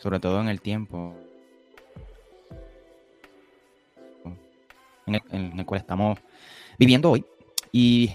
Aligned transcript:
sobre 0.00 0.18
todo 0.18 0.40
en 0.40 0.48
el 0.48 0.60
tiempo 0.60 1.14
en 5.06 5.58
el, 5.58 5.66
cual 5.66 5.80
estamos 5.80 6.18
viviendo 6.78 7.10
hoy. 7.10 7.24
Y 7.72 8.12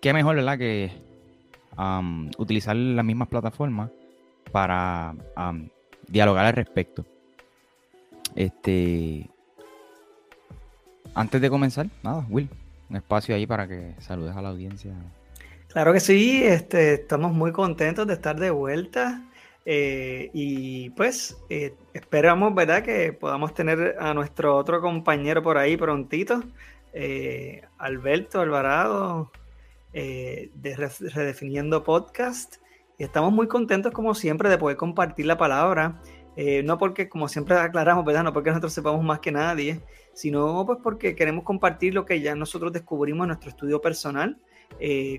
qué 0.00 0.12
mejor, 0.12 0.36
¿verdad? 0.36 0.58
Que 0.58 0.90
utilizar 2.38 2.74
las 2.74 3.04
mismas 3.04 3.28
plataformas 3.28 3.90
para 4.50 5.14
dialogar 6.06 6.46
al 6.46 6.54
respecto. 6.54 7.04
Este. 8.34 9.28
Antes 11.14 11.40
de 11.40 11.50
comenzar, 11.50 11.88
nada, 12.02 12.24
Will, 12.28 12.48
un 12.90 12.96
espacio 12.96 13.34
ahí 13.34 13.46
para 13.46 13.66
que 13.66 13.94
saludes 13.98 14.36
a 14.36 14.42
la 14.42 14.50
audiencia. 14.50 14.94
Claro 15.68 15.92
que 15.92 16.00
sí, 16.00 16.42
este, 16.44 16.94
estamos 16.94 17.32
muy 17.32 17.52
contentos 17.52 18.06
de 18.06 18.14
estar 18.14 18.38
de 18.38 18.50
vuelta. 18.50 19.27
Eh, 19.70 20.30
y 20.32 20.88
pues 20.90 21.36
eh, 21.50 21.74
esperamos, 21.92 22.54
¿verdad? 22.54 22.82
Que 22.82 23.12
podamos 23.12 23.52
tener 23.52 23.96
a 24.00 24.14
nuestro 24.14 24.56
otro 24.56 24.80
compañero 24.80 25.42
por 25.42 25.58
ahí 25.58 25.76
prontito, 25.76 26.42
eh, 26.94 27.60
Alberto 27.76 28.40
Alvarado, 28.40 29.30
de 29.92 30.90
Redefiniendo 31.12 31.84
Podcast. 31.84 32.62
Y 32.96 33.04
estamos 33.04 33.30
muy 33.30 33.46
contentos, 33.46 33.92
como 33.92 34.14
siempre, 34.14 34.48
de 34.48 34.56
poder 34.56 34.78
compartir 34.78 35.26
la 35.26 35.36
palabra. 35.36 36.00
no 36.64 36.78
porque, 36.78 37.10
como 37.10 37.28
siempre 37.28 37.54
aclaramos, 37.58 38.06
¿verdad? 38.06 38.24
No 38.24 38.32
porque 38.32 38.48
nosotros 38.48 38.72
sepamos 38.72 39.04
más 39.04 39.18
que 39.20 39.32
nadie, 39.32 39.82
sino 40.14 40.64
pues 40.64 40.78
porque 40.82 41.14
queremos 41.14 41.44
compartir 41.44 41.92
lo 41.92 42.06
que 42.06 42.22
ya 42.22 42.34
nosotros 42.34 42.72
descubrimos 42.72 43.26
en 43.26 43.28
nuestro 43.28 43.50
estudio 43.50 43.82
personal 43.82 44.38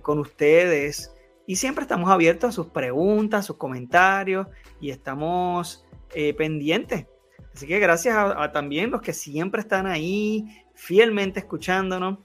con 0.01 0.17
ustedes 0.17 1.13
y 1.49 1.55
siempre 1.55 1.81
estamos 1.81 2.11
abiertos 2.11 2.49
a 2.49 2.51
sus 2.51 2.67
preguntas, 2.67 3.43
sus 3.43 3.57
comentarios 3.57 4.45
y 4.79 4.91
estamos 4.91 5.83
eh, 6.13 6.35
pendientes. 6.35 7.07
Así 7.55 7.65
que 7.65 7.79
gracias 7.79 8.15
a, 8.15 8.51
también 8.51 8.91
los 8.91 9.01
que 9.01 9.13
siempre 9.13 9.61
están 9.61 9.87
ahí 9.87 10.63
fielmente 10.75 11.39
escuchándonos 11.39 12.19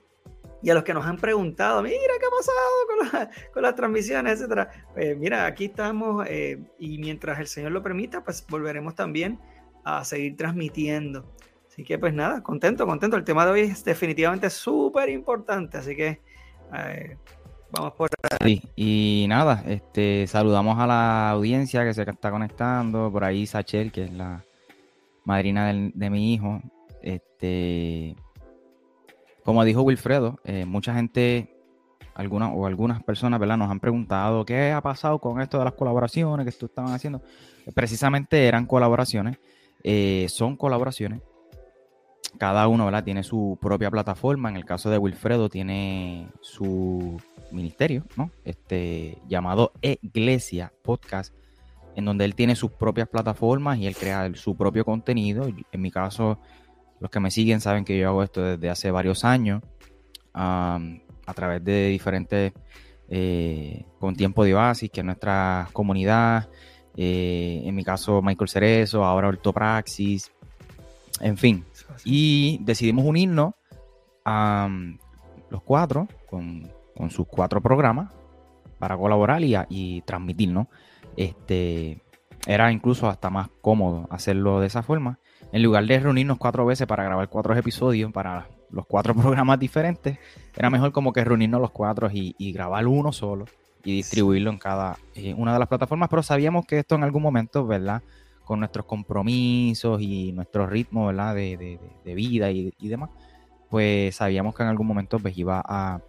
y 0.62 0.68
a 0.68 0.74
los 0.74 0.84
que 0.84 0.92
nos 0.92 1.06
han 1.06 1.16
preguntado, 1.16 1.82
mira 1.82 1.96
qué 1.96 2.26
ha 2.26 3.08
pasado 3.08 3.32
con, 3.54 3.62
las 3.62 3.74
transmisiones, 3.74 4.34
etcétera. 4.34 4.68
Pues 4.92 5.16
mira, 5.16 5.46
aquí 5.46 5.64
estamos 5.64 6.26
eh, 6.28 6.62
y 6.78 6.98
mientras 6.98 7.40
el 7.40 7.46
Señor 7.46 7.72
lo 7.72 7.82
permita, 7.82 8.22
pues 8.22 8.46
volveremos 8.46 8.94
también 8.94 9.40
a 9.84 10.04
seguir 10.04 10.36
transmitiendo. 10.36 11.34
Así 11.66 11.82
que 11.82 11.98
pues 11.98 12.12
nada, 12.12 12.42
contento, 12.42 12.84
contento. 12.86 13.16
El 13.16 13.24
tema 13.24 13.46
de 13.46 13.52
hoy 13.52 13.60
es 13.60 13.84
definitivamente 13.86 14.50
súper 14.50 15.08
importante, 15.08 15.78
así 15.78 15.96
que 15.96 16.20
eh, 16.74 17.16
Vamos 17.76 17.94
por 17.94 18.08
ahí. 18.40 18.62
y 18.76 19.26
nada, 19.28 19.64
este, 19.66 20.26
saludamos 20.28 20.78
a 20.78 20.86
la 20.86 21.30
audiencia 21.30 21.84
que 21.84 21.92
se 21.92 22.02
está 22.02 22.30
conectando. 22.30 23.10
Por 23.10 23.24
ahí 23.24 23.46
Sachel, 23.46 23.90
que 23.90 24.04
es 24.04 24.12
la 24.12 24.44
madrina 25.24 25.72
de 25.72 26.10
mi 26.10 26.34
hijo. 26.34 26.60
Este, 27.02 28.14
como 29.44 29.64
dijo 29.64 29.82
Wilfredo, 29.82 30.38
eh, 30.44 30.64
mucha 30.64 30.94
gente, 30.94 31.52
algunas 32.14 32.52
o 32.54 32.66
algunas 32.66 33.02
personas, 33.02 33.40
¿verdad? 33.40 33.56
Nos 33.56 33.70
han 33.70 33.80
preguntado 33.80 34.44
qué 34.44 34.70
ha 34.70 34.80
pasado 34.80 35.18
con 35.18 35.40
esto 35.40 35.58
de 35.58 35.64
las 35.64 35.74
colaboraciones 35.74 36.46
que 36.46 36.52
tú 36.52 36.66
estaban 36.66 36.92
haciendo. 36.92 37.22
Precisamente 37.74 38.46
eran 38.46 38.66
colaboraciones, 38.66 39.38
eh, 39.82 40.26
son 40.28 40.56
colaboraciones 40.56 41.22
cada 42.38 42.66
uno 42.68 42.84
¿verdad? 42.86 43.04
tiene 43.04 43.22
su 43.22 43.58
propia 43.60 43.90
plataforma. 43.90 44.48
En 44.48 44.56
el 44.56 44.64
caso 44.64 44.90
de 44.90 44.98
Wilfredo 44.98 45.48
tiene 45.48 46.28
su 46.40 47.20
ministerio, 47.54 48.04
¿no? 48.16 48.30
Este, 48.44 49.18
llamado 49.28 49.72
Iglesia 49.80 50.72
Podcast, 50.82 51.34
en 51.96 52.04
donde 52.04 52.24
él 52.24 52.34
tiene 52.34 52.56
sus 52.56 52.72
propias 52.72 53.08
plataformas 53.08 53.78
y 53.78 53.86
él 53.86 53.96
crea 53.96 54.30
su 54.34 54.56
propio 54.56 54.84
contenido. 54.84 55.46
En 55.72 55.80
mi 55.80 55.90
caso, 55.90 56.38
los 57.00 57.10
que 57.10 57.20
me 57.20 57.30
siguen 57.30 57.60
saben 57.60 57.84
que 57.84 57.98
yo 57.98 58.08
hago 58.08 58.22
esto 58.22 58.42
desde 58.42 58.70
hace 58.70 58.90
varios 58.90 59.24
años, 59.24 59.62
a 60.32 60.80
través 61.34 61.64
de 61.64 61.88
diferentes, 61.88 62.52
eh, 63.08 63.84
con 63.98 64.16
tiempo 64.16 64.44
de 64.44 64.54
Oasis, 64.54 64.90
que 64.90 65.00
es 65.00 65.06
nuestra 65.06 65.68
comunidad. 65.72 66.48
Eh, 66.96 67.62
en 67.64 67.74
mi 67.74 67.84
caso, 67.84 68.22
Michael 68.22 68.48
Cerezo, 68.48 69.04
ahora 69.04 69.28
Ortopraxis, 69.28 70.32
en 71.20 71.36
fin, 71.36 71.64
y 72.04 72.58
decidimos 72.62 73.04
unirnos 73.04 73.54
a 74.24 74.68
los 75.50 75.62
cuatro 75.62 76.08
con, 76.28 76.70
sus 77.10 77.26
cuatro 77.26 77.60
programas 77.60 78.12
para 78.78 78.96
colaborar 78.96 79.42
y, 79.42 79.54
y 79.68 80.00
transmitir, 80.02 80.50
¿no? 80.50 80.68
Este, 81.16 82.02
era 82.46 82.72
incluso 82.72 83.08
hasta 83.08 83.30
más 83.30 83.48
cómodo 83.60 84.06
hacerlo 84.10 84.60
de 84.60 84.66
esa 84.66 84.82
forma. 84.82 85.18
En 85.52 85.62
lugar 85.62 85.86
de 85.86 86.00
reunirnos 86.00 86.38
cuatro 86.38 86.66
veces 86.66 86.86
para 86.86 87.04
grabar 87.04 87.28
cuatro 87.28 87.56
episodios 87.56 88.12
para 88.12 88.48
los 88.70 88.86
cuatro 88.86 89.14
programas 89.14 89.58
diferentes, 89.58 90.18
era 90.56 90.70
mejor 90.70 90.92
como 90.92 91.12
que 91.12 91.24
reunirnos 91.24 91.60
los 91.60 91.70
cuatro 91.70 92.08
y, 92.12 92.52
grabar 92.52 92.86
uno 92.86 93.12
solo 93.12 93.46
y 93.84 93.96
distribuirlo 93.96 94.50
en 94.50 94.58
cada 94.58 94.96
eh, 95.14 95.34
una 95.34 95.52
de 95.52 95.58
las 95.58 95.68
plataformas. 95.68 96.08
Pero 96.08 96.22
sabíamos 96.22 96.66
que 96.66 96.78
esto 96.78 96.94
en 96.94 97.04
algún 97.04 97.22
momento, 97.22 97.66
¿verdad? 97.66 98.02
con 98.44 98.60
nuestros 98.60 98.84
compromisos 98.84 100.00
y 100.00 100.32
nuestro 100.32 100.66
ritmo 100.66 101.06
¿verdad? 101.06 101.34
De, 101.34 101.78
vida 102.04 102.50
y, 102.50 102.72
demás, 102.80 103.10
pues 103.70 104.16
sabíamos 104.16 104.54
que 104.54 104.62
en 104.62 104.68
algún 104.68 104.86
momento 104.86 105.18
pues 105.18 105.36
iba 105.36 105.62
a, 105.64 106.00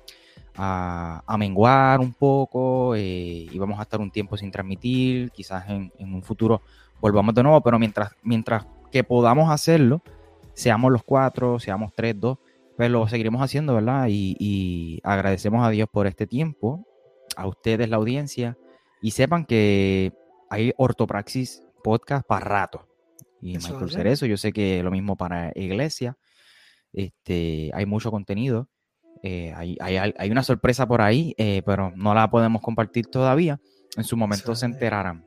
a, 0.58 1.36
menguar 1.38 2.00
un 2.00 2.14
poco, 2.14 2.96
eh, 2.96 3.48
íbamos 3.52 3.80
a 3.80 3.84
estar 3.84 4.00
un 4.00 4.12
tiempo 4.12 4.38
sin 4.38 4.52
transmitir, 4.52 5.32
quizás 5.32 5.70
en, 5.70 5.92
un 6.00 6.24
futuro 6.24 6.62
volvamos 7.02 7.36
de 7.36 7.44
nuevo, 7.44 7.62
pero 7.62 7.78
mientras, 7.78 8.14
mientras 8.24 8.66
que 8.92 9.04
podamos 9.04 9.52
hacerlo, 9.52 10.02
seamos 10.54 10.92
los 10.92 11.04
cuatro, 11.04 11.60
seamos 11.60 11.92
tres, 11.94 12.20
dos, 12.20 12.38
pues 12.78 12.90
lo 12.90 13.08
seguiremos 13.08 13.42
haciendo, 13.42 13.76
¿verdad? 13.76 14.08
Y, 14.10 14.36
y 14.40 15.00
agradecemos 15.04 15.66
a 15.66 15.70
Dios 15.70 15.90
por 15.92 16.08
este 16.08 16.28
tiempo, 16.28 16.86
a 17.36 17.48
ustedes 17.48 17.90
la 17.90 17.98
audiencia, 17.98 18.58
y 19.02 19.12
sepan 19.12 19.46
que 19.46 20.14
hay 20.50 20.74
ortopraxis 20.78 21.64
podcast 21.84 22.26
para 22.26 22.46
rato. 22.46 22.88
Y 23.42 23.58
Michael 23.58 23.92
Cerezo, 23.92 24.26
yo 24.26 24.38
sé 24.38 24.52
que 24.52 24.82
lo 24.82 24.90
mismo 24.90 25.16
para 25.16 25.52
Iglesia. 25.54 26.18
Este, 26.94 27.70
hay 27.76 27.86
mucho 27.86 28.10
contenido. 28.10 28.70
Eh, 29.28 29.52
hay, 29.56 29.76
hay, 29.80 30.30
una 30.30 30.44
sorpresa 30.44 30.86
por 30.86 31.02
ahí, 31.02 31.34
eh, 31.40 31.64
pero 31.66 31.92
no 31.96 32.14
la 32.14 32.30
podemos 32.30 32.62
compartir 32.62 33.08
todavía. 33.08 33.60
En 33.98 34.04
su 34.04 34.16
momento 34.16 34.54
se 34.54 34.68
enterarán. 34.68 35.26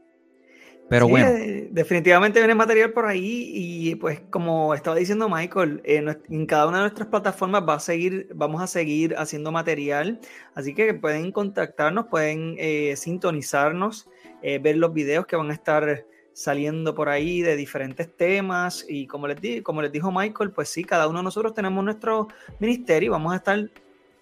Pero 0.88 1.08
bueno. 1.08 1.26
Eh, 1.26 1.68
definitivamente 1.72 2.38
viene 2.38 2.54
material 2.54 2.92
por 2.92 3.06
ahí 3.06 3.50
y 3.52 3.96
pues 3.96 4.20
como 4.30 4.72
estaba 4.72 4.94
diciendo 4.94 5.28
Michael, 5.28 5.82
en 5.84 6.46
cada 6.46 6.68
una 6.68 6.76
de 6.76 6.82
nuestras 6.84 7.08
plataformas 7.08 7.68
va 7.68 7.74
a 7.74 7.80
seguir, 7.80 8.28
vamos 8.32 8.62
a 8.62 8.68
seguir 8.68 9.16
haciendo 9.18 9.50
material, 9.50 10.20
así 10.54 10.74
que 10.74 10.94
pueden 10.94 11.32
contactarnos, 11.32 12.06
pueden 12.06 12.56
sintonizarnos, 12.96 14.08
ver 14.42 14.76
los 14.76 14.94
videos 14.94 15.26
que 15.26 15.34
van 15.34 15.50
a 15.50 15.54
estar 15.54 16.06
saliendo 16.32 16.94
por 16.94 17.08
ahí 17.08 17.42
de 17.42 17.56
diferentes 17.56 18.16
temas 18.16 18.86
y 18.88 19.08
como 19.08 19.26
les, 19.26 19.40
di, 19.40 19.60
como 19.60 19.82
les 19.82 19.90
dijo 19.90 20.12
Michael, 20.12 20.52
pues 20.52 20.68
sí, 20.68 20.84
cada 20.84 21.08
uno 21.08 21.18
de 21.18 21.24
nosotros 21.24 21.52
tenemos 21.52 21.84
nuestro 21.84 22.28
ministerio 22.60 23.08
y 23.08 23.10
vamos 23.10 23.32
a 23.32 23.36
estar 23.36 23.68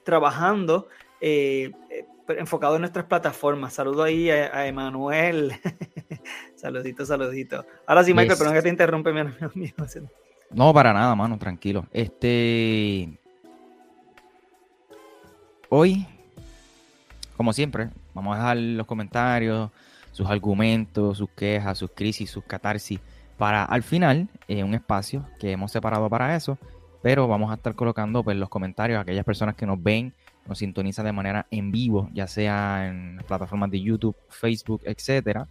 trabajando 0.06 0.88
eh, 1.20 1.72
eh, 1.90 2.06
enfocado 2.28 2.76
en 2.76 2.82
nuestras 2.82 3.04
plataformas. 3.06 3.74
Saludo 3.74 4.04
ahí 4.04 4.30
a, 4.30 4.66
Emanuel. 4.66 5.52
saludito, 6.54 7.04
saludito. 7.04 7.66
Ahora 7.86 8.04
sí, 8.04 8.14
Michael, 8.14 8.38
pero 8.38 8.50
no 8.50 8.56
que 8.56 8.62
te 8.62 8.68
interrumpe 8.70 9.12
mi 9.12 9.20
amigo 9.20 9.50
mío. 9.54 9.74
No, 10.50 10.72
para 10.72 10.92
nada, 10.92 11.14
mano, 11.14 11.36
tranquilo. 11.38 11.86
Este. 11.92 13.18
Hoy, 15.68 16.06
como 17.36 17.52
siempre, 17.52 17.90
vamos 18.14 18.36
a 18.36 18.38
dejar 18.38 18.56
los 18.56 18.86
comentarios, 18.86 19.70
sus 20.12 20.30
argumentos, 20.30 21.18
sus 21.18 21.28
quejas, 21.30 21.76
sus 21.76 21.90
crisis, 21.90 22.30
sus 22.30 22.44
catarsis, 22.44 23.00
para 23.36 23.64
al 23.64 23.82
final 23.82 24.28
eh, 24.46 24.62
un 24.62 24.74
espacio 24.74 25.26
que 25.40 25.50
hemos 25.50 25.72
separado 25.72 26.08
para 26.08 26.36
eso, 26.36 26.56
pero 27.02 27.28
vamos 27.28 27.50
a 27.50 27.54
estar 27.54 27.74
colocando 27.74 28.22
pues, 28.22 28.36
los 28.36 28.48
comentarios 28.48 28.98
a 28.98 29.02
aquellas 29.02 29.24
personas 29.24 29.54
que 29.54 29.66
nos 29.66 29.82
ven, 29.82 30.12
nos 30.46 30.58
sintonizan 30.58 31.04
de 31.06 31.12
manera 31.12 31.46
en 31.50 31.70
vivo, 31.70 32.08
ya 32.12 32.26
sea 32.26 32.88
en 32.88 33.16
las 33.16 33.24
plataformas 33.24 33.70
de 33.70 33.80
YouTube, 33.80 34.16
Facebook, 34.28 34.82
etcétera. 34.84 35.46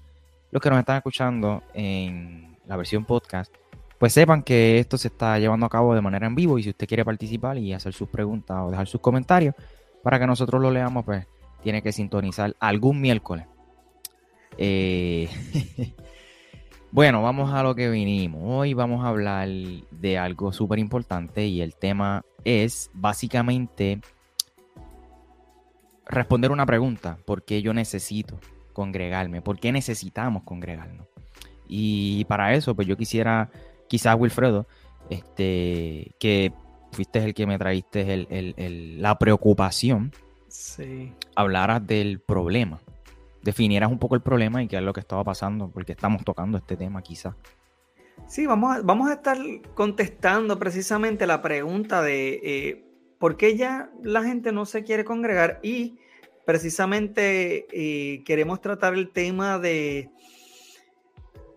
Los 0.52 0.62
que 0.62 0.70
nos 0.70 0.80
están 0.80 0.98
escuchando 0.98 1.64
en, 1.74 2.56
la 2.68 2.78
versión 2.78 3.06
podcast, 3.06 3.54
pues 3.98 4.14
sepan 4.14 4.44
que 4.44 4.80
esto 4.80 4.98
se 4.98 5.08
está 5.08 5.38
llevando 5.40 5.66
a 5.66 5.70
cabo 5.70 5.96
de 5.96 6.02
manera 6.02 6.28
en 6.28 6.36
vivo 6.36 6.58
y 6.58 6.64
si 6.64 6.70
usted 6.70 6.88
quiere 6.88 7.06
participar 7.06 7.58
y 7.58 7.74
hacer 7.74 7.94
sus 7.94 8.10
preguntas 8.10 8.58
o 8.62 8.72
dejar 8.72 8.88
sus 8.88 9.02
comentarios 9.02 9.56
para 10.04 10.20
que 10.20 10.28
nosotros 10.28 10.62
lo 10.62 10.72
leamos, 10.72 11.06
pues 11.06 11.26
tiene 11.64 11.82
que 11.82 11.92
sintonizar 11.92 12.56
algún 12.60 13.02
miércoles. 13.02 13.48
Eh, 14.58 15.30
bueno, 16.96 17.22
vamos 17.22 17.52
a 17.52 17.62
lo 17.62 17.76
que 17.76 17.90
vinimos. 17.90 18.42
Hoy 18.46 18.74
vamos 18.74 19.04
a 19.04 19.10
hablar 19.10 19.50
de 19.50 20.18
algo 20.18 20.54
súper 20.54 20.80
importante 20.80 21.46
y 21.46 21.60
el 21.60 21.76
tema 21.76 22.24
es 22.46 22.90
básicamente 22.94 24.00
responder 26.06 26.52
una 26.52 26.66
pregunta. 26.66 27.18
¿Por 27.26 27.44
qué 27.44 27.62
yo 27.62 27.74
necesito 27.74 28.40
congregarme? 28.72 29.42
¿Por 29.42 29.60
qué 29.60 29.74
necesitamos 29.74 30.44
congregarnos? 30.44 31.06
Y 31.68 32.24
para 32.30 32.54
eso, 32.54 32.74
pues 32.76 32.88
yo 32.88 32.96
quisiera, 32.96 33.50
quizás 33.90 34.16
Wilfredo, 34.18 34.66
este, 35.10 36.14
que 36.18 36.54
fuiste 36.94 37.20
el 37.20 37.34
que 37.34 37.46
me 37.46 37.58
traíste 37.58 38.26
la 39.00 39.20
preocupación, 39.20 40.14
sí. 40.48 41.12
hablaras 41.36 41.86
del 41.86 42.22
problema, 42.22 42.80
definieras 43.46 43.92
un 43.92 44.00
poco 44.00 44.16
el 44.16 44.22
problema 44.22 44.62
y 44.62 44.68
qué 44.68 44.76
es 44.76 44.82
lo 44.82 44.92
que 44.92 45.00
estaba 45.00 45.24
pasando, 45.24 45.70
porque 45.70 45.94
estamos 45.94 46.26
tocando 46.26 46.58
este 46.58 46.76
tema 46.76 47.02
quizás. 47.02 47.36
Sí, 48.28 48.48
vamos 48.48 48.76
a, 48.76 48.82
vamos 48.82 49.10
a 49.10 49.14
estar 49.14 49.38
contestando 49.76 50.58
precisamente 50.58 51.28
la 51.28 51.42
pregunta 51.44 52.02
de 52.02 52.40
eh, 52.44 52.86
por 53.20 53.38
qué 53.38 53.56
ya 53.56 53.92
la 54.02 54.24
gente 54.24 54.52
no 54.52 54.66
se 54.66 54.84
quiere 54.84 55.06
congregar 55.06 55.60
y 55.62 56.00
precisamente 56.46 57.68
eh, 57.72 58.24
queremos 58.24 58.62
tratar 58.62 58.96
el 58.96 59.12
tema 59.12 59.60
de 59.60 60.10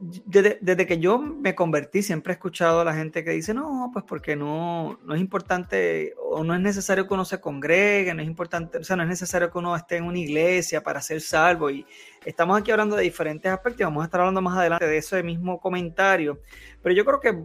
desde, 0.01 0.87
que 0.87 0.99
yo 0.99 1.19
me 1.19 1.55
convertí, 1.55 2.03
siempre 2.03 2.33
he 2.33 2.35
escuchado 2.35 2.81
a 2.81 2.85
la 2.85 2.95
gente 2.95 3.25
que 3.25 3.31
dice, 3.31 3.53
no, 3.53 3.91
pues 3.93 4.05
porque 4.07 4.37
no, 4.37 4.99
no 5.05 5.15
es 5.15 5.21
importante 5.21 6.15
o 6.19 6.45
no 6.45 6.55
es 6.55 6.61
necesario 6.61 7.09
que 7.09 7.15
uno 7.15 7.25
se 7.25 7.41
congregue, 7.41 8.15
no 8.15 8.23
es 8.23 8.29
importante, 8.29 8.79
o 8.79 8.85
sea, 8.85 8.95
no 8.97 9.03
es 9.03 9.09
necesario 9.09 9.51
que 9.51 9.59
uno 9.59 9.75
esté 9.75 9.97
en 9.97 10.05
una 10.05 10.19
iglesia 10.19 10.83
para 10.83 11.01
ser 11.01 11.21
salvo. 11.21 11.69
Y 11.71 11.85
estamos 12.25 12.61
aquí 12.61 12.71
hablando 12.71 12.95
de 12.95 13.03
diferentes 13.03 13.51
aspectos 13.51 13.85
vamos 13.85 14.03
a 14.03 14.05
estar 14.05 14.21
hablando 14.21 14.41
más 14.41 14.57
adelante 14.57 14.87
de 14.87 14.99
ese 14.99 15.23
mismo 15.23 15.59
comentario. 15.59 16.41
Pero 16.81 16.95
yo 16.95 17.05
creo 17.05 17.21
que 17.21 17.45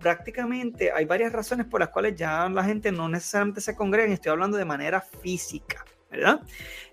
prácticamente 0.00 0.90
hay 0.90 1.04
varias 1.04 1.32
razones 1.32 1.66
por 1.66 1.80
las 1.80 1.90
cuales 1.90 2.16
ya 2.16 2.48
la 2.48 2.64
gente 2.64 2.90
no 2.90 3.08
necesariamente 3.08 3.60
se 3.60 3.76
congrega, 3.76 4.08
y 4.08 4.14
estoy 4.14 4.32
hablando 4.32 4.56
de 4.56 4.64
manera 4.64 5.00
física, 5.00 5.84
¿verdad? 6.10 6.40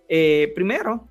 Eh, 0.08 0.52
primero, 0.54 1.10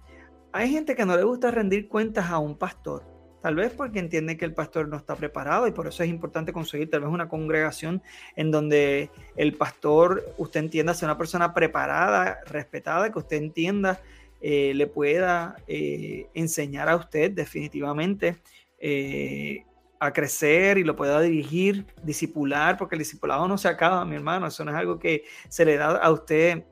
hay 0.53 0.71
gente 0.71 0.95
que 0.95 1.05
no 1.05 1.17
le 1.17 1.25
gusta 1.25 1.51
rendir 1.51 1.89
cuentas 1.89 2.31
a 2.31 2.39
un 2.39 2.57
pastor 2.57 3.18
Tal 3.43 3.55
vez 3.55 3.73
porque 3.73 4.01
entiende 4.01 4.37
que 4.37 4.45
el 4.45 4.53
pastor 4.53 4.89
no 4.89 4.97
está 4.97 5.15
preparado 5.15 5.69
y 5.69 5.71
por 5.71 5.87
eso 5.87 6.03
es 6.03 6.09
importante 6.09 6.53
conseguir 6.53 6.91
tal 6.91 7.03
vez 7.03 7.11
una 7.11 7.29
congregación 7.29 8.03
en 8.35 8.51
donde 8.51 9.11
el 9.37 9.55
pastor, 9.55 10.25
usted 10.39 10.61
entienda, 10.61 10.93
sea 10.93 11.07
una 11.07 11.19
persona 11.19 11.55
preparada, 11.55 12.41
respetada, 12.47 13.13
que 13.13 13.19
usted 13.19 13.37
entienda, 13.37 14.01
eh, 14.41 14.73
le 14.75 14.87
pueda 14.89 15.57
eh, 15.69 16.27
enseñar 16.35 16.89
a 16.89 16.97
usted 16.97 17.31
definitivamente 17.31 18.39
eh, 18.79 19.65
a 20.01 20.13
crecer 20.13 20.79
y 20.79 20.85
lo 20.85 20.97
pueda 20.97 21.21
dirigir, 21.21 21.87
disipular, 22.03 22.77
porque 22.77 22.97
el 22.97 23.01
discipulado 23.01 23.47
no 23.47 23.59
se 23.59 23.69
acaba, 23.69 24.05
mi 24.05 24.17
hermano, 24.17 24.47
eso 24.47 24.65
no 24.65 24.71
es 24.73 24.77
algo 24.77 24.99
que 24.99 25.25
se 25.49 25.65
le 25.65 25.77
da 25.77 25.97
a 25.97 26.11
usted 26.11 26.65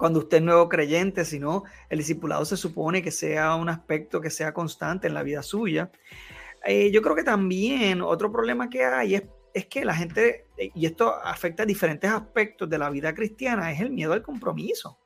cuando 0.00 0.20
usted 0.20 0.38
es 0.38 0.42
nuevo 0.42 0.66
creyente, 0.70 1.26
sino 1.26 1.64
el 1.90 1.98
discipulado 1.98 2.46
se 2.46 2.56
supone 2.56 3.02
que 3.02 3.10
sea 3.10 3.54
un 3.54 3.68
aspecto 3.68 4.22
que 4.22 4.30
sea 4.30 4.54
constante 4.54 5.08
en 5.08 5.12
la 5.12 5.22
vida 5.22 5.42
suya. 5.42 5.90
Eh, 6.64 6.90
yo 6.90 7.02
creo 7.02 7.14
que 7.14 7.22
también 7.22 8.00
otro 8.00 8.32
problema 8.32 8.70
que 8.70 8.82
hay 8.82 9.16
es, 9.16 9.24
es, 9.52 9.66
que 9.66 9.84
la 9.84 9.94
gente, 9.94 10.46
y 10.56 10.86
esto 10.86 11.14
afecta 11.22 11.64
a 11.64 11.66
diferentes 11.66 12.10
aspectos 12.10 12.70
de 12.70 12.78
la 12.78 12.88
vida 12.88 13.14
cristiana, 13.14 13.70
es 13.72 13.80
el 13.82 13.90
miedo 13.90 14.14
al 14.14 14.22
compromiso. 14.22 14.98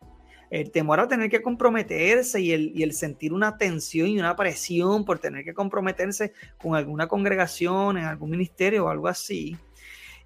El 0.49 0.70
temor 0.70 1.00
a 1.00 1.08
tener 1.08 1.29
que 1.29 1.43
comprometerse 1.43 2.40
y 2.40 2.52
el, 2.52 2.70
y 2.73 2.85
el 2.85 2.93
sentir 2.93 3.32
una 3.32 3.58
tensión 3.58 4.06
y 4.06 4.20
una 4.20 4.37
presión 4.37 5.05
por 5.05 5.19
tener 5.19 5.44
que 5.44 5.55
comprometerse 5.55 6.35
con 6.56 6.76
alguna 6.76 7.08
congregación, 7.08 7.99
en 7.99 8.05
algún 8.05 8.31
ministerio 8.31 8.85
o 8.85 8.90
algo 8.90 9.08
así. 9.08 9.56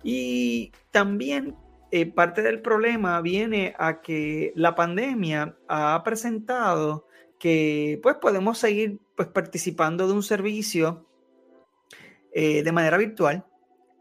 Y 0.03 0.73
también 0.91 1.57
eh, 1.91 2.07
parte 2.07 2.43
del 2.43 2.61
problema 2.61 3.21
viene 3.23 3.75
a 3.79 4.03
que 4.03 4.53
la 4.55 4.75
pandemia 4.75 5.57
ha 5.69 6.03
presentado 6.05 7.07
que 7.39 7.99
pues 8.03 8.17
podemos 8.17 8.59
seguir 8.59 9.01
pues 9.17 9.29
participando 9.29 10.07
de 10.07 10.13
un 10.13 10.23
servicio 10.23 11.07
eh, 12.33 12.63
de 12.63 12.73
manera 12.73 12.99
virtual 12.99 13.47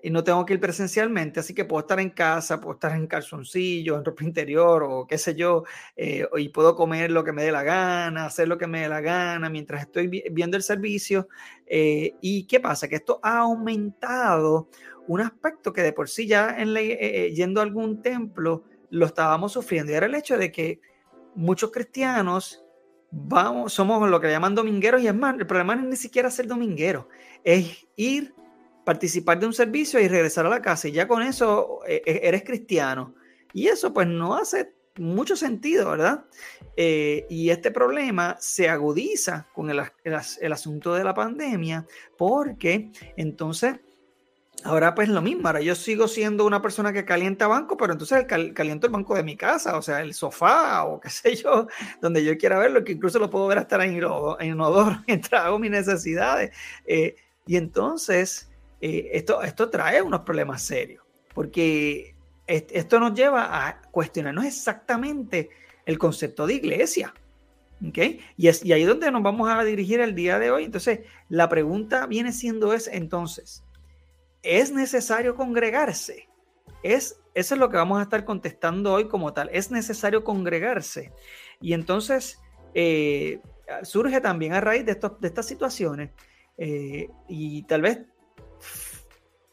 y 0.04 0.10
no 0.10 0.24
tengo 0.24 0.46
que 0.46 0.54
ir 0.54 0.60
presencialmente, 0.60 1.40
así 1.40 1.54
que 1.54 1.66
puedo 1.66 1.80
estar 1.82 2.00
en 2.00 2.10
casa, 2.10 2.60
puedo 2.60 2.74
estar 2.74 2.92
en 2.92 3.08
calzoncillo, 3.08 3.98
en 3.98 4.06
ropa 4.06 4.24
interior 4.24 4.84
o 4.84 5.08
qué 5.08 5.18
sé 5.18 5.34
yo, 5.34 5.64
eh, 5.96 6.28
y 6.36 6.50
puedo 6.50 6.76
comer 6.76 7.10
lo 7.10 7.24
que 7.24 7.32
me 7.32 7.44
dé 7.44 7.52
la 7.52 7.64
gana, 7.64 8.26
hacer 8.26 8.48
lo 8.48 8.58
que 8.58 8.68
me 8.68 8.82
dé 8.82 8.90
la 8.90 9.02
gana 9.02 9.50
mientras 9.50 9.82
estoy 9.82 10.08
viendo 10.32 10.56
el 10.58 10.64
servicio. 10.64 11.28
¿Y 11.70 12.46
qué 12.48 12.60
pasa? 12.60 12.88
Que 12.88 12.98
esto 12.98 13.20
ha 13.24 13.40
aumentado 13.40 14.70
un 15.08 15.22
aspecto 15.22 15.74
que 15.74 15.82
de 15.82 15.94
por 15.94 16.10
sí 16.10 16.28
ya 16.28 16.56
en 16.58 16.76
eh, 16.76 16.98
eh, 17.00 17.34
yendo 17.34 17.62
a 17.62 17.64
algún 17.64 18.02
templo 18.02 18.64
lo 18.90 19.06
estábamos 19.06 19.54
sufriendo 19.54 19.92
y 19.92 19.96
era 19.96 20.06
el 20.06 20.16
hecho 20.16 20.38
de 20.38 20.52
que 20.52 20.80
muchos 21.36 21.72
cristianos 21.72 22.64
vamos, 23.12 23.74
somos 23.74 24.08
lo 24.10 24.20
que 24.20 24.30
llaman 24.30 24.56
domingueros 24.56 25.02
y 25.02 25.08
es 25.08 25.16
más, 25.16 25.36
el 25.38 25.48
problema 25.48 25.76
no 25.76 25.84
es 25.84 25.90
ni 25.90 25.96
siquiera 25.96 26.30
ser 26.30 26.48
dominguero, 26.48 27.10
es 27.44 27.88
ir, 27.96 28.34
participar 28.86 29.40
de 29.40 29.48
un 29.48 29.54
servicio 29.54 30.00
y 30.00 30.08
regresar 30.08 30.46
a 30.46 30.50
la 30.50 30.62
casa 30.62 30.88
y 30.88 30.94
ya 30.94 31.08
con 31.08 31.22
eso 31.22 31.80
eh, 31.88 32.02
eres 32.24 32.44
cristiano. 32.44 33.14
Y 33.54 33.68
eso 33.68 33.94
pues 33.94 34.08
no 34.08 34.36
hace 34.36 34.74
mucho 34.98 35.36
sentido, 35.36 35.92
¿verdad? 35.92 36.26
y 36.76 37.50
este 37.50 37.72
problema 37.72 38.36
se 38.40 38.70
agudiza 38.70 39.48
con 39.54 39.70
el, 39.70 39.82
el, 40.04 40.54
asunto 40.54 40.94
de 40.94 41.04
la 41.04 41.14
pandemia 41.14 41.86
porque 42.18 42.92
entonces 43.16 43.80
Ahora 44.64 44.96
pues 44.96 45.08
lo 45.08 45.22
mismo, 45.22 45.48
ahora 45.48 45.62
yo 45.62 45.76
sigo 45.76 46.08
siendo 46.08 46.46
una 46.46 46.62
persona 46.62 46.92
que 46.92 47.06
calienta 47.06 47.48
banco, 47.48 47.78
pero 47.78 47.94
entonces 47.94 48.26
caliento 48.26 48.88
el 48.88 48.94
banco 48.94 49.16
de 49.16 49.24
mi 49.24 49.38
casa, 49.38 49.78
o 49.78 49.82
sea, 49.82 50.02
el 50.02 50.14
sofá 50.14 50.84
o 50.84 51.00
qué 51.00 51.10
sé 51.10 51.36
yo, 51.36 51.68
donde 52.02 52.24
yo 52.24 52.38
quiera 52.38 52.58
verlo, 52.58 52.84
que 52.84 52.94
incluso 52.94 53.20
lo 53.20 53.30
puedo 53.30 53.48
ver 53.48 53.60
hasta 53.60 53.84
en, 53.86 54.04
odor 54.04 54.98
mientras 55.08 55.46
hago 55.46 55.60
mis 55.60 55.72
necesidades. 55.72 56.56
Eh, 56.86 57.16
y 57.46 57.56
entonces 57.56 58.50
eh, 58.82 59.10
esto, 59.14 59.42
esto 59.44 59.70
trae 59.70 60.02
unos 60.02 60.22
problemas 60.22 60.64
serios, 60.64 61.04
porque 61.34 62.16
esto 62.48 63.00
nos 63.00 63.14
lleva 63.14 63.68
a 63.68 63.82
cuestionarnos 63.92 64.46
exactamente 64.46 65.50
el 65.86 65.98
concepto 65.98 66.48
de 66.48 66.56
iglesia. 66.56 67.14
¿Okay? 67.90 68.22
Y, 68.38 68.48
es, 68.48 68.66
y 68.66 68.74
ahí 68.74 68.82
es 68.82 68.88
donde 68.88 69.12
nos 69.12 69.22
vamos 69.22 69.50
a 69.50 69.64
dirigir 69.64 70.00
el 70.00 70.16
día 70.16 70.40
de 70.40 70.50
hoy. 70.50 70.64
Entonces, 70.64 71.02
la 71.30 71.48
pregunta 71.48 72.08
viene 72.08 72.32
siendo 72.34 72.74
es 72.74 72.88
entonces, 72.88 73.64
¿Es 74.48 74.72
necesario 74.72 75.36
congregarse? 75.36 76.30
Es, 76.82 77.20
eso 77.34 77.56
es 77.56 77.60
lo 77.60 77.70
que 77.70 77.76
vamos 77.76 78.00
a 78.00 78.04
estar 78.04 78.24
contestando 78.24 78.94
hoy 78.94 79.10
como 79.10 79.34
tal. 79.34 79.50
¿Es 79.52 79.72
necesario 79.72 80.24
congregarse? 80.24 81.12
Y 81.60 81.74
entonces 81.74 82.40
eh, 82.74 83.42
surge 83.84 84.22
también 84.22 84.54
a 84.54 84.62
raíz 84.62 84.86
de, 84.86 84.96
de 84.96 85.28
estas 85.28 85.46
situaciones 85.46 86.12
eh, 86.58 87.10
y 87.28 87.64
tal 87.64 87.82
vez 87.82 88.00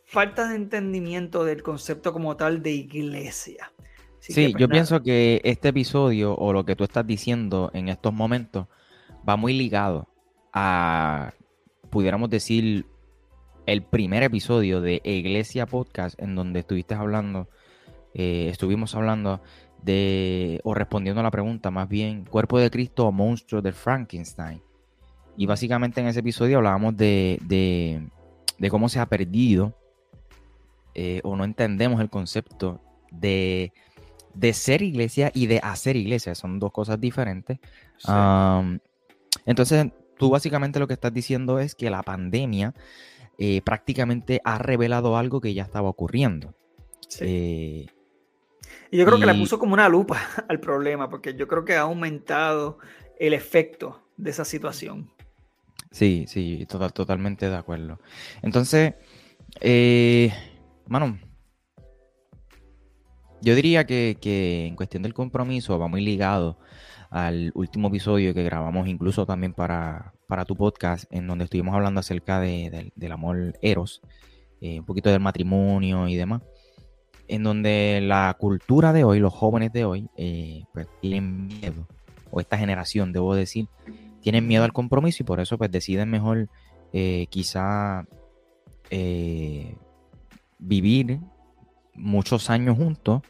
falta 0.06 0.48
de 0.48 0.54
entendimiento 0.54 1.44
del 1.44 1.64
concepto 1.64 2.12
como 2.12 2.36
tal 2.36 2.62
de 2.62 2.70
iglesia. 2.70 3.72
sí, 4.20 4.32
pues 4.32 4.54
yo 4.56 4.68
pienso 4.68 5.02
que 5.02 5.40
este 5.42 5.70
episodio 5.70 6.36
o 6.36 6.52
lo 6.52 6.64
que 6.64 6.76
tú 6.76 6.84
estás 6.84 7.04
diciendo 7.04 7.72
en 7.74 7.88
estos 7.88 8.12
momentos 8.12 8.68
va 9.28 9.34
muy 9.34 9.54
ligado 9.54 10.06
a, 10.52 11.32
pudiéramos 11.90 12.30
decir, 12.30 12.86
el 13.66 13.82
primer 13.82 14.22
episodio 14.22 14.80
de 14.80 15.00
Iglesia 15.04 15.66
Podcast 15.66 16.20
en 16.20 16.34
donde 16.34 16.60
estuviste 16.60 16.94
hablando, 16.94 17.48
eh, 18.12 18.48
estuvimos 18.50 18.94
hablando 18.94 19.40
de, 19.82 20.60
o 20.64 20.74
respondiendo 20.74 21.20
a 21.20 21.24
la 21.24 21.30
pregunta 21.30 21.70
más 21.70 21.88
bien, 21.88 22.24
cuerpo 22.24 22.58
de 22.58 22.70
Cristo 22.70 23.06
o 23.06 23.12
monstruo 23.12 23.62
de 23.62 23.72
Frankenstein. 23.72 24.60
Y 25.36 25.46
básicamente 25.46 26.00
en 26.00 26.06
ese 26.06 26.20
episodio 26.20 26.58
hablábamos 26.58 26.96
de, 26.96 27.38
de, 27.42 28.70
cómo 28.70 28.88
se 28.88 29.00
ha 29.00 29.06
perdido 29.06 29.74
eh, 30.94 31.20
o 31.24 31.34
no 31.34 31.44
entendemos 31.44 32.00
el 32.00 32.08
concepto 32.08 32.80
de, 33.10 33.72
de, 34.34 34.52
ser 34.52 34.82
iglesia 34.82 35.32
y 35.34 35.46
de 35.46 35.58
hacer 35.62 35.96
iglesia. 35.96 36.34
Son 36.34 36.60
dos 36.60 36.70
cosas 36.70 37.00
diferentes. 37.00 37.58
entonces, 39.44 39.86
tú 40.16 40.30
básicamente 40.30 40.78
lo 40.78 40.86
que 40.86 40.94
estás 40.94 41.12
diciendo 41.12 41.58
es 41.58 41.74
que 41.74 41.90
la 41.90 42.02
pandemia 42.02 42.74
eh, 43.38 43.62
prácticamente 43.62 44.40
ha 44.44 44.58
revelado 44.58 45.16
algo 45.16 45.40
que 45.40 45.54
ya 45.54 45.62
estaba 45.62 45.88
ocurriendo. 45.88 46.54
Eh, 47.20 47.86
y 48.90 48.96
yo 48.96 49.04
creo 49.04 49.18
que 49.18 49.26
le 49.26 49.34
puso 49.34 49.58
como 49.58 49.74
una 49.74 49.88
lupa 49.88 50.20
al 50.48 50.60
problema, 50.60 51.08
porque 51.08 51.34
yo 51.34 51.48
creo 51.48 51.64
que 51.64 51.74
ha 51.74 51.82
aumentado 51.82 52.78
el 53.18 53.34
efecto 53.34 54.02
de 54.16 54.30
esa 54.30 54.44
situación. 54.44 55.10
Sí, 55.90 56.24
sí, 56.26 56.66
total, 56.68 56.92
totalmente 56.92 57.48
de 57.48 57.56
acuerdo. 57.56 58.00
Entonces, 58.42 58.94
eh, 59.60 60.32
mano, 60.86 61.18
yo 63.40 63.54
diría 63.54 63.86
que, 63.86 64.66
en 64.66 64.74
cuestión 64.74 65.02
del 65.02 65.14
compromiso 65.14 65.78
va 65.78 65.86
muy 65.86 66.00
ligado 66.00 66.58
al 67.10 67.52
último 67.54 67.88
episodio 67.88 68.34
que 68.34 68.42
grabamos 68.42 68.88
incluso 68.88 69.26
también 69.26 69.52
para, 69.52 70.13
tu 70.46 70.56
podcast, 70.56 71.04
en 71.12 71.26
donde 71.26 71.44
estuvimos 71.44 71.74
hablando 71.74 72.00
acerca 72.00 72.40
del 72.40 73.12
amor 73.12 73.58
eros, 73.62 74.02
eh, 74.60 74.80
un 74.80 74.86
poquito 74.86 75.10
del 75.10 75.20
matrimonio 75.20 76.08
y 76.08 76.16
demás, 76.16 76.42
en 77.28 77.42
donde 77.42 78.00
la 78.02 78.34
cultura 78.38 78.92
de 78.92 79.04
hoy, 79.04 79.20
los 79.20 79.32
jóvenes 79.32 79.72
de 79.72 79.84
hoy, 79.84 80.08
eh, 80.16 80.64
pues 80.72 80.86
tienen 81.00 81.46
miedo, 81.46 81.86
o 82.30 82.40
esta 82.40 82.58
generación, 82.58 83.12
debo 83.12 83.34
decir, 83.34 83.68
tienen 84.20 84.46
miedo 84.46 84.64
al 84.64 84.72
compromiso 84.72 85.22
y 85.22 85.26
por 85.26 85.40
eso 85.40 85.58
pues 85.58 85.70
deciden 85.70 86.10
mejor 86.10 86.48
eh, 86.92 87.26
quizá 87.30 88.06
vivir 90.58 91.18
muchos 91.94 92.48
años 92.48 92.76
juntos 92.76 93.22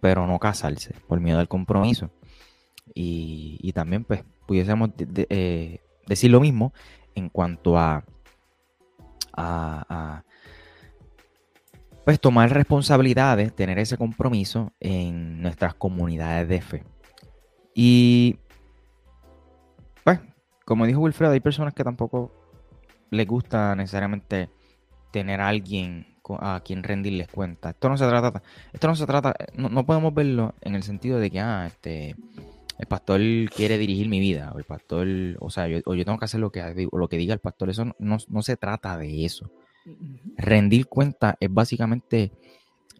pero 0.00 0.26
no 0.26 0.38
casarse 0.38 0.94
por 1.06 1.20
miedo 1.20 1.38
al 1.38 1.48
compromiso. 1.48 2.10
Y, 2.94 3.72
también, 3.74 4.04
pues, 4.04 4.24
pudiésemos 4.46 4.90
eh, 4.98 5.80
decir 6.08 6.30
lo 6.30 6.40
mismo 6.40 6.72
en 7.14 7.28
cuanto 7.28 7.78
a, 7.78 8.04
a, 9.36 10.24
pues, 12.04 12.20
tomar 12.20 12.50
responsabilidades, 12.52 13.54
tener 13.54 13.78
ese 13.78 13.96
compromiso 13.96 14.72
en 14.80 15.42
nuestras 15.42 15.74
comunidades 15.74 16.48
de 16.48 16.60
fe. 16.60 16.84
Y, 17.74 18.38
pues, 20.04 20.20
como 20.64 20.86
dijo 20.86 21.00
Wilfredo, 21.00 21.32
hay 21.32 21.40
personas 21.40 21.74
que 21.74 21.84
tampoco 21.84 22.32
les 23.10 23.26
gusta 23.26 23.74
necesariamente 23.76 24.50
tener 25.12 25.40
a 25.40 25.48
alguien 25.48 26.18
a 26.40 26.60
quien 26.64 26.82
rendirles 26.82 27.28
cuenta. 27.28 27.70
Esto 27.70 27.88
no 27.88 27.96
se 27.96 28.06
trata, 28.06 28.42
esto 28.72 28.88
no 28.88 28.96
se 28.96 29.06
trata, 29.06 29.34
no, 29.54 29.86
podemos 29.86 30.12
verlo 30.12 30.54
en 30.60 30.74
el 30.74 30.82
sentido 30.82 31.18
de 31.18 31.30
que, 31.30 31.40
ah, 31.40 31.66
este, 31.66 32.16
el 32.78 32.86
pastor 32.86 33.20
quiere 33.54 33.76
dirigir 33.76 34.08
mi 34.08 34.20
vida, 34.20 34.52
o 34.54 34.58
el 34.58 34.64
pastor, 34.64 35.08
o 35.40 35.50
sea, 35.50 35.66
yo, 35.66 35.80
o 35.84 35.94
yo 35.94 36.04
tengo 36.04 36.18
que 36.18 36.24
hacer 36.24 36.40
lo 36.40 36.52
que, 36.52 36.88
lo 36.92 37.08
que 37.08 37.16
diga 37.16 37.34
el 37.34 37.40
pastor, 37.40 37.70
eso 37.70 37.84
no, 37.98 38.42
se 38.42 38.56
trata 38.56 38.96
de 38.96 39.24
eso. 39.24 39.50
Rendir 40.36 40.86
cuenta 40.86 41.36
es 41.40 41.52
básicamente 41.52 42.32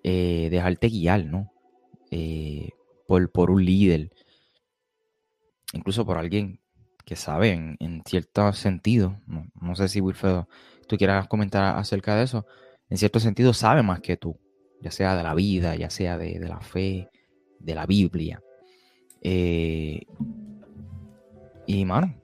eh, 0.03 0.49
dejarte 0.51 0.89
guiar, 0.89 1.27
¿no? 1.27 1.53
Eh, 2.11 2.71
por, 3.07 3.31
por, 3.31 3.51
un 3.51 3.65
líder, 3.65 4.11
incluso 5.73 6.05
por 6.05 6.19
alguien 6.19 6.61
que 7.05 7.17
sabe 7.17 7.53
en, 7.53 8.03
cierto 8.05 8.53
sentido, 8.53 9.21
no, 9.27 9.77
sé 9.77 9.89
si 9.89 10.01
Wilfredo, 10.01 10.49
tú 10.89 10.97
quieras 10.97 11.29
comentar 11.29 11.79
acerca 11.79 12.17
de 12.17 12.25
eso, 12.25 12.47
en 12.91 12.99
cierto 12.99 13.21
sentido, 13.21 13.55
sabe 13.55 13.83
más 13.83 14.01
que 14.01 14.17
tú, 14.17 14.39
ya 14.83 14.91
sea 14.91 15.17
de 15.17 15.23
la 15.23 15.35
vida, 15.35 15.77
ya 15.77 15.89
sea 15.89 16.19
de, 16.19 16.39
la 16.41 16.61
fe, 16.61 17.09
de 17.61 17.75
la 17.75 17.87
Biblia. 17.87 18.43
Eh, 19.23 20.03
y, 21.67 21.85
mano, 21.85 22.15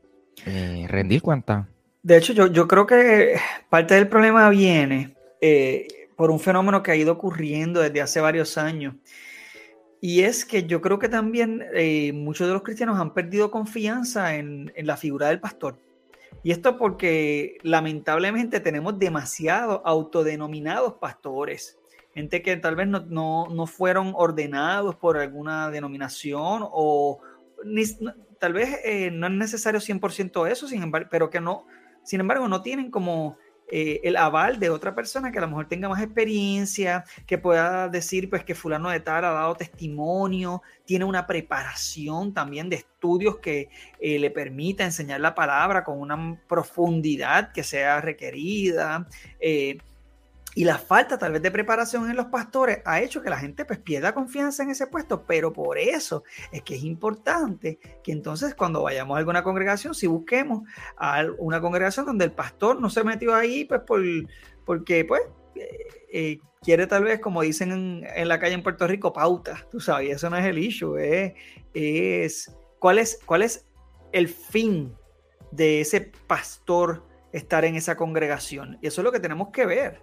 eh, 0.46 0.86
rendir 0.88 1.22
cuenta. 1.22 1.68
De 2.02 2.16
hecho, 2.16 2.32
yo, 2.32 2.46
yo, 2.48 2.68
creo 2.68 2.86
que 2.86 3.36
parte 3.68 3.94
del 3.94 4.08
problema 4.08 4.48
viene 4.50 5.14
eh, 5.40 6.08
por 6.16 6.30
un 6.30 6.40
fenómeno 6.40 6.82
que 6.82 6.90
ha 6.90 6.96
ido 6.96 7.12
ocurriendo 7.12 7.80
desde 7.80 8.00
hace 8.00 8.20
varios 8.20 8.58
años. 8.58 8.94
Y 10.00 10.22
es 10.22 10.44
que 10.44 10.64
yo 10.64 10.82
creo 10.82 10.98
que 10.98 11.08
también 11.08 11.64
muchos 12.12 12.46
de 12.46 12.52
los 12.52 12.62
cristianos 12.62 13.00
han 13.00 13.14
perdido 13.14 13.50
confianza 13.50 14.34
en, 14.36 14.70
en 14.76 14.86
la 14.86 14.98
figura 14.98 15.28
del 15.28 15.40
pastor. 15.40 15.78
Y 16.42 16.50
esto 16.50 16.76
porque 16.76 17.56
lamentablemente 17.62 18.60
tenemos 18.60 18.98
demasiados 18.98 19.80
autodenominados 19.82 20.94
pastores, 21.00 21.78
gente 22.14 22.42
que 22.42 22.56
tal 22.56 22.76
vez 22.76 22.88
no, 22.88 23.66
fueron 23.66 24.12
ordenados 24.14 24.96
por 24.96 25.18
alguna 25.18 25.70
denominación 25.70 26.62
o 26.70 27.20
tal 28.38 28.52
vez 28.52 28.78
eh, 28.84 29.10
no 29.10 29.26
es 29.26 29.32
necesario 29.32 29.80
100% 29.80 30.50
eso, 30.50 30.68
sin 30.68 30.82
embargo, 30.82 31.08
pero 31.10 31.30
que 31.30 31.40
no, 31.40 31.66
sin 32.02 32.20
embargo, 32.20 32.48
no 32.48 32.62
tienen 32.62 32.90
como 32.90 33.38
eh, 33.68 34.02
el 34.04 34.16
aval 34.16 34.58
de 34.58 34.68
otra 34.68 34.94
persona 34.94 35.32
que 35.32 35.38
a 35.38 35.40
lo 35.40 35.48
mejor 35.48 35.68
tenga 35.68 35.88
más 35.88 36.02
experiencia, 36.02 37.04
que 37.26 37.38
pueda 37.38 37.88
decir 37.88 38.28
pues 38.28 38.44
que 38.44 38.54
fulano 38.54 38.90
de 38.90 39.00
tal 39.00 39.24
ha 39.24 39.30
dado 39.30 39.54
testimonio, 39.54 40.62
tiene 40.84 41.06
una 41.06 41.26
preparación 41.26 42.34
también 42.34 42.68
de 42.68 42.76
estudios 42.76 43.38
que 43.38 43.70
eh, 43.98 44.18
le 44.18 44.30
permita 44.30 44.84
enseñar 44.84 45.20
la 45.20 45.34
palabra 45.34 45.82
con 45.82 45.98
una 45.98 46.38
profundidad 46.46 47.52
que 47.52 47.62
sea 47.62 48.02
requerida. 48.02 49.08
Eh, 49.40 49.78
y 50.54 50.64
la 50.64 50.78
falta 50.78 51.18
tal 51.18 51.32
vez 51.32 51.42
de 51.42 51.50
preparación 51.50 52.08
en 52.08 52.16
los 52.16 52.26
pastores 52.26 52.80
ha 52.84 53.00
hecho 53.00 53.22
que 53.22 53.30
la 53.30 53.38
gente 53.38 53.64
pues 53.64 53.78
pierda 53.78 54.14
confianza 54.14 54.62
en 54.62 54.70
ese 54.70 54.86
puesto, 54.86 55.24
pero 55.26 55.52
por 55.52 55.78
eso 55.78 56.24
es 56.52 56.62
que 56.62 56.76
es 56.76 56.84
importante 56.84 57.78
que 58.02 58.12
entonces 58.12 58.54
cuando 58.54 58.82
vayamos 58.82 59.16
a 59.16 59.18
alguna 59.18 59.42
congregación, 59.42 59.94
si 59.94 60.06
busquemos 60.06 60.62
a 60.96 61.24
una 61.38 61.60
congregación 61.60 62.06
donde 62.06 62.24
el 62.24 62.32
pastor 62.32 62.80
no 62.80 62.90
se 62.90 63.04
metió 63.04 63.34
ahí 63.34 63.64
pues 63.64 63.80
por, 63.80 64.00
porque 64.64 65.04
pues 65.04 65.22
eh, 65.56 65.78
eh, 66.12 66.38
quiere 66.62 66.86
tal 66.86 67.04
vez, 67.04 67.20
como 67.20 67.42
dicen 67.42 68.04
en, 68.06 68.28
la 68.28 68.38
calle 68.38 68.54
en 68.54 68.62
Puerto 68.62 68.86
Rico, 68.86 69.12
pauta, 69.12 69.66
tú 69.70 69.80
sabes, 69.80 70.16
eso 70.16 70.30
no 70.30 70.36
es 70.36 70.44
el 70.44 70.58
issue, 70.58 70.96
es, 71.74 72.56
¿cuál, 72.78 72.98
es 72.98 73.18
cuál 73.26 73.42
es 73.42 73.66
el 74.12 74.28
fin 74.28 74.94
de 75.50 75.80
ese 75.80 76.12
pastor 76.26 77.04
estar 77.32 77.64
en 77.64 77.74
esa 77.74 77.96
congregación. 77.96 78.78
Y 78.80 78.86
eso 78.86 79.00
es 79.00 79.04
lo 79.04 79.12
que 79.12 79.20
tenemos 79.20 79.48
que 79.48 79.66
ver. 79.66 80.00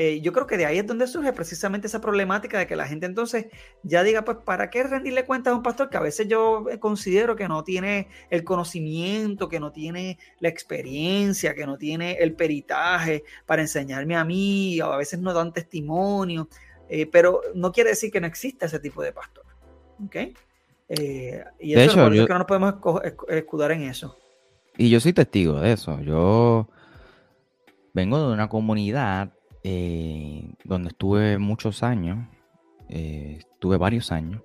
Eh, 0.00 0.20
yo 0.20 0.32
creo 0.32 0.46
que 0.46 0.56
de 0.56 0.64
ahí 0.64 0.78
es 0.78 0.86
donde 0.86 1.08
surge 1.08 1.32
precisamente 1.32 1.88
esa 1.88 2.00
problemática 2.00 2.56
de 2.56 2.68
que 2.68 2.76
la 2.76 2.86
gente 2.86 3.04
entonces 3.04 3.46
ya 3.82 4.04
diga, 4.04 4.24
pues, 4.24 4.36
¿para 4.44 4.70
qué 4.70 4.84
rendirle 4.84 5.24
cuentas 5.24 5.52
a 5.52 5.56
un 5.56 5.62
pastor 5.64 5.90
que 5.90 5.96
a 5.96 6.00
veces 6.00 6.28
yo 6.28 6.66
eh, 6.70 6.78
considero 6.78 7.34
que 7.34 7.48
no 7.48 7.64
tiene 7.64 8.06
el 8.30 8.44
conocimiento, 8.44 9.48
que 9.48 9.58
no 9.58 9.72
tiene 9.72 10.16
la 10.38 10.50
experiencia, 10.50 11.52
que 11.52 11.66
no 11.66 11.76
tiene 11.78 12.12
el 12.12 12.34
peritaje 12.34 13.24
para 13.44 13.60
enseñarme 13.60 14.14
a 14.14 14.24
mí, 14.24 14.80
o 14.80 14.92
a 14.92 14.96
veces 14.98 15.18
no 15.18 15.34
dan 15.34 15.52
testimonio, 15.52 16.48
eh, 16.88 17.06
pero 17.06 17.40
no 17.56 17.72
quiere 17.72 17.90
decir 17.90 18.12
que 18.12 18.20
no 18.20 18.28
exista 18.28 18.66
ese 18.66 18.78
tipo 18.78 19.02
de 19.02 19.12
pastor. 19.12 19.46
¿Ok? 20.06 20.14
y 20.88 20.94
eso 20.94 21.50
de 21.58 21.84
hecho, 21.84 22.14
yo... 22.14 22.24
que 22.24 22.32
no 22.32 22.38
nos 22.38 22.46
podemos 22.46 22.74
escudar 23.30 23.72
en 23.72 23.82
eso. 23.82 24.16
Y 24.76 24.90
yo 24.90 25.00
soy 25.00 25.12
testigo 25.12 25.58
de 25.58 25.72
eso. 25.72 26.00
Yo 26.02 26.68
vengo 27.92 28.28
de 28.28 28.32
una 28.32 28.48
comunidad 28.48 29.32
eh, 29.64 30.54
donde 30.64 30.90
estuve 30.90 31.38
muchos 31.38 31.82
años, 31.82 32.28
eh, 32.88 33.36
estuve 33.38 33.76
varios 33.76 34.12
años, 34.12 34.42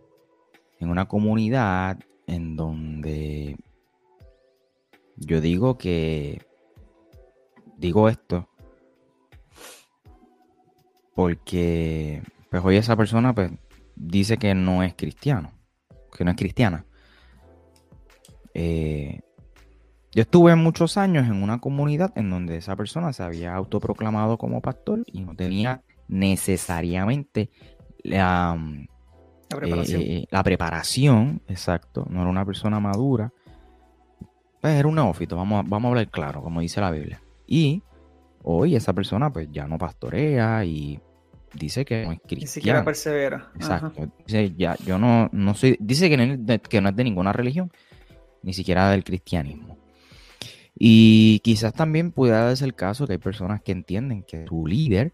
en 0.80 0.90
una 0.90 1.08
comunidad 1.08 2.00
en 2.28 2.56
donde 2.56 3.58
yo 5.16 5.42
digo 5.42 5.78
que, 5.78 6.42
digo 7.78 8.10
esto, 8.10 8.50
porque 11.16 12.24
pues 12.50 12.64
hoy 12.66 12.78
esa 12.78 12.96
persona 12.96 13.34
pues 13.34 13.52
dice 13.96 14.38
que 14.38 14.56
no 14.56 14.84
es 14.84 14.96
cristiano, 14.96 15.52
que 16.16 16.24
no 16.24 16.32
es 16.32 16.38
cristiana. 16.38 16.86
Eh, 18.54 19.22
yo 20.14 20.22
estuve 20.22 20.56
muchos 20.56 20.98
años 20.98 21.26
en 21.26 21.42
una 21.42 21.60
comunidad 21.60 22.12
en 22.16 22.30
donde 22.30 22.58
esa 22.58 22.76
persona 22.76 23.14
se 23.14 23.24
había 23.24 23.56
autoproclamado 23.56 24.38
como 24.38 24.62
pastor 24.62 25.04
y 25.08 25.22
no 25.22 25.36
tenía 25.36 25.82
necesariamente 26.08 27.50
la, 28.04 28.56
eh, 29.50 30.28
preparación. 30.44 31.42
exacto, 31.48 32.06
no 32.10 32.22
era 32.22 32.30
una 32.30 32.46
persona 32.46 32.80
madura, 32.80 33.34
pues 34.62 34.76
era 34.76 34.88
un 34.88 34.96
neófito, 34.96 35.36
vamos, 35.36 35.68
vamos 35.68 35.86
a 35.86 35.90
hablar 35.90 36.12
claro, 36.12 36.44
como 36.44 36.62
dice 36.62 36.80
la 36.80 36.92
Biblia. 36.92 37.22
Y 37.48 37.82
hoy 38.44 38.76
esa 38.76 38.94
persona 38.94 39.34
pues 39.34 39.48
ya 39.52 39.68
no 39.68 39.80
pastorea 39.80 40.64
y 40.64 41.00
dice 41.56 41.86
que 41.86 42.06
no 42.06 42.12
es 42.12 42.20
cristiano. 42.20 42.42
Ni 42.42 42.48
siquiera 42.48 42.86
persevera. 42.86 43.52
Exacto. 43.56 44.12
Dice, 44.28 44.54
ya, 44.56 44.76
yo 44.86 45.00
no, 45.00 45.28
no 45.32 45.56
soy, 45.56 45.76
dice 45.80 46.08
que 46.08 46.60
que 46.70 46.82
no 46.82 46.90
es 46.90 46.96
de 46.96 47.04
ninguna 47.04 47.34
religión, 47.34 47.72
ni 48.44 48.54
siquiera 48.54 48.92
del 48.92 49.04
cristianismo. 49.04 49.83
Y 50.76 51.40
quizás 51.40 51.74
también 51.74 52.12
pudiera 52.12 52.46
darse 52.46 52.66
el 52.66 52.74
caso 52.74 53.06
que 53.06 53.14
hay 53.14 53.20
personas 53.20 53.62
que 53.62 53.72
entienden 53.72 54.24
que 54.24 54.48
su 54.48 54.66
líder 54.66 55.14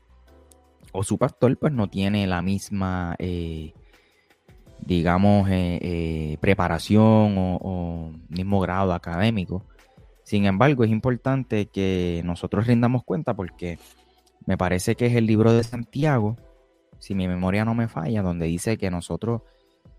o 0.91 1.03
su 1.03 1.17
pastor 1.17 1.57
pues 1.57 1.73
no 1.73 1.89
tiene 1.89 2.25
la 2.27 2.41
misma, 2.41 3.15
eh, 3.19 3.73
digamos, 4.79 5.49
eh, 5.49 5.79
eh, 5.81 6.37
preparación 6.39 7.35
o, 7.37 8.11
mismo 8.29 8.59
grado 8.59 8.93
académico. 8.93 9.65
Sin 10.23 10.45
embargo, 10.45 10.83
es 10.83 10.91
importante 10.91 11.67
que 11.67 12.21
nosotros 12.23 12.67
rindamos 12.67 13.03
cuenta 13.03 13.35
porque 13.35 13.79
me 14.45 14.57
parece 14.57 14.95
que 14.95 15.07
es 15.07 15.15
el 15.15 15.25
libro 15.25 15.53
de 15.53 15.63
Santiago, 15.63 16.37
si 16.99 17.15
mi 17.15 17.27
memoria 17.27 17.65
no 17.65 17.75
me 17.75 17.87
falla, 17.87 18.21
donde 18.21 18.45
dice 18.45 18.77
que 18.77 18.91
nosotros 18.91 19.41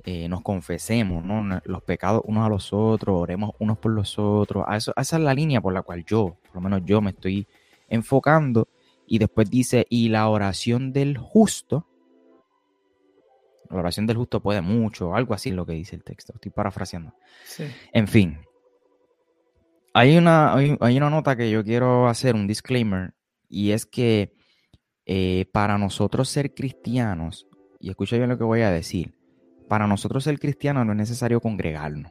eh, 0.05 0.29
nos 0.29 0.41
confesemos 0.43 1.25
los 1.65 1.83
pecados 1.83 2.23
unos 2.25 2.47
a 2.47 2.49
los 2.49 2.73
otros, 2.73 3.21
oremos 3.21 3.53
unos 3.59 3.79
por 3.79 3.93
los 3.93 4.19
otros. 4.19 4.65
A 4.67 4.77
eso, 4.77 4.93
esa 4.97 5.17
es 5.17 5.23
la 5.23 5.35
línea 5.35 5.61
por 5.61 5.75
la 5.75 5.83
cual 5.83 6.05
yo, 6.05 6.39
por 6.47 6.55
lo 6.57 6.61
menos 6.63 6.83
yo 6.85 7.01
me 7.01 7.11
estoy 7.11 7.47
enfocando. 7.89 8.69
Y 9.07 9.19
después 9.19 9.51
dice, 9.51 9.87
y 9.91 10.09
la 10.09 10.29
oración 10.29 10.93
del 10.93 11.19
justo, 11.19 11.87
la 13.69 13.79
oración 13.79 14.07
del 14.07 14.17
justo 14.17 14.41
puede 14.41 14.61
mucho, 14.61 15.15
algo 15.15 15.35
así 15.35 15.51
es 15.51 15.55
lo 15.55 15.67
que 15.67 15.73
dice 15.73 15.97
el 15.97 16.05
texto, 16.05 16.33
estoy 16.35 16.51
parafraseando. 16.53 17.13
En 17.93 18.09
fin, 18.09 18.39
hay 19.93 20.17
una, 20.17 20.55
hay, 20.55 20.97
una 20.97 21.11
nota 21.11 21.37
que 21.37 21.51
yo 21.51 21.65
quiero 21.65 22.09
hacer, 22.09 22.35
un 22.35 22.47
disclaimer, 22.47 23.15
y 23.49 23.73
es 23.73 23.85
que 23.85 24.33
eh, 25.07 25.47
para 25.53 25.77
nosotros 25.77 26.29
ser 26.29 26.55
cristianos, 26.55 27.49
y 27.81 27.91
escucha 27.91 28.17
bien 28.17 28.29
lo 28.29 28.39
que 28.39 28.45
voy 28.45 28.61
a 28.61 28.71
decir, 28.71 29.20
para 29.71 29.87
nosotros 29.87 30.25
ser 30.25 30.41
cristiano 30.41 30.85
no 30.85 30.91
es 30.91 30.99
necesario 30.99 31.41
congregarnos. 31.41 32.11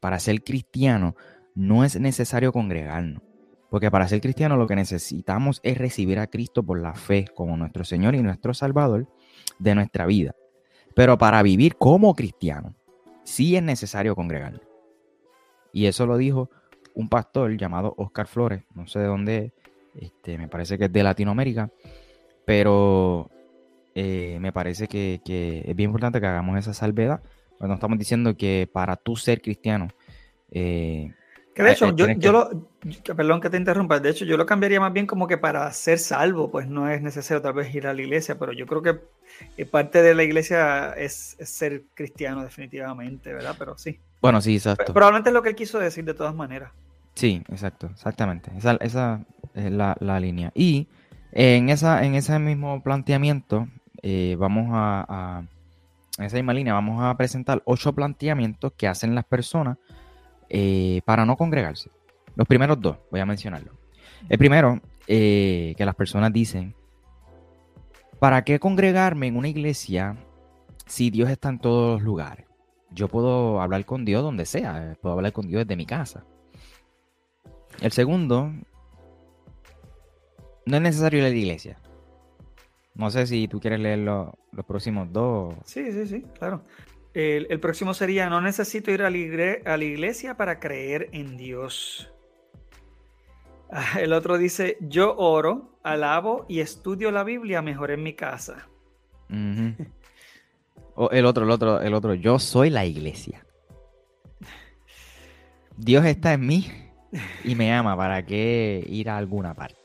Para 0.00 0.18
ser 0.18 0.44
cristiano 0.44 1.16
no 1.54 1.82
es 1.82 1.98
necesario 1.98 2.52
congregarnos. 2.52 3.22
Porque 3.70 3.90
para 3.90 4.06
ser 4.06 4.20
cristiano 4.20 4.54
lo 4.58 4.66
que 4.66 4.76
necesitamos 4.76 5.60
es 5.62 5.78
recibir 5.78 6.18
a 6.18 6.26
Cristo 6.26 6.62
por 6.62 6.78
la 6.78 6.92
fe 6.92 7.24
como 7.34 7.56
nuestro 7.56 7.84
Señor 7.84 8.14
y 8.14 8.22
nuestro 8.22 8.52
Salvador 8.52 9.08
de 9.58 9.74
nuestra 9.74 10.04
vida. 10.04 10.34
Pero 10.94 11.16
para 11.16 11.42
vivir 11.42 11.76
como 11.76 12.14
cristiano, 12.14 12.74
sí 13.24 13.56
es 13.56 13.62
necesario 13.62 14.14
congregarnos. 14.14 14.60
Y 15.72 15.86
eso 15.86 16.04
lo 16.04 16.18
dijo 16.18 16.50
un 16.94 17.08
pastor 17.08 17.56
llamado 17.56 17.94
Oscar 17.96 18.26
Flores, 18.26 18.64
no 18.74 18.86
sé 18.86 18.98
de 18.98 19.06
dónde, 19.06 19.54
este, 19.94 20.36
me 20.36 20.48
parece 20.48 20.76
que 20.76 20.84
es 20.84 20.92
de 20.92 21.02
Latinoamérica, 21.02 21.70
pero 22.44 23.30
eh, 24.00 24.38
me 24.38 24.52
parece 24.52 24.86
que, 24.86 25.20
es 25.66 25.74
bien 25.74 25.90
importante 25.90 26.20
que 26.20 26.26
hagamos 26.28 26.56
esa 26.56 26.72
salvedad. 26.72 27.20
Cuando 27.58 27.74
estamos 27.74 27.98
diciendo 27.98 28.36
que 28.36 28.70
para 28.72 28.94
tú 28.94 29.16
ser 29.16 29.42
cristiano. 29.42 29.88
Eh, 30.52 31.12
que 31.52 31.64
de 31.64 31.72
hecho, 31.72 31.88
eh, 31.88 32.16
yo, 32.16 32.30
lo. 32.30 32.68
Perdón 33.16 33.40
que 33.40 33.50
te 33.50 33.56
interrumpa. 33.56 33.98
De 33.98 34.10
hecho, 34.10 34.24
yo 34.24 34.36
lo 34.36 34.46
cambiaría 34.46 34.78
más 34.78 34.92
bien 34.92 35.08
como 35.08 35.26
que 35.26 35.36
para 35.36 35.68
ser 35.72 35.98
salvo, 35.98 36.48
pues 36.48 36.68
no 36.68 36.88
es 36.88 37.02
necesario 37.02 37.42
tal 37.42 37.54
vez 37.54 37.74
ir 37.74 37.88
a 37.88 37.92
la 37.92 38.00
iglesia, 38.00 38.38
pero 38.38 38.52
yo 38.52 38.66
creo 38.66 38.82
que 38.82 39.66
parte 39.66 40.00
de 40.00 40.14
la 40.14 40.22
iglesia 40.22 40.92
es, 40.92 41.36
ser 41.40 41.82
cristiano, 41.94 42.44
definitivamente, 42.44 43.32
¿verdad? 43.32 43.56
Pero 43.58 43.76
sí. 43.76 43.98
Bueno, 44.22 44.40
sí, 44.40 44.54
exacto. 44.54 44.94
probablemente 44.94 45.30
es 45.30 45.34
lo 45.34 45.42
que 45.42 45.48
él 45.48 45.56
quiso 45.56 45.80
decir 45.80 46.04
de 46.04 46.14
todas 46.14 46.36
maneras. 46.36 46.70
Sí, 47.14 47.42
exacto, 47.48 47.88
exactamente. 47.92 48.52
Esa, 48.56 48.76
esa 48.80 49.24
es 49.54 49.72
la, 49.72 49.96
la, 49.98 50.20
línea. 50.20 50.52
Y 50.54 50.86
en, 51.32 51.68
esa, 51.68 52.04
en 52.04 52.14
ese 52.14 52.38
mismo 52.38 52.80
planteamiento, 52.80 53.66
eh, 54.02 54.36
vamos 54.38 54.68
a, 54.72 55.42
en 56.18 56.24
esa 56.24 56.36
misma 56.36 56.54
línea, 56.54 56.74
vamos 56.74 57.02
a 57.02 57.16
presentar 57.16 57.62
ocho 57.64 57.92
planteamientos 57.92 58.72
que 58.76 58.88
hacen 58.88 59.14
las 59.14 59.24
personas 59.24 59.78
eh, 60.48 61.00
para 61.04 61.24
no 61.24 61.36
congregarse. 61.36 61.90
Los 62.34 62.46
primeros 62.46 62.80
dos, 62.80 62.98
voy 63.10 63.20
a 63.20 63.26
mencionarlo. 63.26 63.72
El 64.28 64.38
primero, 64.38 64.80
eh, 65.06 65.74
que 65.76 65.84
las 65.84 65.94
personas 65.94 66.32
dicen, 66.32 66.74
¿para 68.18 68.42
qué 68.44 68.58
congregarme 68.58 69.26
en 69.26 69.36
una 69.36 69.48
iglesia 69.48 70.16
si 70.86 71.10
Dios 71.10 71.30
está 71.30 71.48
en 71.48 71.58
todos 71.58 71.94
los 71.94 72.02
lugares? 72.02 72.46
Yo 72.90 73.08
puedo 73.08 73.60
hablar 73.60 73.84
con 73.84 74.04
Dios 74.04 74.22
donde 74.22 74.46
sea, 74.46 74.96
puedo 75.02 75.14
hablar 75.14 75.32
con 75.32 75.46
Dios 75.46 75.64
desde 75.64 75.76
mi 75.76 75.86
casa. 75.86 76.24
El 77.80 77.92
segundo, 77.92 78.52
no 80.66 80.76
es 80.76 80.82
necesario 80.82 81.20
ir 81.20 81.26
a 81.26 81.28
la 81.28 81.34
iglesia. 81.34 81.78
No 82.94 83.10
sé 83.10 83.26
si 83.26 83.46
tú 83.48 83.60
quieres 83.60 83.80
leer 83.80 83.98
los 83.98 84.34
próximos 84.66 85.12
dos. 85.12 85.54
Sí, 85.64 85.92
sí, 85.92 86.06
sí, 86.06 86.24
claro. 86.38 86.64
El, 87.14 87.58
próximo 87.58 87.94
sería, 87.94 88.28
no 88.28 88.40
necesito 88.40 88.90
ir 88.90 89.02
a 89.02 89.10
la, 89.10 89.84
iglesia 89.84 90.36
para 90.36 90.60
creer 90.60 91.08
en 91.12 91.36
Dios. 91.36 92.12
Ah, 93.70 94.00
el 94.00 94.12
otro 94.12 94.38
dice, 94.38 94.76
yo 94.80 95.16
oro, 95.16 95.78
alabo 95.82 96.46
y 96.48 96.60
estudio 96.60 97.10
la 97.10 97.24
Biblia 97.24 97.60
mejor 97.60 97.90
en 97.90 98.02
mi 98.02 98.14
casa. 98.14 98.68
o 100.94 101.10
el 101.10 101.26
otro, 101.26 101.44
el 101.44 101.50
otro, 101.50 101.80
el 101.80 101.94
otro, 101.94 102.14
yo 102.14 102.38
soy 102.38 102.70
la 102.70 102.84
iglesia. 102.84 103.44
Dios 105.76 106.04
está 106.04 106.34
en 106.34 106.46
mí 106.46 106.66
y 107.44 107.54
me 107.54 107.72
ama, 107.72 107.96
¿para 107.96 108.24
qué 108.24 108.84
ir 108.88 109.08
a 109.08 109.16
alguna 109.16 109.54
parte? 109.54 109.77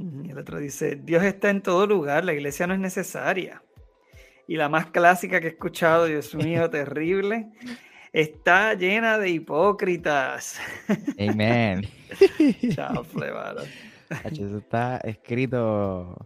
Y 0.00 0.30
el 0.30 0.38
otro 0.38 0.58
dice, 0.58 0.96
Dios 0.96 1.22
está 1.22 1.50
en 1.50 1.60
todo 1.60 1.86
lugar, 1.86 2.24
la 2.24 2.32
iglesia 2.32 2.66
no 2.66 2.72
es 2.72 2.80
necesaria. 2.80 3.62
Y 4.48 4.56
la 4.56 4.70
más 4.70 4.86
clásica 4.86 5.40
que 5.40 5.48
he 5.48 5.50
escuchado, 5.50 6.06
Dios 6.06 6.34
mío, 6.46 6.70
terrible, 6.70 7.50
está 8.12 8.72
llena 8.74 9.18
de 9.18 9.28
hipócritas. 9.28 10.58
Amén. 11.18 11.86
Chao, 12.70 13.04
Eso 14.24 14.58
está 14.58 14.96
escrito 14.98 16.16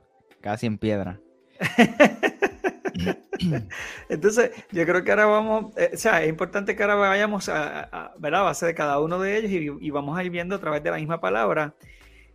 casi 0.41 0.67
en 0.67 0.79
piedra. 0.79 1.21
Entonces, 4.09 4.53
yo 4.71 4.87
creo 4.87 5.03
que 5.03 5.11
ahora 5.11 5.27
vamos, 5.27 5.77
eh, 5.77 5.91
o 5.95 5.97
sea, 5.97 6.23
es 6.23 6.29
importante 6.29 6.77
que 6.77 6.83
ahora 6.85 6.95
vayamos 6.95 7.49
a, 7.49 8.13
ver 8.19 8.33
la 8.33 8.43
base 8.43 8.67
de 8.67 8.75
cada 8.75 9.01
uno 9.01 9.19
de 9.19 9.37
ellos 9.37 9.51
y, 9.81 9.91
vamos 9.91 10.17
a 10.17 10.23
ir 10.23 10.31
viendo 10.31 10.55
a 10.55 10.61
través 10.61 10.85
de 10.85 10.93
la 10.93 10.97
misma 10.97 11.21
palabra 11.21 11.75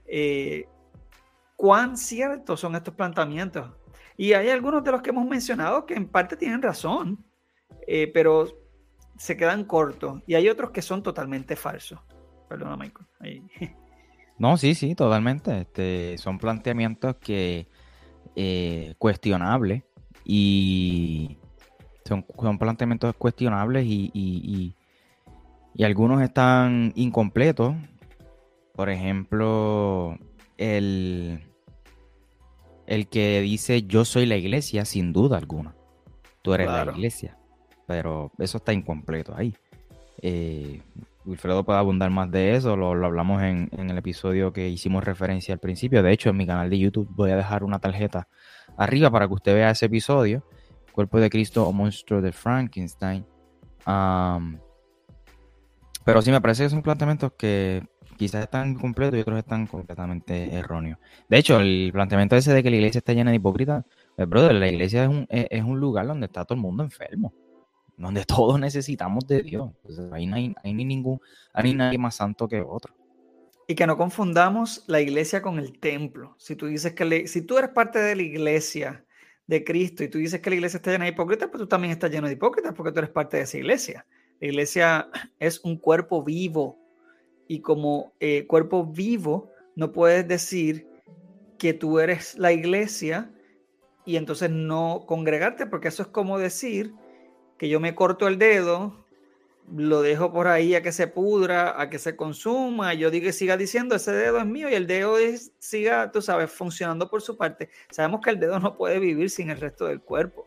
eh, 0.06 0.68
cuán 1.60 1.98
ciertos 1.98 2.62
son 2.62 2.74
estos 2.78 2.94
planteamientos. 2.94 3.70
Y 4.16 4.32
hay 4.32 4.48
algunos 4.48 4.82
de 4.82 4.94
los 4.94 5.02
que 5.02 5.10
hemos 5.10 5.28
mencionado 5.28 5.86
que 5.86 5.94
en 5.94 6.08
parte 6.08 6.38
tienen 6.38 6.62
razón, 6.62 7.26
eh, 7.86 8.10
pero 8.14 8.48
se 9.18 9.36
quedan 9.36 9.66
cortos. 9.66 10.22
Y 10.26 10.36
hay 10.36 10.48
otros 10.48 10.72
que 10.72 10.82
son 10.82 11.04
totalmente 11.04 11.58
falsos. 11.58 12.00
Perdona, 12.48 12.78
Michael. 12.78 13.44
No, 14.38 14.56
sí, 14.56 14.74
sí, 14.74 14.96
totalmente. 14.96 15.60
Este, 15.60 16.18
son 16.18 16.40
planteamientos 16.40 17.18
que 17.18 17.68
eh, 18.38 18.96
cuestionables 18.98 19.84
y 20.24 21.38
son, 22.06 22.24
planteamientos 22.58 23.14
cuestionables 23.18 23.84
y, 23.86 24.74
y 25.74 25.84
algunos 25.84 26.22
están 26.22 26.94
incompletos. 26.96 27.76
Por 28.74 28.90
ejemplo, 28.90 30.18
el, 30.56 31.49
el 32.90 33.08
que 33.08 33.40
dice 33.42 33.84
yo 33.84 34.04
soy 34.04 34.26
la 34.26 34.36
iglesia, 34.36 34.84
sin 34.84 35.14
duda 35.14 35.38
alguna. 35.38 35.76
Tú 36.42 36.56
eres 36.56 36.68
la 36.68 36.86
iglesia. 36.86 37.38
Pero 37.86 38.32
eso 38.40 38.58
está 38.58 38.74
incompleto 38.74 39.36
ahí. 39.38 39.56
Eh, 40.24 40.82
Wilfredo 41.24 41.64
puede 41.64 41.78
abundar 41.78 42.10
más 42.10 42.32
de 42.32 42.56
eso, 42.56 42.76
lo, 42.76 42.90
hablamos 42.90 43.44
en, 43.44 43.70
el 43.72 43.96
episodio 43.96 44.52
que 44.52 44.68
hicimos 44.70 45.04
referencia 45.04 45.54
al 45.54 45.60
principio. 45.60 46.02
De 46.02 46.12
hecho, 46.12 46.32
en 46.32 46.38
mi 46.38 46.48
canal 46.48 46.68
de 46.68 46.80
YouTube 46.80 47.08
voy 47.12 47.30
a 47.30 47.36
dejar 47.38 47.64
una 47.64 47.78
tarjeta 47.78 48.28
arriba 48.76 49.12
para 49.12 49.28
que 49.28 49.36
usted 49.36 49.54
vea 49.54 49.70
ese 49.70 49.86
episodio. 49.86 50.44
Cuerpo 50.92 51.20
de 51.20 51.30
Cristo 51.30 51.68
o 51.68 51.72
Monstruo 51.72 52.22
de 52.22 52.32
Frankenstein. 52.32 53.24
pero 56.04 56.22
sí 56.24 56.32
me 56.32 56.42
parece 56.42 56.64
que 56.64 56.70
son 56.72 56.82
planteamientos 56.82 57.34
que 57.38 57.84
quizás 58.20 58.44
están 58.44 58.76
completos 58.76 59.18
y 59.18 59.22
otros 59.22 59.40
están 59.40 59.66
completamente 59.66 60.54
erróneos. 60.54 61.00
De 61.30 61.38
hecho, 61.38 61.60
el 61.62 61.90
planteamiento 61.94 62.36
ese 62.36 62.54
de 62.54 62.62
que 62.62 62.70
la 62.70 62.76
iglesia 62.76 63.00
está 63.00 63.14
llena 63.14 63.32
de 63.32 63.38
hipócritas, 63.38 63.86
pues, 64.18 64.28
brother, 64.28 64.56
la 64.56 64.68
iglesia 64.68 65.04
es 65.04 65.10
un, 65.10 65.26
es, 65.30 65.64
un 65.64 65.80
lugar 65.80 66.06
donde 66.06 66.26
está 66.26 66.44
todo 66.44 66.56
el 66.56 66.62
mundo 66.62 66.84
enfermo, 66.84 67.34
donde 67.96 68.26
todos 68.26 68.60
necesitamos 68.60 69.26
de 69.26 69.42
Dios. 69.42 69.72
ahí 70.12 70.28
no 70.28 70.36
hay, 70.36 70.74
ningún, 70.74 71.22
hay 71.54 71.74
nadie 71.74 71.98
más 71.98 72.16
santo 72.16 72.48
que 72.48 72.62
otro. 72.62 72.94
Y 73.68 73.76
que 73.76 73.88
no 73.88 73.96
confundamos 73.96 74.84
la 74.88 75.00
iglesia 75.00 75.42
con 75.42 75.58
el 75.58 75.80
templo. 75.80 76.36
Si 76.38 76.58
tú 76.58 76.66
dices 76.66 76.94
que 76.94 77.28
si 77.28 77.44
tú 77.44 77.58
eres 77.58 77.70
parte 77.70 78.00
de 78.00 78.16
la 78.18 78.24
iglesia 78.24 79.06
de 79.48 79.64
Cristo 79.64 80.04
y 80.04 80.10
tú 80.10 80.18
dices 80.18 80.42
que 80.42 80.50
la 80.50 80.58
iglesia 80.58 80.78
está 80.78 80.92
llena 80.92 81.06
de 81.06 81.12
hipócritas, 81.12 81.48
pues 81.50 81.62
tú 81.62 81.68
también 81.68 81.94
estás 81.94 82.12
lleno 82.12 82.28
de 82.28 82.34
hipócritas 82.34 82.74
porque 82.74 82.92
tú 82.92 83.00
eres 83.00 83.12
parte 83.12 83.38
de 83.38 83.44
esa 83.44 83.58
iglesia. 83.58 84.06
La 84.42 84.48
iglesia 84.48 85.10
es 85.40 85.64
un 85.64 85.78
cuerpo 85.78 86.22
vivo 86.22 86.89
y 87.50 87.62
como 87.62 88.14
eh, 88.20 88.46
cuerpo 88.46 88.86
vivo 88.86 89.52
no 89.76 89.92
puedes 89.92 90.26
decir 90.28 90.88
que 91.58 91.74
tú 91.74 92.00
eres 92.00 92.38
la 92.38 92.54
iglesia 92.54 93.32
y 94.06 94.18
entonces 94.18 94.52
no 94.52 95.04
congregarte, 95.08 95.66
porque 95.66 95.88
eso 95.88 96.04
es 96.04 96.08
como 96.10 96.38
decir 96.38 96.94
que 97.58 97.68
yo 97.68 97.80
me 97.80 97.96
corto 97.96 98.28
el 98.28 98.38
dedo, 98.38 99.04
lo 99.76 100.02
dejo 100.04 100.32
por 100.32 100.48
ahí 100.48 100.76
a 100.76 100.84
que 100.84 100.92
se 100.92 101.08
pudra, 101.08 101.82
a 101.82 101.90
que 101.90 101.98
se 101.98 102.16
consuma, 102.16 102.94
yo 102.94 103.10
digo 103.10 103.26
que 103.26 103.34
siga 103.34 103.58
diciendo 103.58 103.96
ese 103.96 104.12
dedo 104.12 104.38
es 104.38 104.46
mío 104.46 104.70
y 104.70 104.76
el 104.76 104.86
dedo 104.86 105.18
es, 105.18 105.52
siga, 105.58 106.12
tú 106.12 106.22
sabes, 106.22 106.52
funcionando 106.52 107.10
por 107.10 107.24
su 107.24 107.36
parte. 107.36 107.70
Sabemos 107.90 108.22
que 108.22 108.30
el 108.30 108.40
dedo 108.40 108.60
no 108.60 108.78
puede 108.78 109.00
vivir 109.00 109.32
sin 109.32 109.50
el 109.50 109.60
resto 109.60 109.88
del 109.88 110.02
cuerpo. 110.02 110.46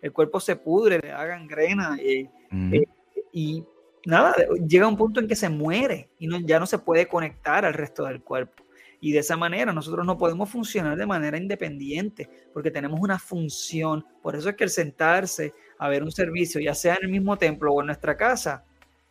El 0.00 0.12
cuerpo 0.12 0.38
se 0.38 0.54
pudre, 0.54 1.00
le 1.02 1.08
da 1.08 1.24
gangrena 1.24 2.00
y, 2.00 2.30
eh, 2.72 2.84
y 3.32 3.64
nada, 4.06 4.34
llega 4.66 4.86
un 4.86 4.96
punto 4.96 5.20
en 5.20 5.28
que 5.28 5.36
se 5.36 5.48
muere 5.50 6.08
y 6.18 6.26
no, 6.28 6.40
ya 6.40 6.58
no 6.58 6.66
se 6.66 6.78
puede 6.78 7.06
conectar 7.06 7.64
al 7.64 7.74
resto 7.74 8.04
del 8.04 8.22
cuerpo. 8.22 8.64
Y 9.00 9.12
de 9.12 9.18
esa 9.18 9.36
manera 9.36 9.72
nosotros 9.72 10.06
no 10.06 10.16
podemos 10.16 10.48
funcionar 10.48 10.96
de 10.96 11.04
manera 11.04 11.36
independiente 11.36 12.30
porque 12.54 12.70
tenemos 12.70 12.98
una 13.00 13.18
función. 13.18 14.06
Por 14.22 14.34
eso 14.36 14.48
es 14.48 14.56
que 14.56 14.64
el 14.64 14.70
sentarse 14.70 15.52
a 15.78 15.88
ver 15.88 16.02
un 16.02 16.10
servicio, 16.10 16.60
ya 16.60 16.74
sea 16.74 16.94
en 16.94 17.04
el 17.04 17.10
mismo 17.10 17.36
templo 17.36 17.72
o 17.72 17.80
en 17.80 17.88
nuestra 17.88 18.16
casa, 18.16 18.64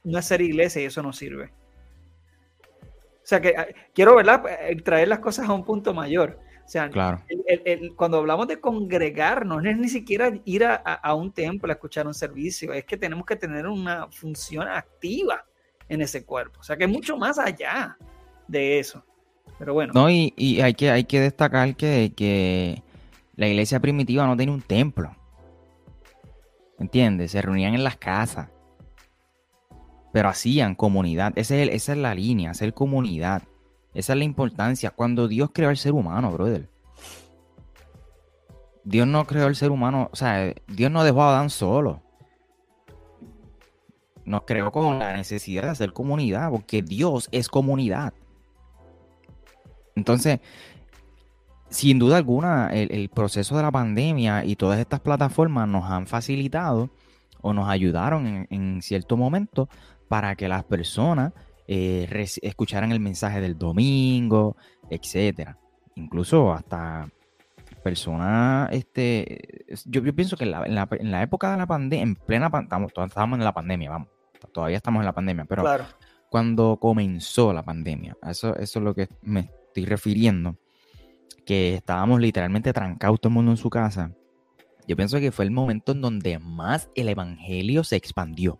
no 0.03 0.17
es 0.17 0.25
ser 0.25 0.41
iglesia 0.41 0.81
y 0.81 0.85
eso 0.85 1.03
no 1.03 1.13
sirve. 1.13 1.51
O 3.25 3.27
sea 3.27 3.41
que 3.41 3.55
ah, 3.57 3.67
quiero 3.93 4.15
¿verdad? 4.15 4.43
Traer 4.83 5.07
las 5.07 5.19
cosas 5.19 5.47
a 5.49 5.53
un 5.53 5.65
punto 5.65 5.93
mayor. 5.93 6.39
O 6.65 6.67
sea, 6.67 6.89
claro. 6.89 7.21
cuando 7.95 8.17
hablamos 8.17 8.47
de 8.47 8.59
congregarnos, 8.59 9.61
no 9.61 9.69
es 9.69 9.77
ni 9.77 9.87
siquiera 9.87 10.31
ir 10.45 10.65
a, 10.65 10.75
a, 10.75 11.13
un 11.13 11.31
templo 11.31 11.69
a 11.69 11.73
escuchar 11.75 12.07
un 12.07 12.13
servicio, 12.15 12.73
es 12.73 12.85
que 12.85 12.97
tenemos 12.97 13.23
que 13.25 13.35
tener 13.35 13.67
una 13.67 14.07
función 14.11 14.67
activa 14.67 15.45
en 15.87 16.01
ese 16.01 16.25
cuerpo. 16.25 16.59
O 16.59 16.63
sea, 16.63 16.75
que 16.75 16.85
es 16.85 16.89
mucho 16.89 17.17
más 17.17 17.37
allá 17.37 17.95
de 18.47 18.79
eso. 18.79 19.05
Pero 19.59 19.75
bueno. 19.75 19.93
No, 19.93 20.09
y, 20.09 20.33
y 20.35 20.61
hay, 20.61 20.73
que, 20.73 20.89
hay 20.89 21.03
que 21.03 21.21
destacar 21.21 21.75
que, 21.75 22.13
que 22.15 22.81
la 23.35 23.47
iglesia 23.47 23.79
primitiva 23.79 24.25
no 24.25 24.35
tenía 24.35 24.53
un 24.53 24.61
templo. 24.61 25.15
¿Entiendes? 26.79 27.31
Se 27.31 27.43
reunían 27.43 27.75
en 27.75 27.83
las 27.83 27.95
casas. 27.97 28.49
Pero 30.11 30.29
hacían 30.29 30.73
comunidad. 30.73 31.33
esa 31.35 31.55
es 31.55 31.87
la 31.89 32.15
línea, 32.15 32.51
hacer 32.51 32.73
comunidad. 32.73 33.43
Esa 33.95 34.13
es 34.13 34.19
la 34.19 34.25
importancia. 34.25 34.91
Cuando 34.91 35.27
Dios 35.27 35.49
creó 35.51 35.69
al 35.69 35.77
ser 35.77 35.93
humano, 35.93 36.31
brother. 36.31 36.69
Dios 38.83 39.07
no 39.07 39.25
creó 39.25 39.47
al 39.47 39.55
ser 39.55 39.71
humano, 39.71 40.09
o 40.13 40.15
sea, 40.15 40.53
Dios 40.67 40.91
no 40.91 41.03
dejó 41.03 41.23
a 41.23 41.29
Adán 41.29 41.49
solo. 41.49 42.03
Nos 44.25 44.43
creó 44.43 44.71
con 44.71 44.99
la 44.99 45.13
necesidad 45.13 45.63
de 45.63 45.69
hacer 45.69 45.93
comunidad, 45.93 46.51
porque 46.51 46.83
Dios 46.83 47.27
es 47.31 47.47
comunidad. 47.47 48.13
Entonces, 49.95 50.39
sin 51.69 51.99
duda 51.99 52.17
alguna, 52.17 52.69
el, 52.73 53.09
proceso 53.09 53.55
de 53.57 53.63
la 53.63 53.71
pandemia 53.71 54.45
y 54.45 54.55
todas 54.55 54.79
estas 54.79 54.99
plataformas 54.99 55.67
nos 55.67 55.89
han 55.89 56.05
facilitado 56.05 56.89
o 57.41 57.53
nos 57.53 57.69
ayudaron 57.69 58.47
en, 58.49 58.81
cierto 58.81 59.17
momento 59.17 59.67
para 60.07 60.35
que 60.35 60.47
las 60.47 60.63
personas 60.63 61.33
eh, 61.67 62.07
escucharan 62.41 62.91
el 62.91 62.99
mensaje 62.99 63.41
del 63.41 63.57
domingo, 63.57 64.55
etcétera. 64.89 65.57
Incluso 65.95 66.53
hasta 66.53 67.09
personas, 67.83 68.69
este, 68.71 69.65
yo, 69.85 70.03
pienso 70.15 70.37
que 70.37 70.45
en 70.45 70.75
la, 71.11 71.23
época 71.23 71.51
de 71.51 71.57
la 71.57 71.67
pandemia, 71.67 72.03
en 72.03 72.15
plena 72.15 72.49
pandemia, 72.49 72.87
estábamos 72.87 73.37
en 73.37 73.45
la 73.45 73.53
pandemia, 73.53 73.91
vamos, 73.91 74.09
todavía 74.51 74.77
estamos 74.77 75.01
en 75.01 75.05
la 75.05 75.13
pandemia, 75.13 75.45
pero 75.45 75.63
cuando 76.29 76.77
comenzó 76.81 77.53
la 77.53 77.63
pandemia, 77.63 78.17
eso, 78.27 78.55
eso 78.57 78.79
es 78.79 78.83
lo 78.83 78.95
que 78.95 79.07
me 79.21 79.51
estoy 79.67 79.85
refiriendo 79.85 80.57
que 81.45 81.75
estábamos 81.75 82.19
literalmente 82.19 82.73
trancados 82.73 83.21
todo 83.21 83.29
el 83.29 83.35
mundo 83.35 83.51
en 83.51 83.57
su 83.57 83.69
casa, 83.69 84.11
yo 84.87 84.95
pienso 84.95 85.19
que 85.19 85.31
fue 85.31 85.45
el 85.45 85.51
momento 85.51 85.91
en 85.91 86.01
donde 86.01 86.39
más 86.39 86.89
el 86.95 87.09
evangelio 87.09 87.83
se 87.83 87.95
expandió. 87.95 88.59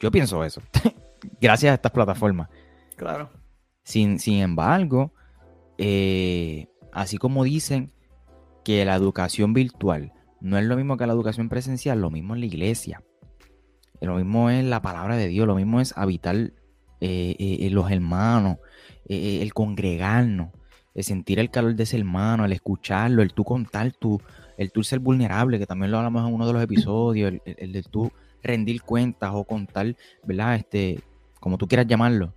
Yo 0.00 0.10
pienso 0.10 0.44
eso. 0.44 0.60
Gracias 1.40 1.72
a 1.72 1.74
estas 1.74 1.92
plataformas. 1.92 2.48
Claro. 2.96 3.30
Sin, 3.82 4.18
sin 4.18 4.40
embargo, 4.40 5.12
eh, 5.78 6.68
así 6.92 7.18
como 7.18 7.44
dicen 7.44 7.92
que 8.64 8.84
la 8.84 8.94
educación 8.94 9.52
virtual 9.52 10.12
no 10.40 10.58
es 10.58 10.64
lo 10.64 10.76
mismo 10.76 10.96
que 10.96 11.06
la 11.06 11.12
educación 11.12 11.48
presencial, 11.48 12.00
lo 12.00 12.10
mismo 12.10 12.34
en 12.34 12.40
la 12.40 12.46
iglesia. 12.46 13.02
Lo 14.00 14.16
mismo 14.16 14.50
es 14.50 14.64
la 14.64 14.82
palabra 14.82 15.16
de 15.16 15.28
Dios, 15.28 15.46
lo 15.46 15.54
mismo 15.54 15.80
es 15.80 15.96
habitar 15.96 16.36
eh, 16.36 16.52
eh, 17.00 17.68
los 17.70 17.90
hermanos, 17.90 18.58
el 19.06 19.52
congregarnos 19.54 20.50
el 20.94 21.04
sentir 21.04 21.38
el 21.38 21.50
calor 21.50 21.74
de 21.74 21.82
ese 21.82 21.98
hermano, 21.98 22.44
el 22.44 22.52
escucharlo, 22.52 23.22
el 23.22 23.32
tú 23.32 23.44
contar 23.44 23.92
tu, 23.92 24.20
el 24.56 24.70
tú 24.70 24.82
ser 24.84 25.00
vulnerable, 25.00 25.58
que 25.58 25.66
también 25.66 25.90
lo 25.90 25.98
hablamos 25.98 26.26
en 26.26 26.34
uno 26.34 26.46
de 26.46 26.52
los 26.52 26.62
episodios, 26.62 27.32
el, 27.32 27.42
el, 27.44 27.72
de 27.72 27.82
tú 27.82 28.10
rendir 28.42 28.82
cuentas 28.82 29.32
o 29.34 29.44
contar, 29.44 29.96
¿verdad? 30.24 30.54
Este, 30.56 31.00
como 31.44 31.58
tú 31.58 31.68
quieras 31.68 31.86
llamarlo. 31.86 32.34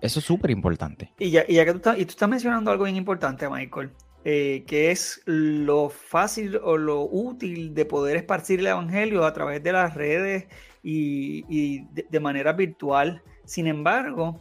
Eso 0.00 0.20
es 0.20 0.24
súper 0.24 0.50
importante. 0.50 1.12
Y 1.18 1.30
ya, 1.30 1.44
y 1.46 1.56
ya 1.56 1.66
que 1.66 1.72
tú 1.72 1.76
estás, 1.76 1.98
y 1.98 2.06
tú 2.06 2.12
estás 2.12 2.30
mencionando 2.30 2.70
algo 2.70 2.84
bien 2.84 2.96
importante, 2.96 3.46
Michael, 3.46 3.90
eh, 4.24 4.64
que 4.66 4.90
es 4.90 5.20
lo 5.26 5.90
fácil 5.90 6.56
o 6.56 6.78
lo 6.78 7.02
útil 7.02 7.74
de 7.74 7.84
poder 7.84 8.16
esparcir 8.16 8.60
el 8.60 8.68
Evangelio 8.68 9.26
a 9.26 9.34
través 9.34 9.62
de 9.62 9.72
las 9.72 9.92
redes 9.94 10.46
y, 10.82 11.44
y 11.50 11.84
de 11.92 12.20
manera 12.20 12.54
virtual. 12.54 13.22
Sin 13.44 13.66
embargo, 13.66 14.40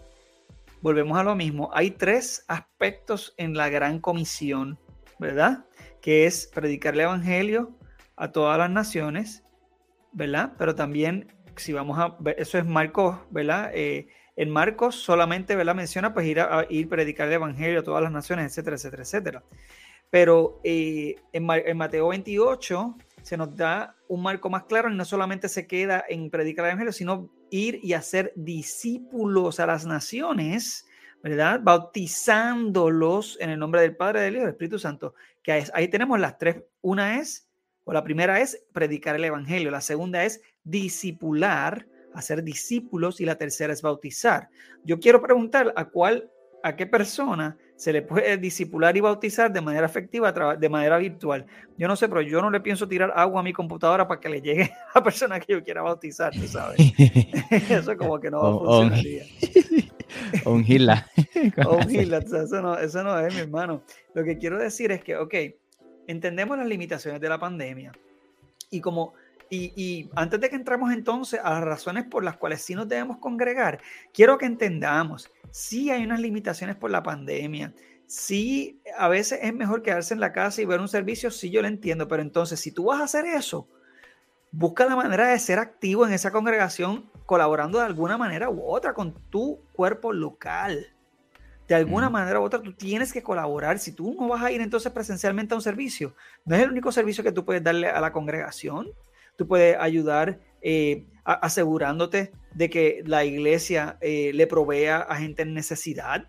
volvemos 0.81 1.17
a 1.17 1.23
lo 1.23 1.35
mismo. 1.35 1.69
Hay 1.73 1.91
tres 1.91 2.45
aspectos 2.47 3.33
en 3.35 3.55
la 3.55 3.67
gran 3.67 3.99
comisión, 3.99 4.79
¿verdad? 5.19 5.65
Que 5.99 6.25
es 6.25 6.47
predicar 6.47 6.93
el 6.93 7.01
Evangelio 7.01 7.77
a 8.15 8.31
todas 8.31 8.57
las 8.57 8.69
naciones, 8.69 9.43
¿verdad? 10.13 10.53
Pero 10.57 10.75
también, 10.75 11.27
si 11.59 11.73
vamos 11.73 11.99
a 11.99 12.15
ver, 12.19 12.35
eso 12.39 12.57
es 12.57 12.65
Marcos, 12.65 13.17
¿verdad? 13.29 13.71
Eh, 13.73 14.07
en 14.35 14.49
Marcos 14.49 14.95
solamente, 14.95 15.55
¿verdad? 15.55 15.75
Menciona 15.75 16.13
pues 16.13 16.25
ir 16.25 16.39
a, 16.39 16.65
ir 16.69 16.87
predicar 16.87 17.27
el 17.27 17.33
Evangelio 17.33 17.81
a 17.81 17.83
todas 17.83 18.01
las 18.01 18.11
naciones, 18.11 18.45
etcétera, 18.45 18.77
etcétera, 18.77 19.03
etcétera. 19.03 19.43
Pero 20.09 20.59
eh, 20.63 21.15
en, 21.33 21.47
en 21.49 21.77
Mateo 21.77 22.07
28 22.07 22.95
se 23.21 23.37
nos 23.37 23.55
da 23.55 23.95
un 24.07 24.23
marco 24.23 24.49
más 24.49 24.63
claro 24.63 24.89
y 24.89 24.95
no 24.95 25.05
solamente 25.05 25.49
se 25.49 25.67
queda 25.67 26.03
en 26.07 26.29
predicar 26.29 26.65
el 26.65 26.69
Evangelio, 26.71 26.93
sino 26.93 27.29
ir 27.51 27.79
y 27.83 27.93
hacer 27.93 28.33
discípulos 28.35 29.59
a 29.59 29.67
las 29.67 29.85
naciones, 29.85 30.87
¿verdad? 31.21 31.59
Bautizándolos 31.61 33.37
en 33.39 33.49
el 33.49 33.59
nombre 33.59 33.81
del 33.81 33.95
Padre, 33.95 34.21
del 34.21 34.35
Hijo 34.35 34.43
y 34.43 34.45
del 34.45 34.53
Espíritu 34.53 34.79
Santo. 34.79 35.13
Que 35.43 35.65
ahí 35.73 35.87
tenemos 35.89 36.19
las 36.19 36.37
tres. 36.37 36.63
Una 36.81 37.19
es, 37.19 37.47
o 37.83 37.93
la 37.93 38.03
primera 38.03 38.39
es 38.39 38.63
predicar 38.73 39.15
el 39.15 39.25
Evangelio, 39.25 39.69
la 39.69 39.81
segunda 39.81 40.23
es 40.23 40.41
discipular, 40.63 41.85
hacer 42.13 42.43
discípulos 42.43 43.21
y 43.21 43.25
la 43.25 43.35
tercera 43.35 43.73
es 43.73 43.81
bautizar. 43.81 44.49
Yo 44.83 44.99
quiero 44.99 45.21
preguntar 45.21 45.73
a 45.75 45.85
cuál, 45.85 46.29
a 46.63 46.75
qué 46.75 46.85
persona 46.85 47.57
se 47.75 47.93
le 47.93 48.01
puede 48.01 48.37
disipular 48.37 48.97
y 48.97 48.99
bautizar 48.99 49.53
de 49.53 49.61
manera 49.61 49.85
efectiva, 49.85 50.33
de 50.33 50.69
manera 50.69 50.97
virtual. 50.97 51.45
Yo 51.77 51.87
no 51.87 51.95
sé, 51.95 52.09
pero 52.09 52.21
yo 52.21 52.41
no 52.41 52.51
le 52.51 52.59
pienso 52.59 52.87
tirar 52.87 53.13
agua 53.15 53.39
a 53.39 53.43
mi 53.43 53.53
computadora 53.53 54.05
para 54.05 54.19
que 54.19 54.27
le 54.27 54.41
llegue 54.41 54.63
a 54.63 54.91
la 54.95 55.03
persona 55.03 55.39
que 55.39 55.53
yo 55.53 55.63
quiera 55.63 55.81
bautizar, 55.81 56.33
tú 56.33 56.45
sabes. 56.45 56.77
eso 57.69 57.95
como 57.95 58.19
que 58.19 58.29
no 58.29 58.41
va 58.41 58.49
a 58.49 58.89
funcionar. 58.91 58.99
O 60.43 60.53
un 60.53 60.63
gila. 60.63 61.07
O 61.65 61.77
un 61.77 61.87
gila, 61.87 62.17
eso 62.17 62.61
no, 62.61 62.77
eso 62.77 63.03
no 63.03 63.17
es, 63.19 63.33
mi 63.33 63.41
hermano. 63.41 63.83
Lo 64.13 64.23
que 64.23 64.37
quiero 64.37 64.57
decir 64.57 64.91
es 64.91 65.03
que, 65.03 65.15
ok, 65.15 65.33
entendemos 66.07 66.57
las 66.57 66.67
limitaciones 66.67 67.21
de 67.21 67.29
la 67.29 67.39
pandemia 67.39 67.91
y 68.71 68.81
como 68.81 69.13
y, 69.49 70.09
antes 70.15 70.39
de 70.39 70.49
que 70.49 70.55
entremos 70.55 70.91
entonces 70.93 71.39
a 71.43 71.51
las 71.51 71.63
razones 71.63 72.05
por 72.05 72.23
las 72.23 72.37
cuales 72.37 72.61
sí 72.61 72.75
nos 72.75 72.87
debemos 72.87 73.17
congregar, 73.17 73.81
quiero 74.13 74.37
que 74.37 74.45
entendamos, 74.45 75.31
sí 75.51 75.89
hay 75.89 76.03
unas 76.03 76.19
limitaciones 76.19 76.75
por 76.75 76.91
la 76.91 77.01
pandemia, 77.01 77.73
sí 78.05 78.81
a 78.97 79.07
veces 79.07 79.39
es 79.41 79.53
mejor 79.53 79.81
quedarse 79.81 80.13
en 80.13 80.19
la 80.19 80.33
casa 80.33 80.61
y 80.61 80.65
ver 80.65 80.79
un 80.79 80.87
servicio, 80.87 81.31
sí 81.31 81.49
yo 81.49 81.61
lo 81.61 81.67
entiendo, 81.67 82.07
pero 82.07 82.21
entonces 82.21 82.59
si 82.59 82.71
tú 82.71 82.85
vas 82.85 83.01
a 83.01 83.05
hacer 83.05 83.25
eso, 83.25 83.67
busca 84.51 84.85
la 84.85 84.95
manera 84.95 85.27
de 85.27 85.39
ser 85.39 85.59
activo 85.59 86.05
en 86.05 86.13
esa 86.13 86.31
congregación, 86.31 87.09
colaborando 87.25 87.79
de 87.79 87.85
alguna 87.85 88.17
manera 88.17 88.49
u 88.49 88.63
otra 88.63 88.93
con 88.93 89.13
tu 89.29 89.59
cuerpo 89.73 90.13
local. 90.13 90.87
De 91.67 91.75
alguna 91.75 92.09
manera 92.09 92.39
u 92.39 92.43
otra, 92.43 92.59
tú 92.59 92.73
tienes 92.73 93.13
que 93.13 93.21
colaborar. 93.21 93.77
Si 93.77 93.91
tú 93.91 94.15
no 94.19 94.27
vas 94.27 94.41
a 94.41 94.51
ir 94.51 94.59
entonces 94.59 94.91
presencialmente 94.91 95.53
a 95.53 95.57
un 95.57 95.61
servicio, 95.61 96.15
no 96.43 96.55
es 96.55 96.63
el 96.63 96.71
único 96.71 96.91
servicio 96.91 97.23
que 97.23 97.31
tú 97.31 97.45
puedes 97.45 97.63
darle 97.63 97.87
a 97.87 98.01
la 98.01 98.11
congregación 98.11 98.91
tú 99.39 99.47
puedes 99.47 99.77
ayudar 99.79 100.37
eh, 100.61 101.07
asegurándote 101.23 102.33
de 102.53 102.69
que 102.69 103.03
la 103.05 103.23
iglesia 103.23 103.97
eh, 104.01 104.31
le 104.33 104.47
provea 104.47 104.97
a 104.97 105.15
gente 105.15 105.43
en 105.43 105.53
necesidad 105.53 106.27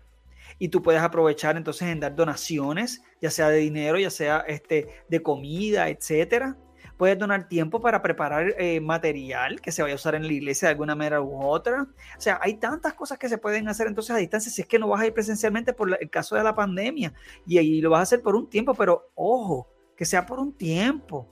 y 0.57 0.69
tú 0.69 0.81
puedes 0.81 1.01
aprovechar 1.01 1.57
entonces 1.57 1.89
en 1.89 1.99
dar 1.99 2.15
donaciones, 2.15 3.03
ya 3.21 3.29
sea 3.29 3.49
de 3.49 3.57
dinero, 3.57 3.99
ya 3.99 4.09
sea 4.09 4.45
este, 4.47 4.87
de 5.09 5.21
comida, 5.21 5.89
etcétera. 5.89 6.55
Puedes 6.95 7.19
donar 7.19 7.49
tiempo 7.49 7.81
para 7.81 8.01
preparar 8.01 8.55
eh, 8.57 8.79
material 8.79 9.59
que 9.59 9.73
se 9.73 9.81
vaya 9.81 9.95
a 9.95 9.95
usar 9.95 10.15
en 10.15 10.25
la 10.25 10.31
iglesia 10.31 10.69
de 10.69 10.73
alguna 10.73 10.95
manera 10.95 11.21
u 11.21 11.43
otra. 11.43 11.87
O 12.17 12.21
sea, 12.21 12.39
hay 12.41 12.53
tantas 12.53 12.93
cosas 12.93 13.17
que 13.17 13.27
se 13.27 13.39
pueden 13.39 13.67
hacer 13.67 13.87
entonces 13.87 14.15
a 14.15 14.19
distancia 14.19 14.49
si 14.49 14.61
es 14.61 14.67
que 14.69 14.79
no 14.79 14.87
vas 14.87 15.01
a 15.01 15.07
ir 15.07 15.13
presencialmente 15.13 15.73
por 15.73 15.97
el 15.99 16.09
caso 16.09 16.37
de 16.37 16.43
la 16.43 16.55
pandemia 16.55 17.13
y 17.45 17.57
ahí 17.57 17.81
lo 17.81 17.89
vas 17.89 17.99
a 17.99 18.03
hacer 18.03 18.21
por 18.21 18.35
un 18.35 18.49
tiempo, 18.49 18.73
pero 18.73 19.11
ojo, 19.15 19.67
que 19.97 20.05
sea 20.05 20.25
por 20.25 20.39
un 20.39 20.53
tiempo 20.53 21.27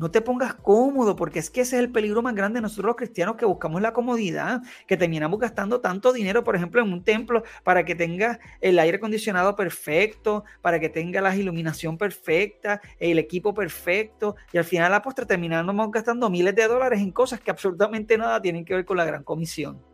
no 0.00 0.10
te 0.10 0.22
pongas 0.22 0.54
cómodo, 0.54 1.14
porque 1.14 1.40
es 1.40 1.50
que 1.50 1.60
ese 1.60 1.76
es 1.76 1.82
el 1.82 1.92
peligro 1.92 2.22
más 2.22 2.34
grande 2.34 2.56
de 2.56 2.62
nosotros 2.62 2.86
los 2.86 2.96
cristianos 2.96 3.36
que 3.36 3.44
buscamos 3.44 3.82
la 3.82 3.92
comodidad, 3.92 4.62
que 4.86 4.96
terminamos 4.96 5.38
gastando 5.38 5.82
tanto 5.82 6.10
dinero, 6.14 6.42
por 6.42 6.56
ejemplo, 6.56 6.80
en 6.80 6.90
un 6.90 7.04
templo 7.04 7.44
para 7.64 7.84
que 7.84 7.94
tenga 7.94 8.40
el 8.62 8.78
aire 8.78 8.96
acondicionado 8.96 9.54
perfecto, 9.54 10.44
para 10.62 10.80
que 10.80 10.88
tenga 10.88 11.20
la 11.20 11.36
iluminación 11.36 11.98
perfecta, 11.98 12.80
el 12.98 13.18
equipo 13.18 13.52
perfecto, 13.52 14.36
y 14.54 14.56
al 14.56 14.64
final 14.64 14.86
a 14.86 14.88
la 14.88 15.02
postre 15.02 15.26
terminamos 15.26 15.90
gastando 15.90 16.30
miles 16.30 16.54
de 16.54 16.66
dólares 16.66 17.00
en 17.00 17.12
cosas 17.12 17.38
que 17.40 17.50
absolutamente 17.50 18.16
nada 18.16 18.40
tienen 18.40 18.64
que 18.64 18.74
ver 18.74 18.86
con 18.86 18.96
la 18.96 19.04
gran 19.04 19.22
comisión. 19.22 19.84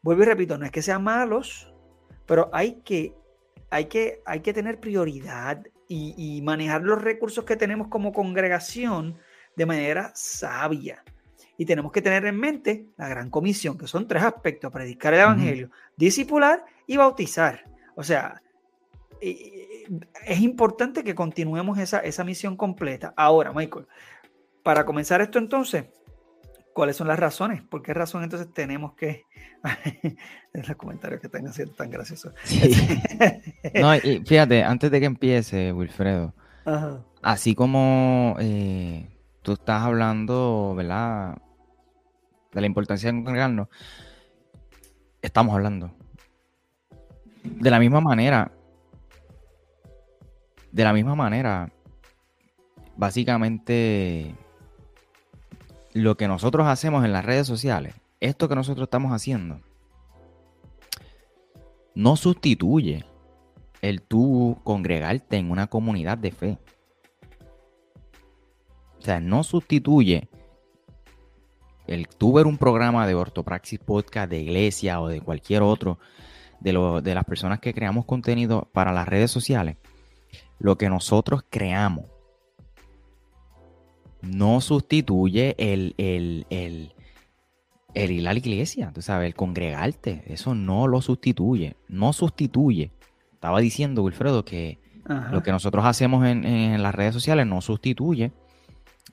Vuelvo 0.00 0.22
y 0.22 0.26
repito, 0.26 0.56
no 0.58 0.64
es 0.64 0.70
que 0.70 0.80
sean 0.80 1.02
malos, 1.02 1.74
pero 2.24 2.50
hay 2.52 2.74
que, 2.84 3.16
hay 3.68 3.86
que, 3.86 4.22
hay 4.24 4.40
que 4.42 4.52
tener 4.52 4.78
prioridad 4.78 5.60
y, 5.88 6.40
manejar 6.42 6.82
los 6.82 7.02
recursos 7.02 7.44
que 7.44 7.56
tenemos 7.56 7.88
como 7.88 8.12
congregación 8.12 9.18
de 9.56 9.66
manera 9.66 10.12
sabia. 10.14 11.04
Y 11.58 11.66
tenemos 11.66 11.92
que 11.92 12.02
tener 12.02 12.24
en 12.24 12.38
mente 12.38 12.86
la 12.96 13.08
gran 13.08 13.30
comisión, 13.30 13.76
que 13.76 13.86
son 13.86 14.08
tres 14.08 14.22
aspectos, 14.22 14.72
predicar 14.72 15.12
el 15.14 15.20
Evangelio, 15.20 15.70
discipular 15.96 16.64
y 16.86 16.96
bautizar. 16.96 17.64
O 17.94 18.02
sea, 18.02 18.42
es 19.20 20.40
importante 20.40 21.04
que 21.04 21.14
continuemos 21.14 21.78
esa, 21.78 21.98
esa 21.98 22.24
misión 22.24 22.56
completa. 22.56 23.12
Ahora, 23.16 23.52
Michael, 23.52 23.86
para 24.62 24.84
comenzar 24.84 25.20
esto 25.20 25.38
entonces, 25.38 25.86
¿cuáles 26.72 26.96
son 26.96 27.08
las 27.08 27.18
razones? 27.18 27.62
¿Por 27.62 27.82
qué 27.82 27.94
razón 27.94 28.22
entonces 28.22 28.52
tenemos 28.52 28.94
que... 28.94 29.24
los 30.52 30.76
comentarios 30.76 31.20
que 31.20 31.28
están 31.28 31.46
haciendo 31.46 31.74
tan 31.74 31.90
graciosos. 31.90 32.34
no, 33.80 33.94
y 33.96 34.22
fíjate, 34.26 34.62
antes 34.64 34.90
de 34.90 35.00
que 35.00 35.06
empiece, 35.06 35.72
Wilfredo, 35.72 36.34
así 37.22 37.54
como 37.54 38.36
eh, 38.40 39.08
tú 39.42 39.52
estás 39.52 39.82
hablando, 39.82 40.74
¿verdad? 40.76 41.38
De 42.52 42.60
la 42.60 42.66
importancia 42.66 43.10
de 43.10 43.22
congregarnos, 43.22 43.68
estamos 45.20 45.54
hablando. 45.54 45.94
De 47.44 47.70
la 47.70 47.78
misma 47.78 48.00
manera, 48.00 48.52
de 50.70 50.84
la 50.84 50.92
misma 50.92 51.14
manera, 51.14 51.72
básicamente 52.96 54.34
lo 55.92 56.16
que 56.16 56.28
nosotros 56.28 56.66
hacemos 56.66 57.04
en 57.04 57.12
las 57.12 57.24
redes 57.24 57.46
sociales, 57.46 57.94
esto 58.20 58.48
que 58.48 58.54
nosotros 58.54 58.86
estamos 58.86 59.12
haciendo, 59.12 59.60
no 61.94 62.16
sustituye 62.16 63.04
el 63.82 64.00
tú 64.02 64.58
congregarte 64.64 65.36
en 65.36 65.50
una 65.50 65.66
comunidad 65.66 66.16
de 66.16 66.30
fe. 66.30 66.58
O 68.98 69.02
sea, 69.02 69.20
no 69.20 69.42
sustituye 69.42 70.28
el 71.86 72.06
tú 72.06 72.32
ver 72.32 72.46
un 72.46 72.56
programa 72.56 73.06
de 73.06 73.14
ortopraxis 73.14 73.80
podcast 73.80 74.30
de 74.30 74.40
iglesia 74.40 75.00
o 75.00 75.08
de 75.08 75.20
cualquier 75.20 75.62
otro 75.62 75.98
de, 76.60 77.00
de 77.02 77.14
las 77.14 77.24
personas 77.24 77.58
que 77.58 77.74
creamos 77.74 78.04
contenido 78.04 78.68
para 78.72 78.92
las 78.92 79.08
redes 79.08 79.30
sociales. 79.30 79.76
Lo 80.60 80.78
que 80.78 80.88
nosotros 80.88 81.42
creamos 81.50 82.11
no 84.22 84.60
sustituye 84.60 85.54
el, 85.58 85.94
el, 85.98 86.46
el, 86.50 86.94
el 87.94 88.10
ir 88.10 88.28
a 88.28 88.32
la 88.32 88.38
iglesia, 88.38 88.92
tú 88.94 89.02
sabes, 89.02 89.26
el 89.26 89.34
congregarte. 89.34 90.24
Eso 90.26 90.54
no 90.54 90.88
lo 90.88 91.02
sustituye. 91.02 91.76
No 91.88 92.12
sustituye. 92.12 92.92
Estaba 93.34 93.60
diciendo, 93.60 94.02
Wilfredo, 94.02 94.44
que 94.44 94.78
lo 95.30 95.42
que 95.42 95.50
nosotros 95.50 95.84
hacemos 95.84 96.24
en, 96.26 96.44
en, 96.44 96.82
las 96.82 96.94
redes 96.94 97.12
sociales 97.12 97.44
no 97.44 97.60
sustituye 97.60 98.32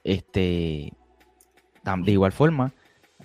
este, 0.04 0.94
de 1.98 2.12
igual 2.12 2.32
forma, 2.32 2.74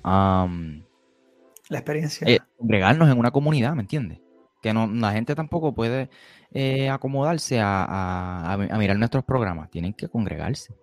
la 0.02 1.78
experiencia. 1.78 2.26
Eh, 2.28 2.40
congregarnos 2.58 3.10
en 3.10 3.18
una 3.18 3.30
comunidad, 3.30 3.74
¿me 3.74 3.82
entiendes? 3.82 4.20
Que 4.62 4.72
no, 4.72 4.86
la 4.86 5.12
gente 5.12 5.34
tampoco 5.34 5.74
puede 5.74 6.08
eh, 6.52 6.88
acomodarse 6.88 7.60
a, 7.62 8.56
mirar 8.78 8.98
nuestros 8.98 9.24
programas, 9.24 9.70
tienen 9.70 9.92
que 9.92 10.08
congregarse. 10.08 10.74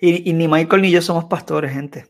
Y, 0.00 0.32
ni 0.32 0.48
Michael 0.48 0.82
ni 0.82 0.90
yo 0.90 1.02
somos 1.02 1.24
pastores, 1.26 1.72
gente. 1.72 2.06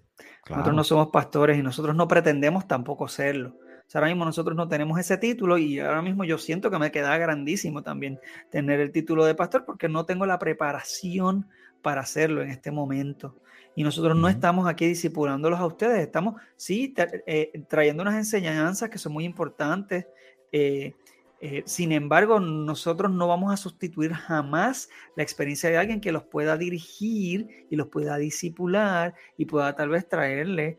Nosotros 0.48 0.74
no 0.74 0.84
somos 0.84 1.08
pastores 1.08 1.58
y 1.58 1.62
nosotros 1.62 1.94
no 1.94 2.08
pretendemos 2.08 2.66
tampoco 2.66 3.06
serlo. 3.06 3.56
ahora 3.94 4.08
mismo 4.08 4.24
nosotros 4.24 4.56
no 4.56 4.68
tenemos 4.68 4.98
ese 4.98 5.16
título 5.16 5.58
y 5.58 5.78
ahora 5.78 6.02
mismo 6.02 6.24
yo 6.24 6.38
siento 6.38 6.70
que 6.70 6.78
me 6.78 6.90
queda 6.90 7.16
grandísimo 7.18 7.82
también 7.82 8.18
tener 8.50 8.80
el 8.80 8.90
título 8.90 9.24
de 9.24 9.34
pastor 9.34 9.64
porque 9.64 9.88
no 9.88 10.06
tengo 10.06 10.26
la 10.26 10.38
preparación 10.38 11.46
para 11.82 12.00
hacerlo 12.00 12.42
en 12.42 12.50
este 12.50 12.70
momento. 12.70 13.36
Y 13.76 13.84
nosotros 13.84 14.16
no 14.16 14.28
estamos 14.28 14.66
aquí 14.66 14.86
discipulándolos 14.86 15.60
a 15.60 15.66
ustedes, 15.66 16.00
estamos, 16.00 16.40
sí, 16.56 16.92
eh, 17.26 17.52
trayendo 17.68 18.02
unas 18.02 18.16
enseñanzas 18.16 18.90
que 18.90 18.98
son 18.98 19.12
muy 19.12 19.24
importantes. 19.24 20.06
Eh, 20.52 20.94
eh, 21.40 21.62
sin 21.66 21.92
embargo, 21.92 22.40
nosotros 22.40 23.10
no 23.10 23.28
vamos 23.28 23.52
a 23.52 23.56
sustituir 23.56 24.12
jamás 24.12 24.88
la 25.16 25.22
experiencia 25.22 25.70
de 25.70 25.78
alguien 25.78 26.00
que 26.00 26.12
los 26.12 26.24
pueda 26.24 26.56
dirigir 26.56 27.66
y 27.70 27.76
los 27.76 27.88
pueda 27.88 28.16
discipular 28.16 29.14
y 29.36 29.46
pueda 29.46 29.74
tal 29.74 29.88
vez 29.88 30.08
traerle 30.08 30.78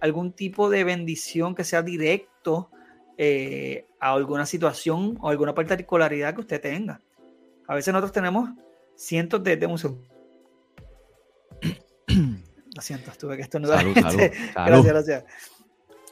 algún 0.00 0.32
tipo 0.32 0.68
de 0.68 0.82
bendición 0.82 1.54
que 1.54 1.62
sea 1.62 1.82
directo 1.82 2.70
a 4.00 4.12
alguna 4.12 4.46
situación 4.46 5.16
o 5.20 5.28
alguna 5.28 5.54
particularidad 5.54 6.34
que 6.34 6.40
usted 6.40 6.60
tenga. 6.60 7.00
A 7.68 7.74
veces 7.74 7.92
nosotros 7.92 8.12
tenemos 8.12 8.50
cientos 8.96 9.44
de, 9.44 9.56
de 9.56 9.66
Lo 12.74 12.80
siento, 12.80 13.12
tuve 13.18 13.36
que 13.36 13.42
estornudar. 13.42 13.84
Este, 13.86 14.32
gracias, 14.54 14.86
gracias. 14.86 15.24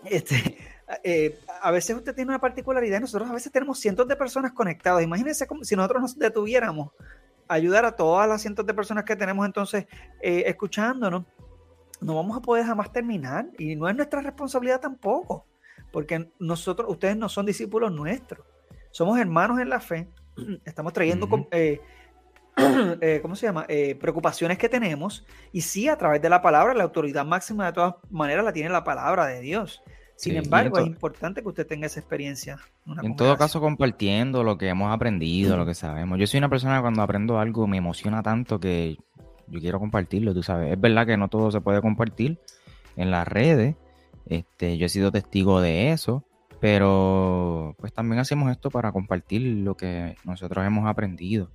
Este, 0.04 0.56
eh, 1.04 1.38
a 1.62 1.70
veces 1.70 1.96
usted 1.96 2.14
tiene 2.14 2.30
una 2.30 2.40
particularidad 2.40 3.00
nosotros 3.00 3.30
a 3.30 3.32
veces 3.32 3.52
tenemos 3.52 3.78
cientos 3.78 4.08
de 4.08 4.16
personas 4.16 4.52
conectadas. 4.52 5.02
Imagínense 5.02 5.46
como 5.46 5.64
si 5.64 5.76
nosotros 5.76 6.02
nos 6.02 6.18
detuviéramos 6.18 6.90
a 7.48 7.54
ayudar 7.54 7.84
a 7.84 7.92
todas 7.92 8.28
las 8.28 8.42
cientos 8.42 8.66
de 8.66 8.74
personas 8.74 9.04
que 9.04 9.16
tenemos 9.16 9.46
entonces 9.46 9.86
eh, 10.20 10.44
escuchándonos. 10.46 11.24
No 12.00 12.14
vamos 12.14 12.36
a 12.36 12.40
poder 12.40 12.64
jamás 12.64 12.92
terminar 12.92 13.46
y 13.58 13.76
no 13.76 13.88
es 13.88 13.94
nuestra 13.94 14.20
responsabilidad 14.22 14.80
tampoco, 14.80 15.46
porque 15.92 16.30
nosotros, 16.38 16.90
ustedes 16.90 17.16
no 17.16 17.28
son 17.28 17.44
discípulos 17.44 17.92
nuestros, 17.92 18.46
somos 18.90 19.18
hermanos 19.18 19.60
en 19.60 19.68
la 19.68 19.80
fe, 19.80 20.08
estamos 20.64 20.92
trayendo 20.92 21.28
Eh, 23.00 23.20
¿cómo 23.22 23.36
se 23.36 23.46
llama? 23.46 23.64
Eh, 23.68 23.94
preocupaciones 23.94 24.58
que 24.58 24.68
tenemos. 24.68 25.26
Y 25.52 25.62
sí, 25.62 25.88
a 25.88 25.96
través 25.96 26.20
de 26.20 26.28
la 26.28 26.42
palabra, 26.42 26.74
la 26.74 26.84
autoridad 26.84 27.24
máxima 27.24 27.66
de 27.66 27.72
todas 27.72 27.94
maneras 28.10 28.44
la 28.44 28.52
tiene 28.52 28.70
la 28.70 28.84
palabra 28.84 29.26
de 29.26 29.40
Dios. 29.40 29.82
Sin 30.20 30.36
embargo, 30.36 30.78
es 30.78 30.86
importante 30.86 31.40
que 31.40 31.48
usted 31.48 31.66
tenga 31.66 31.86
esa 31.86 31.98
experiencia. 31.98 32.58
En 33.02 33.16
todo 33.16 33.38
caso, 33.38 33.58
compartiendo 33.58 34.44
lo 34.44 34.58
que 34.58 34.68
hemos 34.68 34.92
aprendido, 34.92 35.56
lo 35.56 35.64
que 35.64 35.74
sabemos. 35.74 36.18
Yo 36.18 36.26
soy 36.26 36.38
una 36.38 36.50
persona 36.50 36.76
que 36.76 36.82
cuando 36.82 37.00
aprendo 37.00 37.38
algo 37.38 37.66
me 37.66 37.78
emociona 37.78 38.22
tanto 38.22 38.60
que 38.60 38.98
yo 39.46 39.60
quiero 39.60 39.80
compartirlo, 39.80 40.34
tú 40.34 40.42
sabes. 40.42 40.74
Es 40.74 40.80
verdad 40.80 41.06
que 41.06 41.16
no 41.16 41.28
todo 41.28 41.50
se 41.50 41.62
puede 41.62 41.80
compartir 41.80 42.38
en 42.96 43.10
las 43.10 43.26
redes. 43.26 43.76
Este, 44.26 44.76
yo 44.76 44.84
he 44.84 44.88
sido 44.90 45.10
testigo 45.10 45.62
de 45.62 45.92
eso. 45.92 46.22
Pero 46.60 47.74
pues 47.78 47.94
también 47.94 48.20
hacemos 48.20 48.50
esto 48.50 48.70
para 48.70 48.92
compartir 48.92 49.40
lo 49.40 49.74
que 49.74 50.16
nosotros 50.24 50.66
hemos 50.66 50.86
aprendido. 50.86 51.50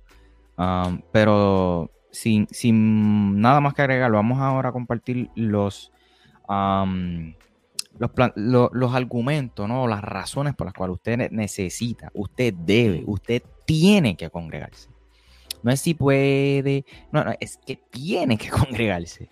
Um, 0.58 1.02
pero 1.12 1.92
sin, 2.10 2.48
sin, 2.50 3.40
nada 3.40 3.60
más 3.60 3.74
que 3.74 3.82
agregar, 3.82 4.10
vamos 4.10 4.40
ahora 4.40 4.70
a 4.70 4.72
compartir 4.72 5.30
los, 5.36 5.92
um, 6.48 7.34
los, 7.98 8.10
los, 8.72 8.94
argumentos, 8.94 9.68
¿no? 9.68 9.86
las 9.86 10.02
razones 10.02 10.54
por 10.54 10.66
las 10.66 10.74
cuales 10.74 10.94
usted 10.94 11.30
necesita, 11.30 12.10
usted 12.14 12.54
debe, 12.54 13.02
usted 13.06 13.42
tiene 13.64 14.16
que 14.16 14.30
congregarse. 14.30 14.90
No 15.62 15.72
es 15.72 15.80
si 15.80 15.94
puede, 15.94 16.84
no, 17.12 17.24
no, 17.24 17.32
es 17.40 17.58
que 17.58 17.76
tiene 17.90 18.38
que 18.38 18.48
congregarse. 18.50 19.30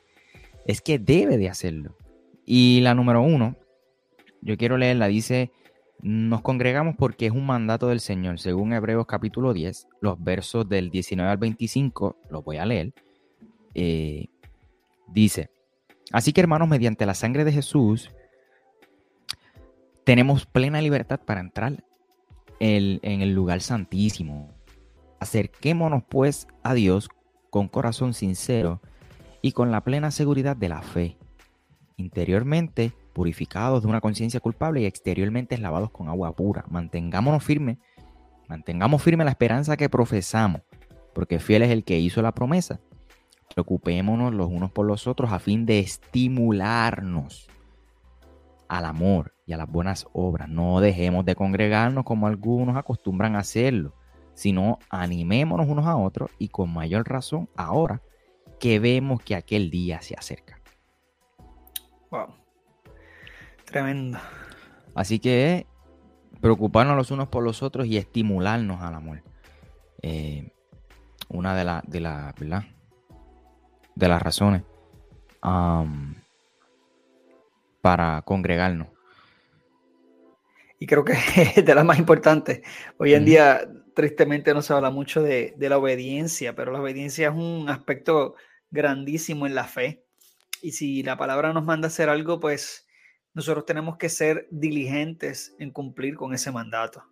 Es 0.66 0.80
que 0.80 0.98
debe 0.98 1.36
de 1.36 1.48
hacerlo. 1.48 1.96
Y 2.46 2.80
la 2.80 2.94
número 2.94 3.22
uno, 3.22 3.56
yo 4.40 4.56
quiero 4.56 4.76
leerla, 4.76 5.08
dice 5.08 5.52
nos 6.04 6.42
congregamos 6.42 6.96
porque 6.96 7.24
es 7.24 7.32
un 7.32 7.46
mandato 7.46 7.88
del 7.88 7.98
Señor, 7.98 8.38
según 8.38 8.74
Hebreos 8.74 9.06
capítulo 9.06 9.54
10, 9.54 9.88
los 10.02 10.22
versos 10.22 10.68
del 10.68 10.90
19 10.90 11.30
al 11.30 11.38
25, 11.38 12.18
los 12.28 12.44
voy 12.44 12.58
a 12.58 12.66
leer. 12.66 12.92
Eh, 13.74 14.26
dice, 15.08 15.48
así 16.12 16.34
que 16.34 16.42
hermanos, 16.42 16.68
mediante 16.68 17.06
la 17.06 17.14
sangre 17.14 17.44
de 17.44 17.52
Jesús, 17.52 18.10
tenemos 20.04 20.44
plena 20.46 20.80
libertad 20.80 21.20
para 21.24 21.40
entrar 21.40 21.82
en 22.60 23.20
el 23.22 23.34
lugar 23.34 23.60
santísimo. 23.60 24.54
Acerquémonos 25.18 26.02
pues 26.08 26.46
a 26.62 26.74
Dios 26.74 27.08
con 27.50 27.68
corazón 27.68 28.14
sincero 28.14 28.80
y 29.42 29.52
con 29.52 29.70
la 29.70 29.82
plena 29.82 30.10
seguridad 30.10 30.56
de 30.56 30.68
la 30.68 30.82
fe. 30.82 31.16
Interiormente, 31.96 32.92
purificados 33.12 33.82
de 33.82 33.88
una 33.88 34.00
conciencia 34.00 34.40
culpable 34.40 34.82
y 34.82 34.86
exteriormente 34.86 35.58
lavados 35.58 35.90
con 35.90 36.08
agua 36.08 36.34
pura. 36.34 36.64
Mantengámonos 36.68 37.42
firmes, 37.42 37.78
mantengamos 38.48 39.02
firme 39.02 39.24
la 39.24 39.30
esperanza 39.30 39.76
que 39.76 39.88
profesamos, 39.88 40.62
porque 41.14 41.38
fiel 41.38 41.62
es 41.62 41.70
el 41.70 41.84
que 41.84 41.98
hizo 41.98 42.22
la 42.22 42.32
promesa. 42.32 42.80
Preocupémonos 43.54 44.34
los 44.34 44.48
unos 44.48 44.72
por 44.72 44.86
los 44.86 45.06
otros 45.06 45.32
a 45.32 45.38
fin 45.38 45.64
de 45.64 45.78
estimularnos 45.78 47.48
al 48.68 48.84
amor 48.84 49.34
y 49.46 49.52
a 49.52 49.56
las 49.56 49.70
buenas 49.70 50.06
obras. 50.12 50.48
No 50.48 50.80
dejemos 50.80 51.24
de 51.24 51.34
congregarnos 51.34 52.04
como 52.04 52.26
algunos 52.26 52.76
acostumbran 52.76 53.36
a 53.36 53.40
hacerlo, 53.40 53.94
sino 54.34 54.78
animémonos 54.90 55.68
unos 55.68 55.86
a 55.86 55.96
otros 55.96 56.30
y 56.38 56.48
con 56.48 56.72
mayor 56.72 57.08
razón 57.08 57.48
ahora 57.56 58.02
que 58.58 58.78
vemos 58.78 59.22
que 59.22 59.34
aquel 59.34 59.70
día 59.70 60.00
se 60.00 60.14
acerca. 60.14 60.60
Wow. 62.10 62.34
Tremendo. 63.64 64.18
Así 64.94 65.18
que 65.18 65.66
preocuparnos 66.40 66.96
los 66.96 67.10
unos 67.10 67.28
por 67.28 67.42
los 67.42 67.62
otros 67.62 67.86
y 67.86 67.96
estimularnos 67.96 68.80
al 68.80 68.94
amor. 68.94 69.22
Eh, 70.02 70.52
una 71.28 71.54
de 71.54 71.64
las, 71.64 71.82
de 71.86 72.00
la, 72.00 72.34
¿verdad? 72.38 72.64
de 73.94 74.08
las 74.08 74.22
razones 74.22 74.62
para 77.84 78.22
congregarnos. 78.22 78.88
Y 80.78 80.86
creo 80.86 81.04
que 81.04 81.12
es 81.56 81.62
de 81.62 81.74
las 81.74 81.84
más 81.84 81.98
importantes. 81.98 82.62
Hoy 82.96 83.12
en 83.12 83.26
día, 83.26 83.68
tristemente, 83.94 84.54
no 84.54 84.62
se 84.62 84.72
habla 84.72 84.88
mucho 84.88 85.22
de, 85.22 85.52
de, 85.58 85.68
la 85.68 85.76
obediencia, 85.76 86.54
pero 86.54 86.72
la 86.72 86.80
obediencia 86.80 87.28
es 87.28 87.34
un 87.34 87.68
aspecto 87.68 88.36
grandísimo 88.70 89.46
en 89.46 89.54
la 89.54 89.64
fe. 89.64 90.02
Y 90.62 90.72
si 90.72 91.02
la 91.02 91.18
palabra 91.18 91.52
nos 91.52 91.62
manda 91.62 91.86
a 91.86 91.88
hacer 91.88 92.08
algo, 92.08 92.40
pues 92.40 92.88
nosotros 93.34 93.66
tenemos 93.66 93.98
que 93.98 94.08
ser 94.08 94.48
diligentes 94.50 95.54
en 95.58 95.70
cumplir 95.70 96.16
con 96.16 96.32
ese 96.32 96.50
mandato. 96.50 97.04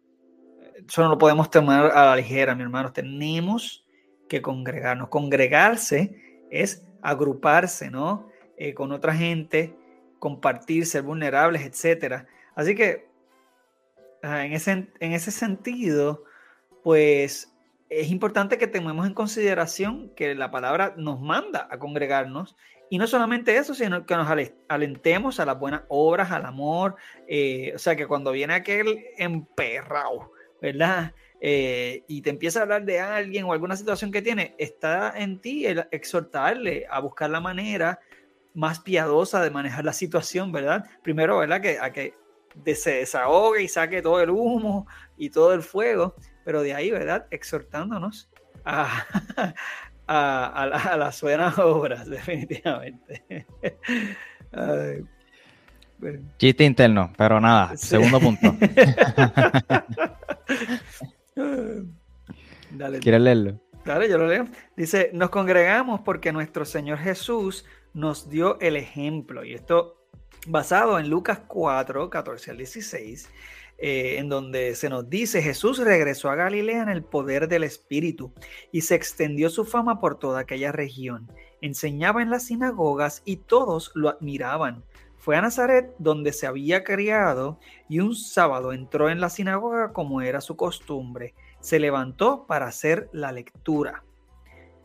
Eso 0.89 1.03
no 1.03 1.11
lo 1.11 1.19
podemos 1.19 1.51
tomar 1.51 1.93
a 1.93 2.07
la 2.07 2.17
ligera, 2.17 2.55
mi 2.55 2.63
hermano. 2.63 2.95
Tenemos 2.95 3.85
que 4.27 4.41
congregarnos. 4.41 5.11
Congregarse 5.11 6.47
es 6.51 6.83
agruparse, 7.03 7.91
¿no? 7.91 8.31
Eh, 8.57 8.73
con 8.73 8.91
otra 8.91 9.15
gente, 9.15 9.77
compartir, 10.23 10.87
ser 10.87 11.03
vulnerables, 11.03 11.63
etc. 11.63 12.27
Así 12.55 12.77
que 12.77 13.09
en 14.23 14.53
ese, 14.53 14.71
en 15.01 15.13
ese 15.13 15.33
sentido, 15.33 16.23
pues 16.85 17.53
es 17.89 18.09
importante 18.09 18.57
que 18.57 18.69
tengamos 18.69 19.05
en 19.09 19.15
consideración 19.15 20.11
que 20.15 20.37
la 20.37 20.53
palabra 20.53 20.95
nos 20.97 21.21
manda 21.21 21.67
a 21.69 21.81
congregarnos 21.81 22.55
y 22.89 22.99
no 22.99 23.09
solamente 23.09 23.57
eso, 23.57 23.75
sino 23.75 24.07
que 24.07 24.15
nos 24.15 24.29
alentemos 24.69 25.41
a 25.41 25.45
las 25.45 25.59
buenas 25.59 25.83
obras, 25.89 26.31
al 26.31 26.47
amor. 26.47 26.95
Eh, 27.27 27.73
o 27.75 27.79
sea, 27.79 27.97
que 27.97 28.07
cuando 28.07 28.31
viene 28.31 28.55
aquel 28.55 29.07
emperrado, 29.19 30.31
¿verdad? 30.61 31.15
Eh, 31.41 32.05
y 32.07 32.23
te 32.23 32.31
empieza 32.31 32.61
a 32.61 32.63
hablar 32.63 32.85
de 32.85 33.01
alguien 33.01 33.45
o 33.45 33.53
alguna 33.53 33.75
situación 33.75 34.13
que 34.13 34.23
tiene, 34.23 34.55
está 34.57 35.15
en 35.17 35.41
ti 35.41 35.67
el 35.67 35.85
exhortarle 35.91 36.87
a 36.89 37.01
buscar 37.01 37.29
la 37.29 37.41
manera 37.41 37.99
más 38.55 38.81
piadosa 38.81 39.43
de 39.43 39.51
manejar 39.51 39.85
la 39.85 39.93
situación, 39.93 40.53
¿verdad? 40.53 40.85
Primero, 41.03 41.39
¿verdad? 41.39 41.61
Que, 41.61 41.79
a 41.79 41.93
que 41.93 42.15
se 42.75 42.93
desahogue 42.97 43.63
y 43.63 43.69
saque 43.69 44.03
todo 44.03 44.21
el 44.21 44.31
humo 44.31 44.87
y 45.17 45.31
todo 45.31 45.55
el 45.55 45.63
fuego, 45.63 46.15
pero 46.45 46.63
de 46.63 46.75
ahí, 46.75 46.91
¿verdad? 46.91 47.27
Exhortándonos 47.31 48.31
a, 48.65 49.07
a, 50.07 50.97
las 50.99 51.21
buenas 51.21 51.59
obras, 51.59 52.09
definitivamente. 52.11 53.47
Chiste 56.39 56.65
interno, 56.65 57.13
pero 57.17 57.41
nada, 57.41 57.77
segundo 57.77 58.19
punto. 58.21 58.57
Dale. 62.71 62.99
¿Quieres 62.99 63.21
leerlo? 63.21 63.61
Dale, 63.85 64.09
yo 64.09 64.17
lo 64.19 64.27
leo. 64.27 64.47
Dice, 64.77 65.11
nos 65.13 65.31
congregamos 65.31 66.01
porque 66.01 66.33
nuestro 66.33 66.65
Señor 66.65 66.99
Jesús 66.99 67.65
nos 67.95 68.29
dio 68.29 68.59
el 68.61 68.77
ejemplo. 68.77 69.45
Y 69.45 69.55
esto 69.55 70.03
basado 70.47 70.99
en 70.99 71.09
Lucas 71.09 71.41
4, 71.47 72.11
14 72.11 72.51
al 72.51 72.57
16, 72.57 73.29
eh, 73.79 74.17
en 74.19 74.29
donde 74.29 74.75
se 74.75 74.89
nos 74.89 75.09
dice, 75.09 75.43
Jesús 75.43 75.79
regresó 75.79 76.31
a 76.31 76.35
Galilea 76.35 76.83
en 76.83 76.89
el 76.89 77.03
poder 77.03 77.49
del 77.49 77.65
Espíritu 77.65 78.33
y 78.71 78.83
se 78.83 78.95
extendió 78.95 79.51
su 79.51 79.65
fama 79.65 80.01
por 80.01 80.19
toda 80.19 80.41
aquella 80.41 80.73
región. 80.73 81.31
Enseñaba 81.61 82.23
en 82.23 82.31
las 82.31 82.47
sinagogas 82.47 83.23
y 83.25 83.37
todos 83.37 83.93
lo 83.95 84.09
admiraban. 84.09 84.85
Fue 85.19 85.37
a 85.37 85.41
Nazaret 85.41 85.95
donde 85.99 86.33
se 86.33 86.49
había 86.49 86.83
criado 86.83 87.61
y 87.89 88.01
un 88.01 88.17
sábado 88.17 88.73
entró 88.73 89.09
en 89.09 89.21
la 89.21 89.31
sinagoga 89.31 89.93
como 89.93 90.21
era 90.21 90.41
su 90.41 90.57
costumbre. 90.57 91.35
Se 91.61 91.79
levantó 91.79 92.45
para 92.47 92.67
hacer 92.67 93.09
la 93.13 93.31
lectura. 93.31 94.03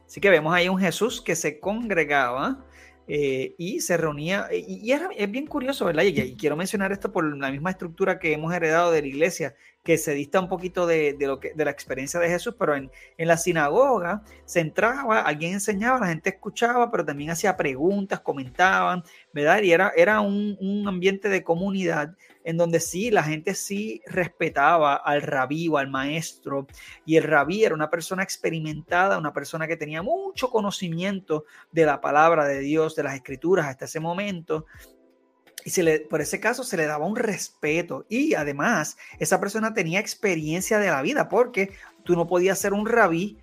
Así 0.06 0.22
que 0.22 0.30
vemos 0.30 0.54
ahí 0.54 0.70
un 0.70 0.80
Jesús 0.80 1.22
que 1.22 1.36
se 1.36 1.60
congregaba 1.60 2.64
eh, 3.08 3.56
y 3.58 3.80
se 3.80 3.96
reunía, 3.98 4.48
y, 4.52 4.92
es 4.92 5.32
bien 5.32 5.48
curioso, 5.48 5.86
¿verdad? 5.86 6.04
y, 6.04 6.36
quiero 6.36 6.56
mencionar 6.58 6.92
esto 6.92 7.12
por 7.12 7.38
la 7.38 7.52
misma 7.52 7.72
estructura 7.72 8.20
que 8.20 8.34
hemos 8.34 8.54
heredado 8.54 8.92
de 8.92 9.02
la 9.02 9.08
iglesia 9.08 9.56
que 9.88 9.98
se 9.98 10.14
dista 10.14 10.42
un 10.42 10.50
poquito 10.50 10.86
de, 10.86 11.16
lo 11.18 11.40
que, 11.40 11.54
de 11.54 11.64
la 11.64 11.72
experiencia 11.72 12.20
de 12.20 12.28
Jesús, 12.28 12.56
pero 12.60 12.76
en, 12.76 12.92
la 13.18 13.38
sinagoga 13.38 14.22
se 14.44 14.60
entraba, 14.60 15.22
alguien 15.22 15.54
enseñaba, 15.54 16.00
la 16.02 16.08
gente 16.08 16.32
escuchaba, 16.32 16.92
pero 16.92 17.06
también 17.06 17.30
hacía 17.30 17.56
preguntas, 17.56 18.20
comentaban, 18.20 19.04
¿verdad? 19.32 19.62
Y 19.62 19.72
era, 19.72 19.94
era 19.96 20.20
un, 20.20 20.58
un 20.60 20.90
ambiente 20.90 21.30
de 21.30 21.42
comunidad 21.42 22.18
en 22.48 22.56
donde 22.56 22.80
sí, 22.80 23.12
la 23.12 23.24
gente 23.24 23.54
sí 23.56 24.02
respetaba 24.06 24.96
al 24.96 25.22
rabí 25.22 25.68
o 25.68 25.78
al 25.78 25.90
maestro, 25.90 26.66
y 27.06 27.18
el 27.18 27.24
rabí 27.24 27.66
era 27.66 27.76
una 27.76 27.90
persona 27.90 28.24
experimentada, 28.24 29.18
una 29.18 29.34
persona 29.34 29.68
que 29.68 29.76
tenía 29.76 30.02
mucho 30.02 30.50
conocimiento 30.50 31.44
de 31.74 31.86
la 31.86 32.00
palabra 32.00 32.46
de 32.46 32.62
Dios, 32.62 32.96
de 32.96 33.04
las 33.04 33.16
escrituras 33.16 33.66
hasta 33.66 33.84
ese 33.84 34.00
momento, 34.00 34.66
y 35.66 35.72
se 35.72 35.84
le, 35.84 36.00
por 36.00 36.22
ese 36.22 36.40
caso 36.40 36.64
se 36.64 36.78
le 36.78 36.86
daba 36.86 37.06
un 37.06 37.18
respeto 37.18 38.06
y 38.08 38.36
además 38.36 38.98
esa 39.20 39.42
persona 39.42 39.74
tenía 39.74 40.00
experiencia 40.00 40.80
de 40.80 40.88
la 40.88 41.02
vida 41.02 41.28
porque 41.28 41.74
tú 42.04 42.16
no 42.16 42.28
podías 42.28 42.58
ser 42.58 42.72
un 42.72 42.88
rabí 42.88 43.38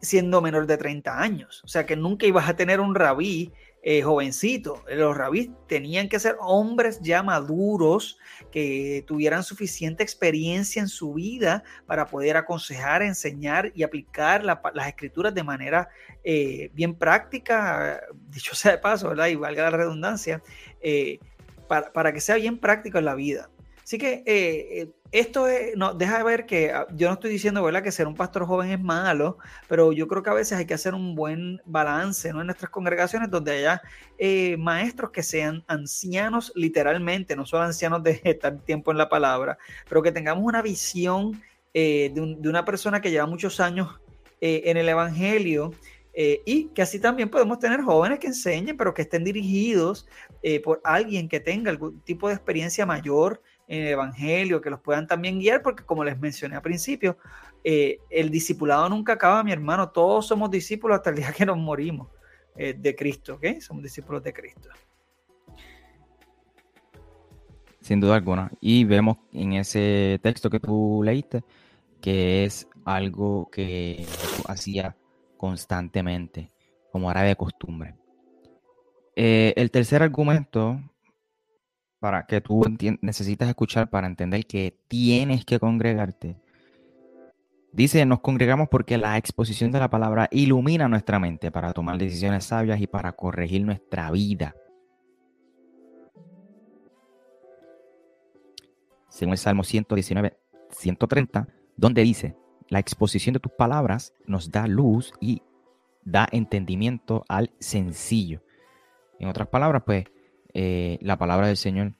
siendo 0.00 0.40
menor 0.40 0.66
de 0.66 0.76
30 0.76 1.20
años. 1.20 1.62
O 1.64 1.68
sea 1.68 1.86
que 1.86 1.94
nunca 1.94 2.26
ibas 2.26 2.48
a 2.48 2.56
tener 2.56 2.80
un 2.80 2.96
rabí 2.96 3.52
eh, 3.90 4.02
jovencito. 4.02 4.84
Los 4.86 5.16
rabís 5.16 5.48
tenían 5.66 6.10
que 6.10 6.20
ser 6.20 6.36
hombres 6.40 7.00
ya 7.00 7.22
maduros 7.22 8.18
que 8.52 9.02
tuvieran 9.06 9.42
suficiente 9.42 10.02
experiencia 10.02 10.82
en 10.82 10.88
su 10.88 11.14
vida 11.14 11.62
para 11.86 12.04
poder 12.04 12.36
aconsejar, 12.36 13.00
enseñar 13.00 13.72
y 13.74 13.84
aplicar 13.84 14.44
las 14.44 14.88
escrituras 14.88 15.32
de 15.32 15.42
manera 15.42 15.88
eh, 16.22 16.70
bien 16.74 16.96
práctica, 16.96 18.02
dicho 18.28 18.54
sea 18.54 18.72
de 18.72 18.78
paso, 18.78 19.08
¿verdad? 19.08 19.28
Y 19.28 19.36
valga 19.36 19.62
la 19.62 19.78
redundancia. 19.78 20.42
Eh, 20.82 21.18
para, 21.66 22.12
que 22.12 22.20
sea 22.20 22.34
bien 22.34 22.58
práctico 22.58 22.98
en 22.98 23.06
la 23.06 23.14
vida. 23.14 23.48
Así 23.82 23.96
que 23.96 24.92
eh, 25.10 25.18
eh, 25.18 25.20
esto 25.20 25.46
no, 25.76 25.94
deja 25.94 26.18
de 26.18 26.24
ver 26.24 26.46
que 26.46 26.70
ah, 26.72 26.86
yo 26.94 27.08
no 27.08 27.14
estoy 27.14 27.30
diciendo 27.30 27.62
¿verdad? 27.62 27.82
que 27.82 27.92
ser 27.92 28.06
un 28.06 28.14
pastor 28.14 28.46
joven 28.46 28.70
es 28.70 28.80
malo, 28.80 29.38
pero 29.68 29.92
yo 29.92 30.08
creo 30.08 30.22
que 30.22 30.30
a 30.30 30.34
veces 30.34 30.58
hay 30.58 30.66
que 30.66 30.74
hacer 30.74 30.94
un 30.94 31.14
buen 31.14 31.60
balance 31.64 32.32
¿no? 32.32 32.40
en 32.40 32.46
nuestras 32.46 32.70
congregaciones 32.70 33.30
donde 33.30 33.52
haya 33.52 33.82
eh, 34.18 34.56
maestros 34.56 35.10
que 35.10 35.22
sean 35.22 35.64
ancianos 35.66 36.52
literalmente, 36.54 37.36
no 37.36 37.46
solo 37.46 37.64
ancianos 37.64 38.02
de 38.02 38.20
estar 38.24 38.58
tiempo 38.60 38.90
en 38.90 38.98
la 38.98 39.08
palabra, 39.08 39.58
pero 39.88 40.02
que 40.02 40.12
tengamos 40.12 40.44
una 40.44 40.62
visión 40.62 41.42
de, 41.74 42.10
de, 42.12 42.48
una 42.48 42.64
persona 42.64 43.00
que 43.00 43.10
lleva 43.10 43.26
muchos 43.26 43.60
años 43.60 44.00
en 44.40 44.76
el 44.76 44.88
Evangelio 44.88 45.72
eh, 46.20 46.42
y 46.44 46.64
que 46.70 46.82
así 46.82 46.98
también 46.98 47.28
podemos 47.28 47.60
tener 47.60 47.80
jóvenes 47.80 48.18
que 48.18 48.26
enseñen, 48.26 48.76
pero 48.76 48.92
que 48.92 49.02
estén 49.02 49.22
dirigidos 49.22 50.08
eh, 50.42 50.60
por 50.60 50.80
alguien 50.82 51.28
que 51.28 51.38
tenga 51.38 51.70
algún 51.70 52.00
tipo 52.00 52.26
de 52.26 52.34
experiencia 52.34 52.84
mayor 52.84 53.40
en 53.68 53.82
el 53.82 53.88
Evangelio, 53.88 54.60
que 54.60 54.70
los 54.70 54.80
puedan 54.80 55.06
también 55.06 55.38
guiar, 55.38 55.62
porque 55.62 55.84
como 55.84 56.02
les 56.02 56.18
mencioné 56.18 56.56
al 56.56 56.62
principio, 56.62 57.18
eh, 57.62 57.98
el 58.10 58.30
discipulado 58.30 58.88
nunca 58.88 59.12
acaba, 59.12 59.44
mi 59.44 59.52
hermano, 59.52 59.90
todos 59.90 60.26
somos 60.26 60.50
discípulos 60.50 60.96
hasta 60.96 61.10
el 61.10 61.16
día 61.16 61.32
que 61.32 61.46
nos 61.46 61.56
morimos 61.56 62.08
de 62.56 62.96
Cristo, 62.96 63.34
¿ok? 63.34 63.60
Somos 63.60 63.84
discípulos 63.84 64.20
de 64.24 64.32
Cristo. 64.32 64.68
Sin 67.80 68.00
duda 68.00 68.16
alguna. 68.16 68.50
Y 68.60 68.82
vemos 68.82 69.18
en 69.32 69.52
ese 69.52 70.18
texto 70.24 70.50
que 70.50 70.58
tú 70.58 71.02
leíste 71.04 71.44
que 72.00 72.44
es 72.44 72.68
algo 72.84 73.48
que 73.50 74.06
hacía 74.46 74.96
constantemente, 75.36 76.50
como 76.92 77.10
era 77.10 77.22
de 77.22 77.36
costumbre. 77.36 77.94
Eh, 79.16 79.52
el 79.56 79.70
tercer 79.70 80.02
argumento 80.02 80.80
para 82.00 82.26
que 82.26 82.40
tú 82.40 82.62
necesitas 83.00 83.48
escuchar 83.48 83.90
para 83.90 84.06
entender 84.06 84.46
que 84.46 84.76
tienes 84.88 85.44
que 85.44 85.58
congregarte. 85.58 86.36
Dice, 87.72 88.04
nos 88.06 88.20
congregamos 88.20 88.68
porque 88.68 88.98
la 88.98 89.16
exposición 89.16 89.70
de 89.70 89.78
la 89.78 89.90
palabra 89.90 90.28
ilumina 90.30 90.88
nuestra 90.88 91.18
mente 91.18 91.50
para 91.50 91.72
tomar 91.72 91.98
decisiones 91.98 92.44
sabias 92.44 92.80
y 92.80 92.86
para 92.86 93.12
corregir 93.12 93.64
nuestra 93.64 94.10
vida. 94.10 94.54
Según 99.08 99.32
el 99.32 99.38
Salmo 99.38 99.64
119, 99.64 100.36
130, 100.70 101.48
donde 101.76 102.02
dice, 102.02 102.36
la 102.68 102.78
exposición 102.78 103.32
de 103.32 103.40
tus 103.40 103.52
palabras 103.52 104.14
nos 104.26 104.50
da 104.50 104.66
luz 104.66 105.12
y 105.20 105.42
da 106.04 106.28
entendimiento 106.30 107.24
al 107.28 107.50
sencillo. 107.58 108.42
En 109.18 109.28
otras 109.28 109.48
palabras, 109.48 109.82
pues, 109.84 110.04
eh, 110.54 110.98
la 111.02 111.16
palabra 111.16 111.46
del 111.46 111.56
Señor 111.56 111.92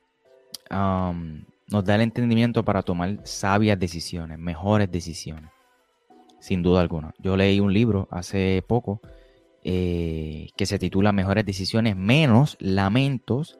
nos 0.71 1.85
da 1.85 1.95
el 1.95 2.01
entendimiento 2.01 2.65
para 2.65 2.83
tomar 2.83 3.21
sabias 3.25 3.79
decisiones, 3.79 4.39
mejores 4.39 4.91
decisiones, 4.91 5.51
sin 6.41 6.63
duda 6.63 6.81
alguna. 6.81 7.15
Yo 7.19 7.37
leí 7.37 7.61
un 7.61 7.73
libro 7.73 8.09
hace 8.11 8.63
poco 8.67 9.01
eh, 9.65 10.49
que 10.57 10.67
se 10.67 10.79
titula 10.79 11.13
Mejores 11.13 11.45
decisiones, 11.45 11.97
menos 11.97 12.57
lamentos, 12.61 13.59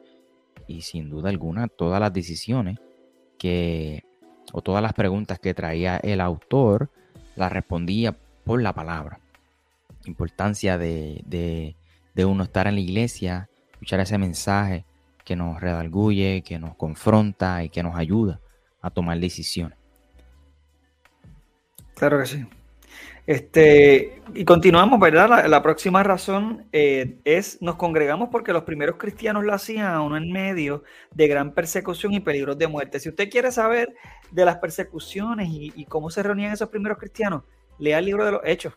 y 0.67 0.81
sin 0.81 1.09
duda 1.09 1.29
alguna 1.29 1.67
todas 1.67 1.99
las 1.99 2.13
decisiones 2.13 2.79
que, 3.37 4.03
o 4.53 4.61
todas 4.61 4.81
las 4.81 4.93
preguntas 4.93 5.39
que 5.39 5.53
traía 5.53 5.97
el 5.97 6.21
autor, 6.21 6.89
la 7.35 7.49
respondía 7.49 8.15
por 8.43 8.61
la 8.61 8.73
palabra. 8.73 9.19
Importancia 10.05 10.77
de, 10.77 11.23
de 11.27 12.25
uno 12.25 12.43
estar 12.43 12.67
en 12.67 12.75
la 12.75 12.81
iglesia, 12.81 13.48
escuchar 13.79 14.01
ese 14.01 14.17
mensaje 14.17 14.83
que 15.23 15.37
nos 15.37 15.61
redarguye, 15.61 16.43
que 16.45 16.59
nos 16.59 16.75
confronta 16.75 17.63
y 17.63 17.69
que 17.69 17.81
nos 17.81 17.95
ayuda 17.95 18.41
a 18.81 18.89
tomar 18.89 19.17
decisiones. 19.19 19.77
Claro 21.95 22.19
que 22.19 22.25
sí. 22.25 22.45
Este, 23.25 24.21
y 24.33 24.43
continuamos, 24.43 24.99
¿verdad? 24.99 25.47
La, 25.47 25.61
próxima 25.61 26.01
razón 26.03 26.65
eh, 26.73 27.19
es, 27.23 27.61
nos 27.61 27.75
congregamos 27.75 28.29
porque 28.29 28.51
los 28.51 28.63
primeros 28.63 28.97
cristianos 28.97 29.45
lo 29.45 29.53
hacían 29.53 29.85
aún 29.85 30.17
en 30.17 30.31
medio 30.31 30.83
de 31.13 31.27
gran 31.27 31.53
persecución 31.53 32.11
y 32.13 32.19
peligros 32.19 32.57
de 32.57 32.67
muerte. 32.67 32.99
Si 32.99 33.07
usted 33.07 33.29
quiere 33.29 33.51
saber 33.51 33.95
de 34.31 34.45
las 34.45 34.57
persecuciones 34.57 35.47
y, 35.51 35.85
cómo 35.85 36.09
se 36.09 36.23
reunían 36.23 36.51
esos 36.51 36.69
primeros 36.69 36.97
cristianos, 36.97 37.43
lea 37.77 37.99
el 37.99 38.05
libro 38.05 38.25
de 38.25 38.31
los 38.31 38.41
Hechos, 38.43 38.73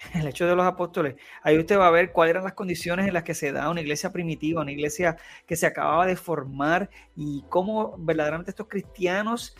el 0.14 0.26
Hecho 0.26 0.46
de 0.46 0.56
los 0.56 0.66
Apóstoles. 0.66 1.16
Ahí 1.42 1.58
usted 1.58 1.78
va 1.78 1.86
a 1.86 1.90
ver 1.90 2.12
cuáles 2.12 2.32
eran 2.32 2.44
las 2.44 2.54
condiciones 2.54 3.06
en 3.06 3.14
las 3.14 3.22
que 3.22 3.34
se 3.34 3.52
da 3.52 3.70
una 3.70 3.80
iglesia 3.80 4.12
primitiva, 4.12 4.62
una 4.62 4.72
iglesia 4.72 5.16
que 5.46 5.56
se 5.56 5.66
acababa 5.66 6.06
de 6.06 6.16
formar 6.16 6.90
y 7.16 7.44
cómo 7.48 7.96
verdaderamente 7.98 8.50
estos 8.50 8.68
cristianos 8.68 9.56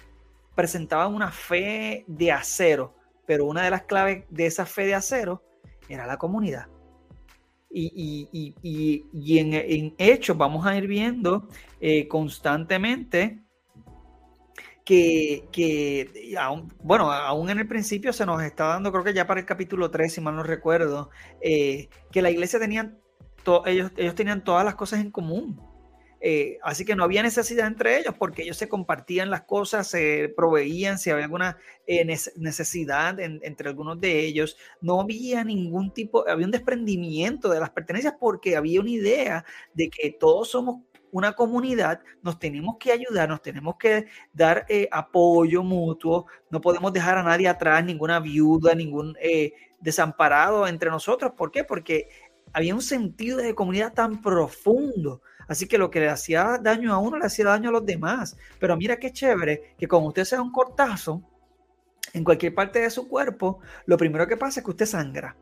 presentaban 0.55 1.15
una 1.15 1.31
fe 1.31 2.05
de 2.07 2.33
acero 2.33 2.95
pero 3.31 3.45
una 3.45 3.63
de 3.63 3.71
las 3.71 3.83
claves 3.85 4.25
de 4.29 4.47
esa 4.47 4.67
fe 4.67 4.87
de 4.87 4.97
acero 4.97 5.41
era 5.89 6.05
la 6.05 6.17
comunidad. 6.17 6.67
Y, 7.71 9.39
en, 9.39 9.95
hechos 9.99 10.37
vamos 10.37 10.67
a 10.67 10.77
ir 10.77 10.89
viendo 10.89 11.47
eh, 11.81 12.09
constantemente 12.09 13.39
que, 14.91 16.09
bueno, 16.83 17.13
aún 17.13 17.49
en 17.51 17.61
el 17.61 17.69
principio 17.69 18.13
se 18.13 18.27
nos 18.27 18.43
está 18.43 18.67
dando, 18.67 18.91
creo 18.91 19.05
que 19.05 19.15
ya 19.15 19.27
para 19.27 19.39
el 19.39 19.47
capítulo 19.47 19.91
3, 19.91 20.13
si 20.13 20.21
mal 20.21 20.35
no 20.35 20.43
recuerdo, 20.43 21.11
eh, 21.41 21.89
que 22.11 22.23
la 22.23 22.31
iglesia 22.31 22.59
tenían, 22.59 22.99
ellos, 23.67 23.93
ellos 23.97 24.15
tenían 24.17 24.43
todas 24.43 24.65
las 24.65 24.75
cosas 24.75 25.01
en 25.01 25.13
común. 25.13 25.61
Eh, 26.23 26.59
así 26.63 26.85
que 26.85 26.95
no 26.97 27.05
había 27.05 27.23
necesidad 27.23 27.67
entre 27.67 27.99
ellos 27.99 28.15
porque 28.19 28.43
ellos 28.43 28.59
se 28.59 28.69
compartían 28.69 29.31
las 29.31 29.43
cosas, 29.45 29.87
se 29.89 30.31
proveían, 30.37 30.99
si 30.99 31.09
había 31.09 31.25
alguna 31.25 31.57
eh, 31.87 32.05
necesidad 32.37 33.19
entre 33.21 33.69
algunos 33.69 33.99
de 34.01 34.27
ellos, 34.27 34.59
no 34.83 35.01
había 35.01 35.45
ningún 35.45 35.95
tipo, 35.95 36.29
había 36.29 36.45
un 36.45 36.53
desprendimiento 36.53 37.49
de 37.49 37.61
las 37.61 37.71
pertenencias 37.71 38.15
porque 38.21 38.57
había 38.57 38.81
una 38.81 38.91
idea 38.91 39.45
de 39.73 39.89
que 39.89 40.11
todos 40.11 40.51
somos 40.51 40.83
una 41.13 41.33
comunidad, 41.33 42.01
nos 42.23 42.39
tenemos 42.39 42.77
que 42.79 42.93
ayudar, 42.93 43.29
nos 43.29 43.43
tenemos 43.43 43.77
que 43.77 44.07
dar 44.33 44.67
eh, 44.69 44.89
apoyo 44.91 45.63
mutuo, 45.63 46.27
no 46.51 46.61
podemos 46.61 46.93
dejar 46.93 47.19
a 47.19 47.23
nadie 47.23 47.49
atrás, 47.49 47.85
ninguna 47.85 48.21
viuda, 48.21 48.75
ningún 48.75 49.17
desamparado 49.81 50.67
entre 50.67 50.91
nosotros. 50.91 51.33
¿Por 51.37 51.51
qué? 51.51 51.65
Porque 51.65 52.09
había 52.53 52.75
un 52.75 52.83
sentido 52.83 53.39
de 53.39 53.55
comunidad 53.55 53.93
tan 53.93 54.21
profundo 54.21 55.23
Así 55.51 55.67
que 55.67 55.79
lo 55.79 55.91
que 55.91 55.99
le 55.99 56.09
hacía 56.09 56.61
daño 56.63 56.95
a 56.95 56.99
uno 56.99 57.19
le 57.19 57.27
hacía 57.27 57.47
daño 57.47 57.71
a 57.71 57.73
los 57.73 57.85
demás. 57.85 58.37
Pero 58.61 58.77
mira 58.77 59.01
qué 59.01 59.13
chévere 59.13 59.75
que 59.77 59.89
como 59.89 60.07
usted 60.07 60.23
sea 60.23 60.41
un 60.41 60.53
cortazo 60.53 61.25
en 62.13 62.23
cualquier 62.23 62.55
parte 62.55 62.79
de 62.79 62.89
su 62.89 63.09
cuerpo, 63.09 63.59
lo 63.85 63.97
primero 63.97 64.29
que 64.29 64.37
pasa 64.37 64.61
es 64.61 64.65
que 64.65 64.71
usted 64.71 64.87
sangra. 64.87 65.37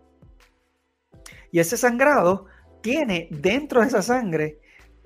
Y 1.53 1.59
ese 1.59 1.77
sangrado 1.77 2.47
tiene 2.81 3.29
dentro 3.31 3.83
de 3.83 3.89
esa 3.89 4.01
sangre 4.01 4.61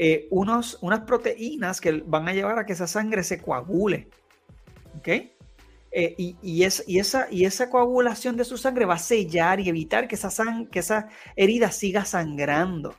eh, 0.04 0.26
unos, 0.30 0.78
unas 0.80 1.02
proteínas 1.02 1.80
que 1.80 2.02
van 2.04 2.26
a 2.26 2.32
llevar 2.32 2.58
a 2.58 2.66
que 2.66 2.72
esa 2.72 2.88
sangre 2.88 3.22
se 3.22 3.40
coagule. 3.40 4.08
¿Ok? 4.98 5.06
Eh, 5.06 6.14
y, 6.18 6.36
y, 6.42 6.64
esa, 6.64 7.28
y 7.30 7.44
esa 7.44 7.70
coagulación 7.70 8.36
de 8.36 8.44
su 8.44 8.56
sangre 8.56 8.84
va 8.84 8.94
a 8.94 8.98
sellar 8.98 9.60
y 9.60 9.68
evitar 9.68 10.08
que 10.08 10.16
esa, 10.16 10.30
que 10.72 10.80
esa 10.80 11.08
herida 11.36 11.70
siga 11.70 12.04
sangrando. 12.04 12.96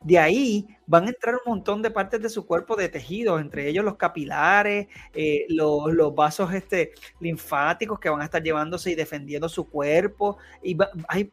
De 0.00 0.18
ahí 0.18 0.66
van 0.86 1.04
a 1.04 1.08
entrar 1.08 1.34
un 1.34 1.42
montón 1.44 1.82
de 1.82 1.90
partes 1.90 2.22
de 2.22 2.30
su 2.30 2.46
cuerpo 2.46 2.74
de 2.74 2.88
tejidos, 2.88 3.38
entre 3.38 3.68
ellos 3.68 3.84
los 3.84 3.96
capilares, 3.96 4.88
eh, 5.12 5.44
los, 5.50 6.14
vasos 6.14 6.54
este, 6.54 6.92
linfáticos 7.20 8.00
que 8.00 8.08
van 8.08 8.22
a 8.22 8.24
estar 8.24 8.42
llevándose 8.42 8.90
y 8.90 8.94
defendiendo 8.94 9.46
su 9.46 9.68
cuerpo. 9.68 10.38
Y 10.62 10.74
hay, 11.06 11.30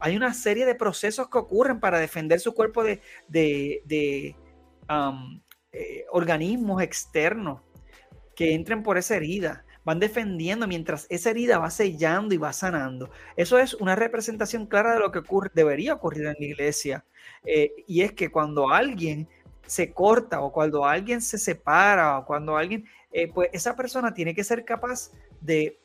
hay, 0.00 0.16
una 0.16 0.32
serie 0.32 0.64
de 0.64 0.74
procesos 0.74 1.28
que 1.28 1.36
ocurren 1.36 1.78
para 1.78 1.98
defender 1.98 2.40
su 2.40 2.54
cuerpo 2.54 2.82
de, 2.82 3.02
de, 3.28 4.34
eh, 5.72 6.04
organismos 6.10 6.82
externos 6.82 7.60
que 8.34 8.54
entren 8.54 8.82
por 8.82 8.98
esa 8.98 9.16
herida 9.16 9.64
van 9.86 10.00
defendiendo 10.00 10.66
mientras 10.66 11.06
esa 11.10 11.30
herida 11.30 11.58
va 11.58 11.70
sellando 11.70 12.34
y 12.34 12.38
va 12.38 12.52
sanando. 12.52 13.08
Eso 13.36 13.56
es 13.56 13.72
una 13.74 13.94
representación 13.94 14.66
clara 14.66 14.94
de 14.94 14.98
lo 14.98 15.12
que 15.12 15.20
ocurre, 15.20 15.48
debería 15.54 15.94
ocurrir 15.94 16.26
en 16.26 16.36
la 16.40 16.44
iglesia. 16.44 17.04
Eh, 17.44 17.70
y 17.86 18.02
es 18.02 18.12
que 18.12 18.28
cuando 18.28 18.68
alguien 18.68 19.28
se 19.64 19.92
corta 19.92 20.40
o 20.40 20.52
cuando 20.52 20.84
alguien 20.84 21.20
se 21.22 21.38
separa 21.38 22.18
o 22.18 22.26
cuando 22.26 22.56
alguien, 22.56 22.84
eh, 23.12 23.30
pues 23.32 23.48
esa 23.52 23.76
persona 23.76 24.12
tiene 24.12 24.34
que 24.34 24.42
ser 24.42 24.64
capaz 24.64 25.12
de 25.40 25.78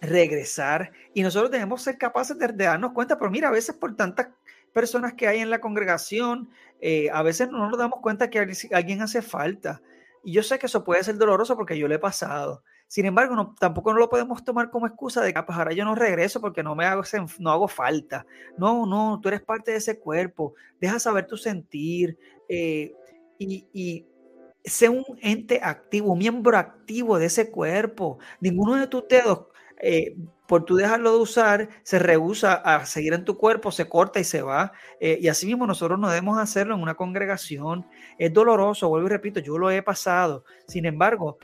regresar 0.00 0.92
y 1.12 1.22
nosotros 1.22 1.50
debemos 1.50 1.82
ser 1.82 1.98
capaces 1.98 2.38
de, 2.38 2.52
darnos 2.52 2.92
cuenta, 2.92 3.18
pero 3.18 3.32
mira, 3.32 3.48
a 3.48 3.52
veces 3.52 3.74
por 3.74 3.96
tantas 3.96 4.28
personas 4.72 5.14
que 5.14 5.26
hay 5.26 5.40
en 5.40 5.50
la 5.50 5.60
congregación, 5.60 6.50
eh, 6.80 7.08
a 7.12 7.22
veces 7.22 7.50
no 7.50 7.68
nos 7.68 7.78
damos 7.78 8.00
cuenta 8.00 8.30
que 8.30 8.38
alguien 8.72 9.02
hace 9.02 9.22
falta. 9.22 9.82
Y 10.22 10.32
yo 10.32 10.42
sé 10.42 10.58
que 10.58 10.66
eso 10.66 10.84
puede 10.84 11.02
ser 11.04 11.16
doloroso 11.16 11.56
porque 11.56 11.78
yo 11.78 11.88
lo 11.88 11.94
he 11.94 11.98
pasado. 11.98 12.62
Sin 12.86 13.06
embargo, 13.06 13.36
no, 13.36 13.54
tampoco 13.58 13.92
no 13.92 14.00
lo 14.00 14.08
podemos 14.10 14.44
tomar 14.44 14.70
como 14.70 14.86
excusa 14.86 15.22
de 15.22 15.32
que 15.32 15.38
ah, 15.38 15.46
pues 15.46 15.56
ahora 15.56 15.72
yo 15.72 15.84
no 15.84 15.94
regreso 15.94 16.40
porque 16.40 16.62
no 16.62 16.74
me 16.74 16.84
hago, 16.84 17.02
no 17.38 17.50
hago 17.50 17.68
falta. 17.68 18.26
No, 18.58 18.84
no, 18.84 19.20
tú 19.22 19.28
eres 19.28 19.42
parte 19.42 19.70
de 19.70 19.76
ese 19.76 19.98
cuerpo. 19.98 20.54
Deja 20.80 20.98
saber 20.98 21.26
tu 21.26 21.36
sentir 21.36 22.18
eh, 22.48 22.92
y, 23.38 23.68
y 23.72 24.06
sé 24.64 24.88
un 24.88 25.04
ente 25.20 25.60
activo, 25.62 26.12
un 26.12 26.18
miembro 26.18 26.56
activo 26.56 27.18
de 27.18 27.26
ese 27.26 27.50
cuerpo. 27.50 28.18
Ninguno 28.40 28.76
de 28.76 28.86
tus 28.86 29.06
dedos, 29.08 29.46
eh, 29.82 30.14
por 30.46 30.64
tú 30.64 30.76
dejarlo 30.76 31.12
de 31.12 31.18
usar, 31.18 31.68
se 31.84 31.98
rehúsa 31.98 32.54
a 32.54 32.84
seguir 32.84 33.12
en 33.12 33.24
tu 33.24 33.36
cuerpo, 33.36 33.70
se 33.70 33.88
corta 33.88 34.18
y 34.18 34.24
se 34.24 34.42
va. 34.42 34.72
Eh, 34.98 35.18
y 35.20 35.28
así 35.28 35.46
mismo 35.46 35.66
nosotros 35.66 35.98
no 35.98 36.08
debemos 36.08 36.38
hacerlo 36.38 36.74
en 36.74 36.82
una 36.82 36.96
congregación. 36.96 37.86
Es 38.18 38.32
doloroso, 38.32 38.88
vuelvo 38.88 39.06
y 39.06 39.10
repito, 39.10 39.40
yo 39.40 39.58
lo 39.58 39.70
he 39.70 39.82
pasado. 39.82 40.44
Sin 40.66 40.86
embargo, 40.86 41.38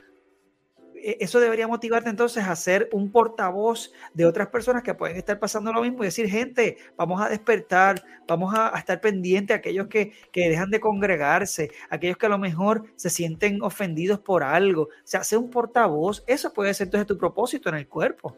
eso 1.01 1.39
debería 1.39 1.67
motivarte 1.67 2.09
entonces 2.09 2.43
a 2.45 2.55
ser 2.55 2.89
un 2.91 3.11
portavoz 3.11 3.91
de 4.13 4.25
otras 4.25 4.47
personas 4.47 4.83
que 4.83 4.93
pueden 4.93 5.17
estar 5.17 5.39
pasando 5.39 5.71
lo 5.71 5.81
mismo 5.81 6.03
y 6.03 6.07
decir, 6.07 6.29
gente, 6.29 6.77
vamos 6.95 7.21
a 7.21 7.29
despertar, 7.29 8.03
vamos 8.27 8.53
a, 8.55 8.77
estar 8.77 8.99
pendientes 9.01 9.55
a 9.55 9.59
aquellos 9.59 9.87
que, 9.87 10.13
que, 10.31 10.49
dejan 10.49 10.69
de 10.69 10.79
congregarse, 10.79 11.71
aquellos 11.89 12.17
que 12.17 12.25
a 12.25 12.29
lo 12.29 12.37
mejor 12.37 12.85
se 12.95 13.09
sienten 13.09 13.61
ofendidos 13.61 14.19
por 14.19 14.43
algo. 14.43 14.83
O 14.83 14.89
sea, 15.03 15.23
ser 15.23 15.39
un 15.39 15.49
portavoz, 15.49 16.23
eso 16.27 16.53
puede 16.53 16.73
ser 16.73 16.87
entonces 16.87 17.07
tu 17.07 17.17
propósito 17.17 17.69
en 17.69 17.75
el 17.75 17.87
cuerpo. 17.87 18.35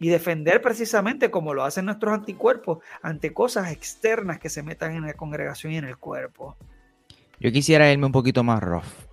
Y 0.00 0.08
defender 0.08 0.62
precisamente 0.62 1.30
como 1.30 1.54
lo 1.54 1.64
hacen 1.64 1.84
nuestros 1.86 2.14
anticuerpos 2.14 2.78
ante 3.02 3.34
cosas 3.34 3.72
externas 3.72 4.38
que 4.38 4.48
se 4.48 4.62
metan 4.62 4.94
en 4.94 5.02
la 5.02 5.14
congregación 5.14 5.72
y 5.72 5.78
en 5.78 5.86
el 5.86 5.96
cuerpo. 5.96 6.56
Yo 7.40 7.50
quisiera 7.50 7.90
irme 7.90 8.06
un 8.06 8.12
poquito 8.12 8.44
más 8.44 8.62
rough 8.62 9.07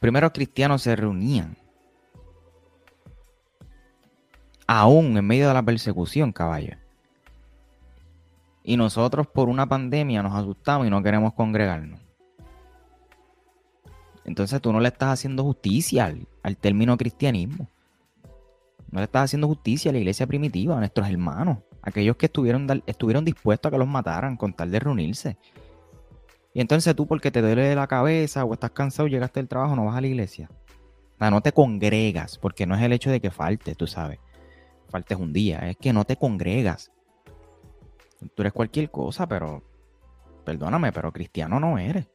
primeros 0.00 0.32
cristianos 0.32 0.82
se 0.82 0.96
reunían. 0.96 1.56
Aún 4.66 5.16
en 5.16 5.26
medio 5.26 5.48
de 5.48 5.54
la 5.54 5.62
persecución, 5.62 6.32
caballo. 6.32 6.76
Y 8.64 8.76
nosotros 8.76 9.26
por 9.26 9.48
una 9.48 9.66
pandemia 9.68 10.22
nos 10.22 10.34
asustamos 10.34 10.86
y 10.86 10.90
no 10.90 11.02
queremos 11.02 11.34
congregarnos. 11.34 12.00
Entonces 14.24 14.60
tú 14.60 14.72
no 14.72 14.80
le 14.80 14.88
estás 14.88 15.10
haciendo 15.10 15.44
justicia 15.44 16.12
al, 16.42 16.56
término 16.56 16.96
cristianismo. 16.96 17.68
No 18.90 19.00
le 19.00 19.04
estás 19.04 19.24
haciendo 19.24 19.48
justicia 19.48 19.90
a 19.90 19.92
la 19.92 19.98
iglesia 19.98 20.26
primitiva, 20.26 20.76
a 20.76 20.78
nuestros 20.78 21.08
hermanos, 21.08 21.58
aquellos 21.82 22.16
que 22.16 22.26
estuvieron, 22.26 22.82
estuvieron 22.86 23.24
dispuestos 23.24 23.68
a 23.68 23.72
que 23.72 23.78
los 23.78 23.88
mataran 23.88 24.36
con 24.36 24.52
tal 24.52 24.70
de 24.70 24.80
reunirse. 24.80 25.36
Y 26.52 26.60
entonces 26.60 26.96
tú, 26.96 27.06
porque 27.06 27.30
te 27.30 27.42
duele 27.42 27.74
la 27.74 27.86
cabeza 27.86 28.44
o 28.44 28.52
estás 28.52 28.72
cansado, 28.72 29.08
llegaste 29.08 29.40
del 29.40 29.48
trabajo, 29.48 29.76
no 29.76 29.84
vas 29.84 29.96
a 29.96 30.00
la 30.00 30.08
iglesia. 30.08 30.50
O 31.20 31.30
no 31.30 31.42
te 31.42 31.52
congregas, 31.52 32.38
porque 32.38 32.66
no 32.66 32.74
es 32.74 32.82
el 32.82 32.92
hecho 32.92 33.10
de 33.10 33.20
que 33.20 33.30
faltes, 33.30 33.76
tú 33.76 33.86
sabes. 33.86 34.18
Faltes 34.88 35.18
un 35.18 35.32
día, 35.32 35.58
es 35.70 35.76
que 35.76 35.92
no 35.92 36.04
te 36.04 36.16
congregas. 36.16 36.90
Tú 38.34 38.42
eres 38.42 38.52
cualquier 38.52 38.90
cosa, 38.90 39.28
pero 39.28 39.62
perdóname, 40.44 40.92
pero 40.92 41.12
cristiano 41.12 41.60
no 41.60 41.78
eres. 41.78 42.08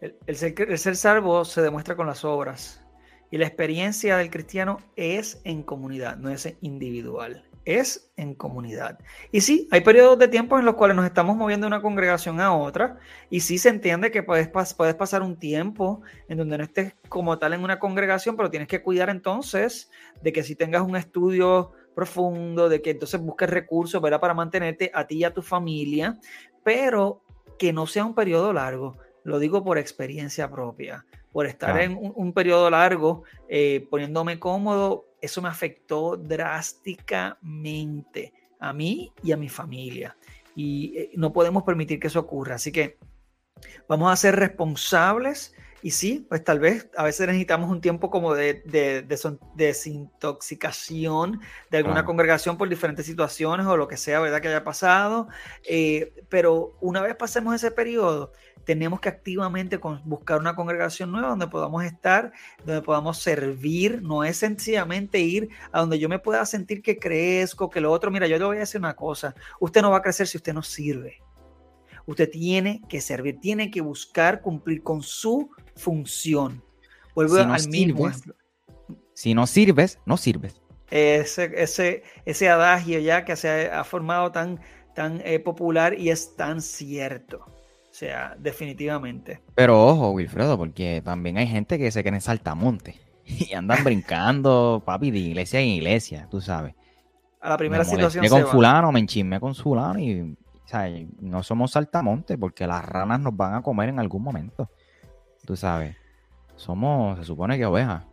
el, 0.00 0.36
ser, 0.36 0.54
el 0.60 0.78
ser 0.78 0.94
salvo 0.94 1.44
se 1.44 1.60
demuestra 1.60 1.96
con 1.96 2.06
las 2.06 2.24
obras. 2.24 2.84
Y 3.30 3.38
la 3.38 3.46
experiencia 3.46 4.16
del 4.16 4.30
cristiano 4.30 4.78
es 4.96 5.40
en 5.44 5.62
comunidad, 5.62 6.16
no 6.16 6.30
es 6.30 6.54
individual 6.60 7.47
es 7.68 8.10
en 8.16 8.34
comunidad. 8.34 8.98
Y 9.30 9.42
sí, 9.42 9.68
hay 9.70 9.82
periodos 9.82 10.18
de 10.18 10.28
tiempo 10.28 10.58
en 10.58 10.64
los 10.64 10.74
cuales 10.74 10.96
nos 10.96 11.04
estamos 11.04 11.36
moviendo 11.36 11.66
de 11.66 11.68
una 11.68 11.82
congregación 11.82 12.40
a 12.40 12.54
otra, 12.54 12.98
y 13.28 13.40
sí 13.40 13.58
se 13.58 13.68
entiende 13.68 14.10
que 14.10 14.22
puedes, 14.22 14.48
puedes 14.48 14.94
pasar 14.94 15.22
un 15.22 15.36
tiempo 15.36 16.00
en 16.28 16.38
donde 16.38 16.56
no 16.56 16.64
estés 16.64 16.94
como 17.08 17.38
tal 17.38 17.52
en 17.52 17.62
una 17.62 17.78
congregación, 17.78 18.36
pero 18.36 18.50
tienes 18.50 18.68
que 18.68 18.82
cuidar 18.82 19.10
entonces 19.10 19.90
de 20.22 20.32
que 20.32 20.42
si 20.42 20.54
tengas 20.54 20.82
un 20.82 20.96
estudio 20.96 21.72
profundo, 21.94 22.68
de 22.68 22.80
que 22.80 22.90
entonces 22.90 23.20
busques 23.20 23.50
recursos, 23.50 24.00
¿verdad? 24.00 24.20
Para 24.20 24.32
mantenerte 24.32 24.90
a 24.94 25.06
ti 25.06 25.16
y 25.16 25.24
a 25.24 25.34
tu 25.34 25.42
familia, 25.42 26.18
pero 26.62 27.20
que 27.58 27.72
no 27.72 27.86
sea 27.86 28.04
un 28.04 28.14
periodo 28.14 28.52
largo. 28.52 28.96
Lo 29.24 29.38
digo 29.38 29.62
por 29.62 29.78
experiencia 29.78 30.50
propia, 30.50 31.04
por 31.32 31.44
estar 31.44 31.78
en 31.80 31.98
un, 32.00 32.32
periodo 32.32 32.70
largo 32.70 33.24
eh, 33.48 33.86
poniéndome 33.90 34.38
cómodo, 34.38 35.07
eso 35.20 35.42
me 35.42 35.48
afectó 35.48 36.16
drásticamente 36.16 38.32
a 38.60 38.72
mí 38.72 39.12
y 39.22 39.32
a 39.32 39.36
mi 39.36 39.48
familia. 39.48 40.16
Y 40.54 40.96
eh, 40.96 41.10
no 41.14 41.32
podemos 41.32 41.62
permitir 41.62 42.00
que 42.00 42.08
eso 42.08 42.20
ocurra. 42.20 42.56
Así 42.56 42.72
que 42.72 42.98
vamos 43.88 44.12
a 44.12 44.16
ser 44.16 44.36
responsables 44.36 45.54
y 45.82 45.92
sí, 45.92 46.26
pues 46.28 46.42
tal 46.42 46.58
vez 46.58 46.88
a 46.96 47.04
veces 47.04 47.26
necesitamos 47.26 47.70
un 47.70 47.80
tiempo 47.80 48.10
como 48.10 48.34
de, 48.34 48.62
desintoxicación 49.54 51.40
de 51.70 51.78
alguna 51.78 52.04
congregación 52.04 52.58
por 52.58 52.68
diferentes 52.68 53.06
situaciones 53.06 53.66
o 53.66 53.76
lo 53.76 53.86
que 53.86 53.96
sea, 53.96 54.20
¿verdad? 54.20 54.40
Que 54.40 54.48
haya 54.48 54.64
pasado. 54.64 55.28
Eh, 55.64 56.12
pero 56.28 56.76
una 56.80 57.00
vez 57.00 57.14
pasemos 57.14 57.54
ese 57.54 57.70
periodo, 57.70 58.32
tenemos 58.64 59.00
que 59.00 59.08
activamente 59.08 59.78
buscar 60.04 60.40
una 60.40 60.54
congregación 60.54 61.10
nueva 61.12 61.28
donde 61.28 61.46
podamos 61.46 61.84
estar, 61.84 62.32
donde 62.66 62.82
podamos 62.82 63.18
servir. 63.18 64.02
No 64.02 64.24
es 64.24 64.36
sencillamente 64.36 65.20
ir 65.20 65.48
a 65.72 65.80
donde 65.80 65.98
yo 65.98 66.08
me 66.08 66.18
pueda 66.18 66.44
sentir 66.44 66.82
que 66.82 66.98
crezco, 66.98 67.70
que 67.70 67.80
lo 67.80 67.90
otro. 67.90 68.10
Mira, 68.10 68.26
yo 68.26 68.36
le 68.36 68.44
voy 68.44 68.56
a 68.58 68.60
decir 68.60 68.78
una 68.80 68.94
cosa. 68.94 69.34
Usted 69.60 69.80
no 69.80 69.90
va 69.90 69.98
a 69.98 70.02
crecer 70.02 70.26
si 70.26 70.36
usted 70.36 70.52
no 70.52 70.62
sirve. 70.62 71.22
Usted 72.08 72.30
tiene 72.30 72.80
que 72.88 73.02
servir, 73.02 73.38
tiene 73.38 73.70
que 73.70 73.82
buscar 73.82 74.40
cumplir 74.40 74.82
con 74.82 75.02
su 75.02 75.50
función. 75.76 76.64
Vuelvo 77.14 77.36
si 77.36 77.44
no 77.44 77.52
al 77.52 77.68
mismo. 77.68 78.10
si 79.12 79.34
no 79.34 79.46
sirves, 79.46 79.98
no 80.06 80.16
sirves. 80.16 80.58
Ese, 80.90 81.52
ese, 81.54 82.02
ese 82.24 82.48
adagio 82.48 82.98
ya 82.98 83.26
que 83.26 83.36
se 83.36 83.70
ha, 83.70 83.84
formado 83.84 84.32
tan, 84.32 84.58
tan 84.94 85.20
eh, 85.22 85.38
popular 85.38 85.98
y 85.98 86.08
es 86.08 86.34
tan 86.34 86.62
cierto. 86.62 87.44
O 87.44 87.92
sea, 87.92 88.34
definitivamente. 88.38 89.42
Pero 89.54 89.86
ojo, 89.86 90.12
Wilfredo, 90.12 90.56
porque 90.56 91.02
también 91.04 91.36
hay 91.36 91.46
gente 91.46 91.76
que 91.76 91.90
se 91.90 92.00
en 92.00 92.20
saltamonte 92.22 92.98
y 93.26 93.52
andan 93.52 93.84
brincando, 93.84 94.82
papi, 94.82 95.10
de 95.10 95.18
iglesia 95.18 95.60
en 95.60 95.68
iglesia, 95.68 96.26
tú 96.30 96.40
sabes. 96.40 96.74
A 97.42 97.50
la 97.50 97.58
primera 97.58 97.84
situación. 97.84 98.22
Me 98.22 98.30
con 98.30 98.46
fulano, 98.46 98.90
me 98.92 99.00
enchismé 99.00 99.38
con 99.38 99.54
fulano 99.54 99.98
y 99.98 100.34
o 100.68 100.70
sea, 100.70 100.86
no 101.20 101.42
somos 101.42 101.70
saltamontes 101.70 102.36
porque 102.36 102.66
las 102.66 102.84
ranas 102.84 103.20
nos 103.20 103.34
van 103.34 103.54
a 103.54 103.62
comer 103.62 103.88
en 103.88 103.98
algún 103.98 104.22
momento. 104.22 104.70
Tú 105.46 105.56
sabes, 105.56 105.96
somos, 106.56 107.18
se 107.18 107.24
supone 107.24 107.56
que 107.56 107.64
ovejas. 107.64 108.04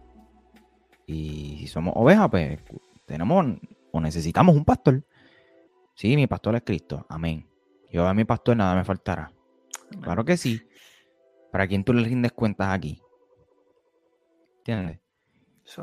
Y 1.05 1.57
si 1.59 1.67
somos 1.67 1.93
ovejas, 1.97 2.29
pues 2.29 2.57
tenemos 3.05 3.45
o 3.91 3.99
necesitamos 3.99 4.55
un 4.55 4.63
pastor. 4.63 5.03
Sí, 5.95 6.15
mi 6.15 6.27
pastor 6.27 6.55
es 6.55 6.63
Cristo. 6.63 7.05
Amén. 7.09 7.45
Yo 7.91 8.07
a 8.07 8.13
mi 8.13 8.23
pastor 8.23 8.55
nada 8.55 8.73
me 8.73 8.85
faltará. 8.85 9.33
Claro 10.01 10.23
que 10.23 10.37
sí. 10.37 10.61
¿Para 11.51 11.67
quién 11.67 11.83
tú 11.83 11.91
le 11.91 12.07
rindes 12.07 12.31
cuentas 12.31 12.69
aquí? 12.69 13.01
¿Entiendes? 14.59 15.01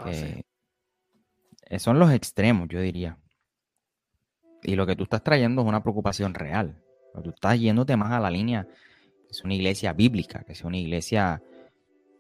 Eh, 0.07 1.79
son 1.79 1.99
los 1.99 2.11
extremos, 2.13 2.67
yo 2.69 2.81
diría. 2.81 3.19
Y 4.63 4.77
lo 4.77 4.87
que 4.87 4.97
tú 4.97 5.05
estás 5.05 5.23
trayendo 5.23 5.63
es 5.63 5.69
una 5.69 5.83
preocupación 5.83 6.35
real. 6.35 6.77
Tú 7.23 7.31
estás 7.31 7.59
yéndote 7.59 7.97
más 7.97 8.13
a 8.13 8.21
la 8.21 8.31
línea 8.31 8.65
que 8.65 9.31
es 9.31 9.45
una 9.45 9.55
iglesia 9.55 9.93
bíblica, 9.93 10.45
que 10.45 10.53
es 10.53 10.63
una 10.63 10.77
iglesia, 10.77 11.43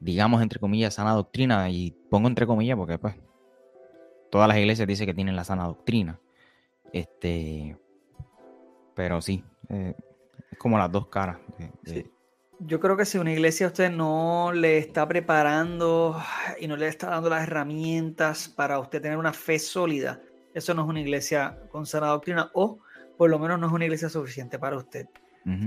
digamos, 0.00 0.42
entre 0.42 0.58
comillas, 0.58 0.94
sana 0.94 1.12
doctrina. 1.12 1.70
Y 1.70 1.92
pongo 2.10 2.28
entre 2.28 2.46
comillas 2.46 2.76
porque, 2.76 2.98
pues, 2.98 3.14
todas 4.30 4.48
las 4.48 4.58
iglesias 4.58 4.88
dicen 4.88 5.06
que 5.06 5.14
tienen 5.14 5.36
la 5.36 5.44
sana 5.44 5.64
doctrina. 5.64 6.18
Este, 6.92 7.76
pero 8.94 9.22
sí, 9.22 9.44
eh, 9.68 9.94
es 10.50 10.58
como 10.58 10.78
las 10.78 10.90
dos 10.90 11.08
caras. 11.08 11.38
Yo 12.58 12.78
creo 12.78 12.96
que 12.96 13.04
si 13.04 13.18
una 13.18 13.32
iglesia 13.32 13.66
a 13.66 13.70
usted 13.70 13.90
no 13.90 14.52
le 14.52 14.78
está 14.78 15.08
preparando 15.08 16.20
y 16.60 16.66
no 16.68 16.76
le 16.76 16.88
está 16.88 17.10
dando 17.10 17.28
las 17.30 17.42
herramientas 17.42 18.48
para 18.48 18.78
usted 18.78 19.02
tener 19.02 19.18
una 19.18 19.32
fe 19.32 19.58
sólida, 19.58 20.20
eso 20.54 20.74
no 20.74 20.82
es 20.82 20.88
una 20.88 21.00
iglesia 21.00 21.58
con 21.70 21.86
sana 21.86 22.08
doctrina 22.08 22.50
o 22.54 22.78
por 23.16 23.30
lo 23.30 23.38
menos 23.38 23.58
no 23.58 23.66
es 23.66 23.72
una 23.72 23.84
iglesia 23.84 24.08
suficiente 24.08 24.58
para 24.58 24.76
usted. 24.76 25.06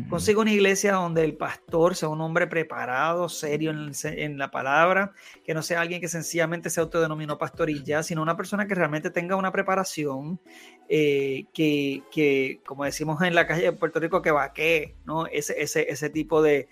Consiga 0.09 0.39
una 0.39 0.53
iglesia 0.53 0.93
donde 0.93 1.25
el 1.25 1.35
pastor 1.35 1.95
sea 1.95 2.07
un 2.07 2.21
hombre 2.21 2.47
preparado, 2.47 3.27
serio 3.27 3.71
en, 3.71 4.37
la 4.37 4.49
palabra, 4.49 5.11
que 5.43 5.53
no 5.53 5.61
sea 5.61 5.81
alguien 5.81 5.99
que 5.99 6.07
sencillamente 6.07 6.69
se 6.69 6.79
autodenominó 6.79 7.37
pastor 7.37 7.69
y 7.69 7.83
ya, 7.83 8.01
sino 8.01 8.21
una 8.21 8.37
persona 8.37 8.67
que 8.67 8.75
realmente 8.75 9.09
tenga 9.09 9.35
una 9.35 9.51
preparación, 9.51 10.39
eh, 10.87 11.45
que, 11.53 12.61
como 12.65 12.85
decimos 12.85 13.21
en 13.21 13.35
la 13.35 13.47
calle 13.47 13.63
de 13.63 13.71
Puerto 13.73 13.99
Rico, 13.99 14.21
que 14.21 14.31
vaquee, 14.31 14.95
¿no? 15.03 15.27
Ese, 15.27 15.61
ese, 15.61 15.91
ese 15.91 16.09
tipo 16.09 16.41
de, 16.41 16.69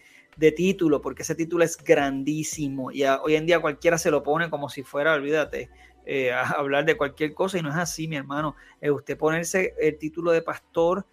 título, 0.55 1.01
porque 1.01 1.24
ese 1.24 1.36
título 1.36 1.66
es 1.66 1.76
grandísimo 1.78 2.89
y 2.89 3.03
hoy 3.03 3.36
en 3.36 3.45
día 3.45 3.59
cualquiera 3.59 3.97
se 3.97 4.11
lo 4.11 4.24
pone 4.24 4.49
como 4.49 4.70
si 4.70 4.82
fuera, 4.82 5.14
olvídate, 5.14 5.70
eh, 6.06 6.32
a 6.32 6.43
hablar 6.58 6.86
de 6.86 6.97
cualquier 6.97 7.34
cosa 7.34 7.58
y 7.58 7.62
no 7.62 7.70
es 7.70 7.76
así, 7.76 8.08
mi 8.08 8.16
hermano. 8.16 8.56
Eh, 8.82 8.91
usted 8.91 9.18
ponerse 9.18 9.74
el 9.80 9.97
título 9.97 10.32
de 10.32 10.41
pastor 10.41 11.06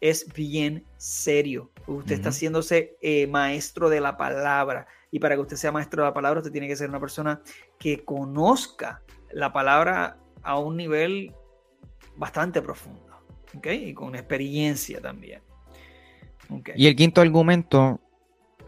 es 0.00 0.32
bien 0.32 0.84
serio. 0.96 1.70
Usted 1.86 2.14
está 2.14 2.30
haciéndose 2.30 2.96
eh, 3.02 3.26
maestro 3.26 3.90
de 3.90 4.00
la 4.00 4.16
palabra 4.16 4.86
y 5.10 5.18
para 5.18 5.34
que 5.34 5.42
usted 5.42 5.56
sea 5.56 5.72
maestro 5.72 6.02
de 6.02 6.08
la 6.08 6.14
palabra 6.14 6.40
usted 6.40 6.52
tiene 6.52 6.68
que 6.68 6.76
ser 6.76 6.88
una 6.88 7.00
persona 7.00 7.42
que 7.78 8.04
conozca 8.04 9.02
la 9.32 9.52
palabra 9.52 10.16
a 10.42 10.58
un 10.58 10.76
nivel 10.76 11.34
bastante 12.16 12.62
profundo. 12.62 13.00
Y 13.64 13.92
con 13.94 14.14
experiencia 14.14 15.00
también. 15.00 15.42
Y 16.76 16.86
el 16.86 16.96
quinto 16.96 17.20
argumento, 17.20 18.00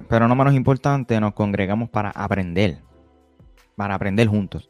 pero 0.08 0.28
no 0.28 0.34
menos 0.34 0.54
importante, 0.54 1.18
nos 1.20 1.34
congregamos 1.34 1.88
para 1.88 2.10
aprender, 2.10 2.78
para 3.76 3.94
aprender 3.94 4.26
juntos 4.26 4.68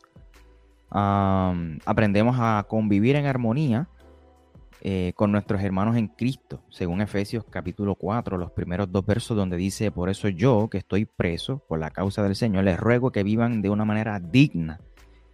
aprendemos 0.94 2.36
a 2.38 2.66
convivir 2.68 3.16
en 3.16 3.26
armonía 3.26 3.88
eh, 4.84 5.12
con 5.14 5.30
nuestros 5.30 5.62
hermanos 5.62 5.96
en 5.96 6.08
Cristo, 6.08 6.64
según 6.68 7.00
Efesios 7.00 7.44
capítulo 7.48 7.94
4, 7.94 8.36
los 8.36 8.50
primeros 8.50 8.90
dos 8.90 9.06
versos 9.06 9.36
donde 9.36 9.56
dice, 9.56 9.92
por 9.92 10.10
eso 10.10 10.28
yo 10.28 10.68
que 10.68 10.78
estoy 10.78 11.04
preso 11.04 11.58
por 11.68 11.78
la 11.78 11.90
causa 11.90 12.24
del 12.24 12.34
Señor, 12.34 12.64
les 12.64 12.80
ruego 12.80 13.12
que 13.12 13.22
vivan 13.22 13.62
de 13.62 13.70
una 13.70 13.84
manera 13.84 14.18
digna 14.18 14.80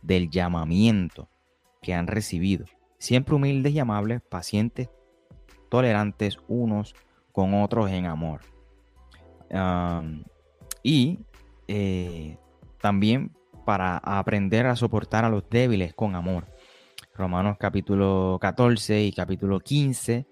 del 0.02 0.28
llamamiento 0.28 1.30
que 1.80 1.94
han 1.94 2.08
recibido, 2.08 2.66
siempre 2.98 3.34
humildes 3.34 3.72
y 3.72 3.78
amables, 3.78 4.20
pacientes, 4.20 4.90
tolerantes 5.70 6.38
unos 6.46 6.94
con 7.32 7.54
otros 7.54 7.90
en 7.90 8.04
amor. 8.04 8.42
y 10.82 11.20
eh, 11.68 12.36
también 12.82 13.32
para 13.68 13.98
aprender 13.98 14.64
a 14.64 14.76
soportar 14.76 15.26
a 15.26 15.28
los 15.28 15.46
débiles 15.50 15.92
con 15.92 16.14
amor. 16.14 16.46
Romanos 17.14 17.58
capítulo 17.60 18.38
14 18.40 19.02
y 19.04 19.12
capítulo 19.12 19.60
15 19.60 20.26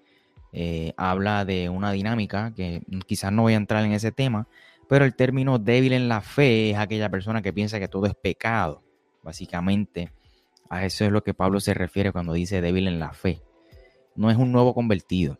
eh, 0.53 0.93
habla 0.97 1.45
de 1.45 1.69
una 1.69 1.91
dinámica 1.91 2.51
que 2.55 2.81
quizás 3.05 3.31
no 3.31 3.43
voy 3.43 3.53
a 3.53 3.57
entrar 3.57 3.85
en 3.85 3.91
ese 3.91 4.11
tema, 4.11 4.47
pero 4.89 5.05
el 5.05 5.13
término 5.13 5.59
débil 5.59 5.93
en 5.93 6.09
la 6.09 6.21
fe 6.21 6.71
es 6.71 6.79
aquella 6.79 7.11
persona 7.11 7.43
que 7.43 7.53
piensa 7.53 7.79
que 7.79 7.87
todo 7.87 8.07
es 8.07 8.15
pecado. 8.15 8.81
Básicamente, 9.21 10.11
a 10.67 10.83
eso 10.83 11.05
es 11.05 11.11
lo 11.11 11.23
que 11.23 11.35
Pablo 11.35 11.59
se 11.59 11.75
refiere 11.75 12.11
cuando 12.11 12.33
dice 12.33 12.59
débil 12.59 12.87
en 12.87 12.97
la 12.97 13.13
fe. 13.13 13.43
No 14.15 14.31
es 14.31 14.37
un 14.37 14.51
nuevo 14.51 14.73
convertido. 14.73 15.37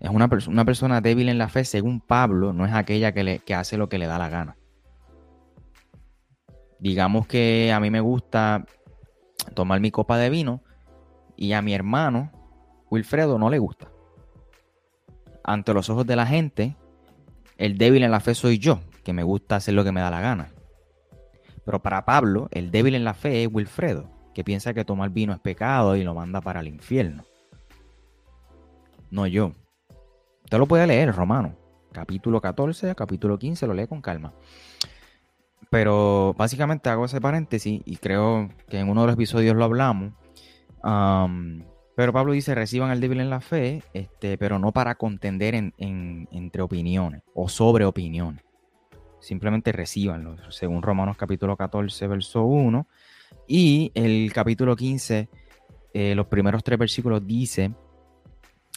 Es 0.00 0.08
una, 0.08 0.30
una 0.48 0.64
persona 0.64 1.02
débil 1.02 1.28
en 1.28 1.36
la 1.36 1.50
fe, 1.50 1.66
según 1.66 2.00
Pablo, 2.00 2.54
no 2.54 2.64
es 2.64 2.72
aquella 2.72 3.12
que, 3.12 3.24
le, 3.24 3.38
que 3.40 3.54
hace 3.54 3.76
lo 3.76 3.90
que 3.90 3.98
le 3.98 4.06
da 4.06 4.16
la 4.16 4.30
gana 4.30 4.56
digamos 6.78 7.26
que 7.26 7.72
a 7.72 7.80
mí 7.80 7.90
me 7.90 8.00
gusta 8.00 8.64
tomar 9.54 9.80
mi 9.80 9.90
copa 9.90 10.18
de 10.18 10.30
vino 10.30 10.62
y 11.36 11.52
a 11.52 11.62
mi 11.62 11.74
hermano, 11.74 12.32
Wilfredo, 12.90 13.38
no 13.38 13.50
le 13.50 13.58
gusta. 13.58 13.88
Ante 15.44 15.74
los 15.74 15.90
ojos 15.90 16.06
de 16.06 16.16
la 16.16 16.26
gente, 16.26 16.76
el 17.56 17.78
débil 17.78 18.02
en 18.02 18.10
la 18.10 18.20
fe 18.20 18.34
soy 18.34 18.58
yo, 18.58 18.80
que 19.04 19.12
me 19.12 19.22
gusta 19.22 19.56
hacer 19.56 19.74
lo 19.74 19.84
que 19.84 19.92
me 19.92 20.00
da 20.00 20.10
la 20.10 20.20
gana. 20.20 20.48
Pero 21.64 21.82
para 21.82 22.04
Pablo, 22.04 22.48
el 22.52 22.70
débil 22.70 22.94
en 22.94 23.04
la 23.04 23.14
fe 23.14 23.44
es 23.44 23.48
Wilfredo, 23.52 24.08
que 24.34 24.44
piensa 24.44 24.74
que 24.74 24.84
tomar 24.84 25.10
vino 25.10 25.32
es 25.32 25.40
pecado 25.40 25.96
y 25.96 26.04
lo 26.04 26.14
manda 26.14 26.40
para 26.40 26.60
el 26.60 26.68
infierno. 26.68 27.24
No 29.10 29.26
yo. 29.26 29.52
Usted 30.44 30.58
lo 30.58 30.66
puede 30.66 30.86
leer, 30.86 31.14
Romano. 31.14 31.54
Capítulo 31.92 32.40
14, 32.40 32.94
capítulo 32.94 33.38
15, 33.38 33.66
lo 33.66 33.74
lee 33.74 33.86
con 33.86 34.02
calma. 34.02 34.32
Pero 35.76 36.34
básicamente 36.38 36.88
hago 36.88 37.04
ese 37.04 37.20
paréntesis 37.20 37.82
y 37.84 37.96
creo 37.96 38.48
que 38.66 38.78
en 38.78 38.88
uno 38.88 39.02
de 39.02 39.08
los 39.08 39.14
episodios 39.14 39.54
lo 39.54 39.62
hablamos. 39.62 40.14
pero 41.94 42.12
Pablo 42.14 42.32
dice, 42.32 42.54
reciban 42.54 42.88
al 42.88 42.98
débil 42.98 43.20
en 43.20 43.28
la 43.28 43.42
fe, 43.42 43.82
este, 43.92 44.38
pero 44.38 44.58
no 44.58 44.72
para 44.72 44.94
contender 44.94 45.54
entre 45.76 46.62
opiniones 46.62 47.24
o 47.34 47.50
sobre 47.50 47.84
opiniones. 47.84 48.42
Simplemente 49.20 49.70
recibanlo, 49.70 50.50
según 50.50 50.80
Romanos 50.80 51.18
capítulo 51.18 51.58
14, 51.58 52.06
verso 52.06 52.44
1. 52.44 52.88
Y 53.46 53.92
el 53.94 54.32
capítulo 54.32 54.76
15, 54.76 55.28
eh, 55.92 56.14
los 56.14 56.26
primeros 56.28 56.64
tres 56.64 56.78
versículos 56.78 57.26
dice, 57.26 57.74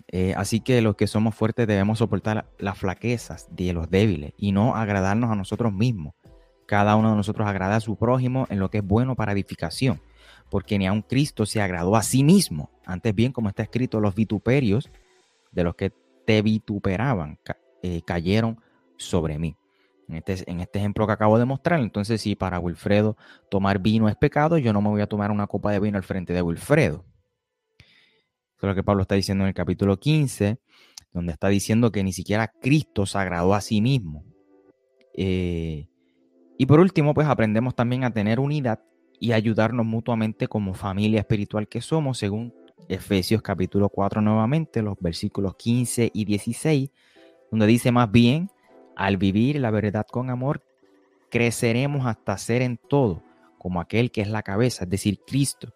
eh, 0.10 0.34
así 0.36 0.60
que 0.60 0.82
los 0.82 0.97
que 0.97 1.08
somos 1.08 1.34
fuertes 1.34 1.66
debemos 1.66 2.00
soportar 2.00 2.50
las 2.58 2.78
flaquezas 2.78 3.47
de 3.56 3.72
los 3.72 3.89
débiles 3.89 4.34
y 4.38 4.52
no 4.52 4.76
agradarnos 4.76 5.32
a 5.32 5.36
nosotros 5.36 5.72
mismos. 5.72 6.14
Cada 6.70 6.95
uno 6.95 7.09
de 7.09 7.15
nosotros 7.15 7.47
agrada 7.47 7.78
a 7.78 7.80
su 7.80 7.95
prójimo 7.95 8.45
en 8.51 8.59
lo 8.59 8.70
que 8.70 8.78
es 8.78 8.86
bueno 8.86 9.15
para 9.15 9.32
edificación, 9.32 9.99
porque 10.51 10.78
ni 10.78 10.86
a 10.86 10.93
un 10.93 11.01
Cristo 11.01 11.47
se 11.47 11.61
agradó 11.61 11.95
a 11.95 12.03
sí 12.03 12.24
mismo. 12.24 12.70
Antes 12.86 13.15
bien, 13.15 13.32
como 13.32 13.49
está 13.49 13.63
escrito, 13.63 13.99
los 13.99 14.13
vituperios 14.13 14.91
de 15.51 15.63
los 15.63 15.74
que 15.74 15.91
te 16.28 16.43
vituperaban 16.43 17.39
eh, 17.82 18.03
cayeron 18.05 18.61
sobre 18.97 19.39
mí. 19.39 19.55
En 20.07 20.17
este, 20.17 20.43
en 20.45 20.59
este, 20.59 20.78
ejemplo 20.78 21.07
que 21.07 21.13
acabo 21.13 21.39
de 21.39 21.45
mostrar, 21.45 21.80
entonces 21.80 22.22
si 22.22 22.36
para 22.36 22.59
Wilfredo 22.59 23.17
tomar 23.49 23.80
vino 23.80 24.07
es 24.07 24.15
pecado, 24.15 24.59
yo 24.59 24.72
no 24.72 24.80
me 24.80 24.89
voy 24.89 25.01
a 25.01 25.07
tomar 25.07 25.32
una 25.32 25.47
copa 25.47 25.72
de 25.72 25.80
vino 25.80 25.97
al 25.97 26.03
frente 26.03 26.34
de 26.34 26.43
Wilfredo. 26.43 27.03
Eso 27.80 28.67
es 28.67 28.70
lo 28.70 28.76
que 28.76 28.84
Pablo 28.84 29.01
está 29.01 29.15
diciendo 29.15 29.43
en 29.43 29.47
el 29.47 29.55
capítulo 29.55 29.99
15, 29.99 30.59
donde 31.13 31.34
está 31.34 31.47
diciendo 31.47 31.91
que 31.91 32.03
ni 32.03 32.13
siquiera 32.13 32.47
Cristo 32.47 33.07
se 33.07 33.17
agradó 33.17 33.55
a 33.55 33.61
sí 33.61 33.82
mismo. 33.82 34.24
Eh, 35.15 35.89
y 36.62 36.66
por 36.66 36.82
último, 36.82 37.14
pues 37.14 37.26
aprendemos 37.26 37.74
también 37.74 38.03
a 38.03 38.12
tener 38.12 38.38
unidad 38.38 38.82
y 39.18 39.32
ayudarnos 39.32 39.86
mutuamente 39.86 40.49
como 40.49 40.74
familia 40.74 41.22
espiritual 41.22 41.70
que 41.70 41.80
somos, 41.80 42.18
según 42.18 42.53
Efesios 42.89 43.41
capítulo 43.41 43.88
4 43.88 44.20
nuevamente, 44.20 44.82
los 44.82 44.97
versículos 44.99 45.55
15 45.55 46.12
y 46.14 46.26
16, 46.26 46.91
donde 47.49 47.66
dice 47.66 47.93
más 47.93 48.12
bien, 48.12 48.51
al 48.97 49.16
vivir 49.16 49.57
la 49.57 49.72
verdad 49.72 50.05
con 50.05 50.30
amor, 50.30 50.62
creceremos 51.32 52.05
hasta 52.05 52.38
ser 52.38 52.62
en 52.62 52.76
todo 52.76 53.24
como 53.57 53.80
aquel 53.80 54.12
que 54.12 54.20
es 54.20 54.28
la 54.28 54.43
cabeza, 54.43 54.84
es 54.84 54.89
decir, 54.89 55.22
Cristo. 55.26 55.74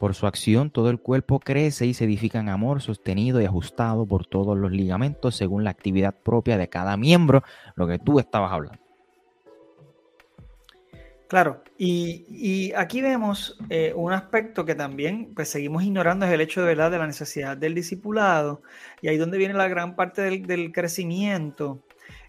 Por 0.00 0.16
su 0.16 0.26
acción 0.26 0.70
todo 0.70 0.90
el 0.90 0.98
cuerpo 0.98 1.38
crece 1.38 1.86
y 1.86 1.94
se 1.94 2.06
edifica 2.06 2.40
en 2.40 2.48
amor, 2.48 2.82
sostenido 2.82 3.40
y 3.40 3.44
ajustado 3.44 4.04
por 4.04 4.26
todos 4.26 4.58
los 4.58 4.72
ligamentos 4.72 5.36
según 5.36 5.62
la 5.62 5.70
actividad 5.70 6.12
propia 6.24 6.58
de 6.58 6.68
cada 6.68 6.96
miembro, 6.96 7.44
lo 7.76 7.86
que 7.86 8.00
tú 8.00 8.18
estabas 8.18 8.50
hablando. 8.50 8.85
Claro, 11.28 11.64
y, 11.76 12.72
aquí 12.76 13.02
vemos 13.02 13.58
eh, 13.68 13.92
un 13.96 14.12
aspecto 14.12 14.64
que 14.64 14.76
también 14.76 15.32
pues, 15.34 15.48
seguimos 15.48 15.82
ignorando, 15.82 16.24
es 16.24 16.32
el 16.32 16.40
hecho 16.40 16.60
de 16.60 16.68
verdad 16.68 16.90
de 16.90 16.98
la 16.98 17.06
necesidad 17.06 17.56
del 17.56 17.74
discipulado, 17.74 18.62
y 19.02 19.08
ahí 19.08 19.16
donde 19.16 19.36
viene 19.38 19.54
la 19.54 19.66
gran 19.66 19.96
parte 19.96 20.22
del, 20.22 20.46
del 20.46 20.72
crecimiento 20.72 21.82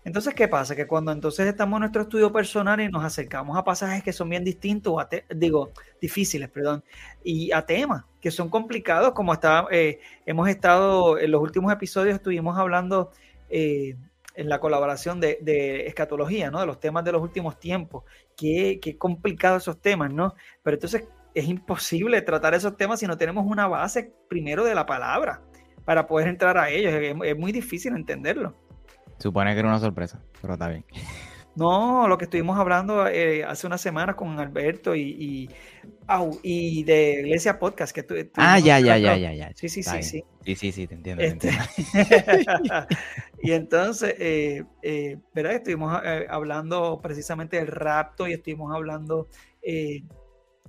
entonces, 0.08 0.34
¿qué 0.36 0.48
pasa? 0.48 0.74
Que 0.74 0.88
cuando 0.88 1.12
entonces 1.12 1.45
estamos 1.48 1.76
en 1.78 1.82
nuestro 1.82 2.04
estudio 2.04 2.32
personal 2.32 2.80
y 2.80 2.88
nos 2.88 3.04
acercamos 3.04 3.58
a 3.58 3.66
pasajes 3.66 4.02
que 4.04 4.14
son 4.14 4.30
bien 4.30 4.41
distintos, 4.41 4.95
digo, 5.36 5.72
difíciles, 6.00 6.50
perdón, 6.50 6.82
y 7.26 7.52
a 7.52 7.66
temas 7.66 8.06
que 8.22 8.32
son 8.32 8.50
complicados, 8.50 9.12
como 9.12 9.34
está, 9.34 9.68
eh, 9.70 10.00
hemos 10.26 10.48
estado 10.48 11.20
en 11.20 11.30
los 11.32 11.41
últimos 11.41 11.74
episodios, 11.74 12.16
estuvimos 12.16 12.58
hablando 12.58 13.12
eh, 13.50 13.98
en 14.38 14.47
la 14.47 14.59
colaboración 14.59 15.19
de, 15.19 15.85
escatología, 15.88 16.49
¿no? 16.51 16.59
De 16.59 16.65
los 16.65 16.79
temas 16.79 17.03
de 17.03 17.11
los 17.11 17.21
últimos 17.21 17.59
tiempos. 17.59 18.03
Qué, 18.38 18.79
qué 18.81 18.97
complicados 18.97 19.63
esos 19.63 19.81
temas, 19.81 20.13
¿no? 20.13 20.35
Pero 20.63 20.75
entonces 20.75 21.09
es 21.33 21.47
imposible 21.47 22.21
tratar 22.21 22.53
esos 22.53 22.77
temas 22.77 22.99
si 22.99 23.07
no 23.07 23.17
tenemos 23.17 23.45
una 23.45 23.67
base 23.67 24.13
primero 24.29 24.63
de 24.63 24.75
la 24.75 24.85
palabra 24.85 25.41
para 25.85 26.07
poder 26.07 26.27
entrar 26.27 26.57
a 26.57 26.69
ellos. 26.69 26.93
es 27.23 27.38
muy 27.38 27.51
difícil 27.51 27.95
entenderlo. 27.95 28.55
Supone 29.17 29.53
que 29.53 29.59
era 29.59 29.67
una 29.67 29.79
sorpresa, 29.79 30.21
pero 30.41 30.53
está 30.53 30.67
bien. 30.69 30.85
No, 31.55 32.07
lo 32.07 32.19
que 32.19 32.25
estuvimos 32.25 32.59
hablando 32.59 33.07
eh, 33.07 33.43
hace 33.43 33.65
unas 33.65 33.81
semanas 33.81 34.15
con 34.15 34.39
Alberto 34.39 34.93
y, 34.93 35.01
y, 35.01 35.49
de 36.08 37.22
Iglesia 37.26 37.60
Podcast. 37.60 37.93
Que 37.93 38.03
tú, 38.03 38.16
ah, 38.36 38.60
ya, 38.60 38.80
ya, 38.80 38.97
ya, 38.97 39.18
ya, 39.18 39.34
ya. 39.34 39.51
Sí, 39.55 39.70
sí, 39.70 39.84
sí, 39.84 40.03
sí. 40.03 40.24
Sí, 40.43 40.55
sí, 40.55 40.72
sí, 40.72 40.88
te 40.88 40.95
entiendo. 40.95 41.22
Te 41.22 41.28
este, 41.28 41.51
y 43.41 43.51
entonces, 43.51 44.16
eh, 44.18 44.64
eh, 44.82 45.18
¿verdad? 45.34 45.53
Estuvimos 45.53 46.01
hablando 46.30 46.99
precisamente 47.01 47.58
del 47.58 47.68
rapto 47.68 48.28
y 48.28 48.34
estuvimos 48.34 48.74
hablando 48.74 49.28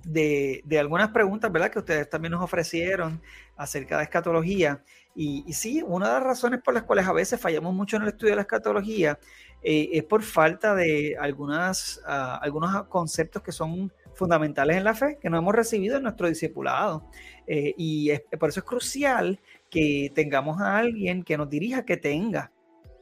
de, 0.03 0.61
de, 0.65 0.79
algunas 0.79 1.09
preguntas, 1.09 1.51
¿verdad? 1.51 1.71
Que 1.71 1.79
ustedes 1.79 2.09
también 2.09 2.31
nos 2.31 2.43
ofrecieron 2.43 3.21
acerca 3.55 3.97
de 3.97 4.03
escatología. 4.03 4.83
Y, 5.15 5.51
sí, 5.51 5.83
una 5.85 6.07
de 6.07 6.13
las 6.13 6.23
razones 6.23 6.61
por 6.61 6.73
las 6.73 6.83
cuales 6.83 7.05
a 7.05 7.11
veces 7.11 7.41
fallamos 7.41 7.73
mucho 7.73 7.97
en 7.97 8.03
el 8.03 8.09
estudio 8.09 8.31
de 8.31 8.35
la 8.37 8.43
escatología 8.43 9.19
eh, 9.61 9.89
es 9.91 10.03
por 10.05 10.23
falta 10.23 10.73
de 10.73 11.17
algunas, 11.19 12.01
ah, 12.05 12.39
algunos 12.41 12.85
conceptos 12.87 13.43
que 13.43 13.51
son 13.51 13.91
fundamentales 14.19 14.77
en 14.77 14.83
la 14.83 14.93
fe 14.93 15.17
que 15.19 15.29
no 15.29 15.37
hemos 15.37 15.55
recibido 15.55 15.97
en 15.97 16.03
nuestro 16.03 16.27
discipulado. 16.27 17.09
Eh, 17.47 17.73
y 17.77 18.11
por 18.39 18.49
eso 18.49 18.59
es 18.59 18.65
crucial 18.65 19.39
que 19.71 20.11
tengamos 20.13 20.61
a 20.61 20.77
alguien 20.77 21.23
que 21.23 21.37
nos 21.37 21.49
dirija, 21.49 21.85
que 21.85 21.97
tenga 21.97 22.51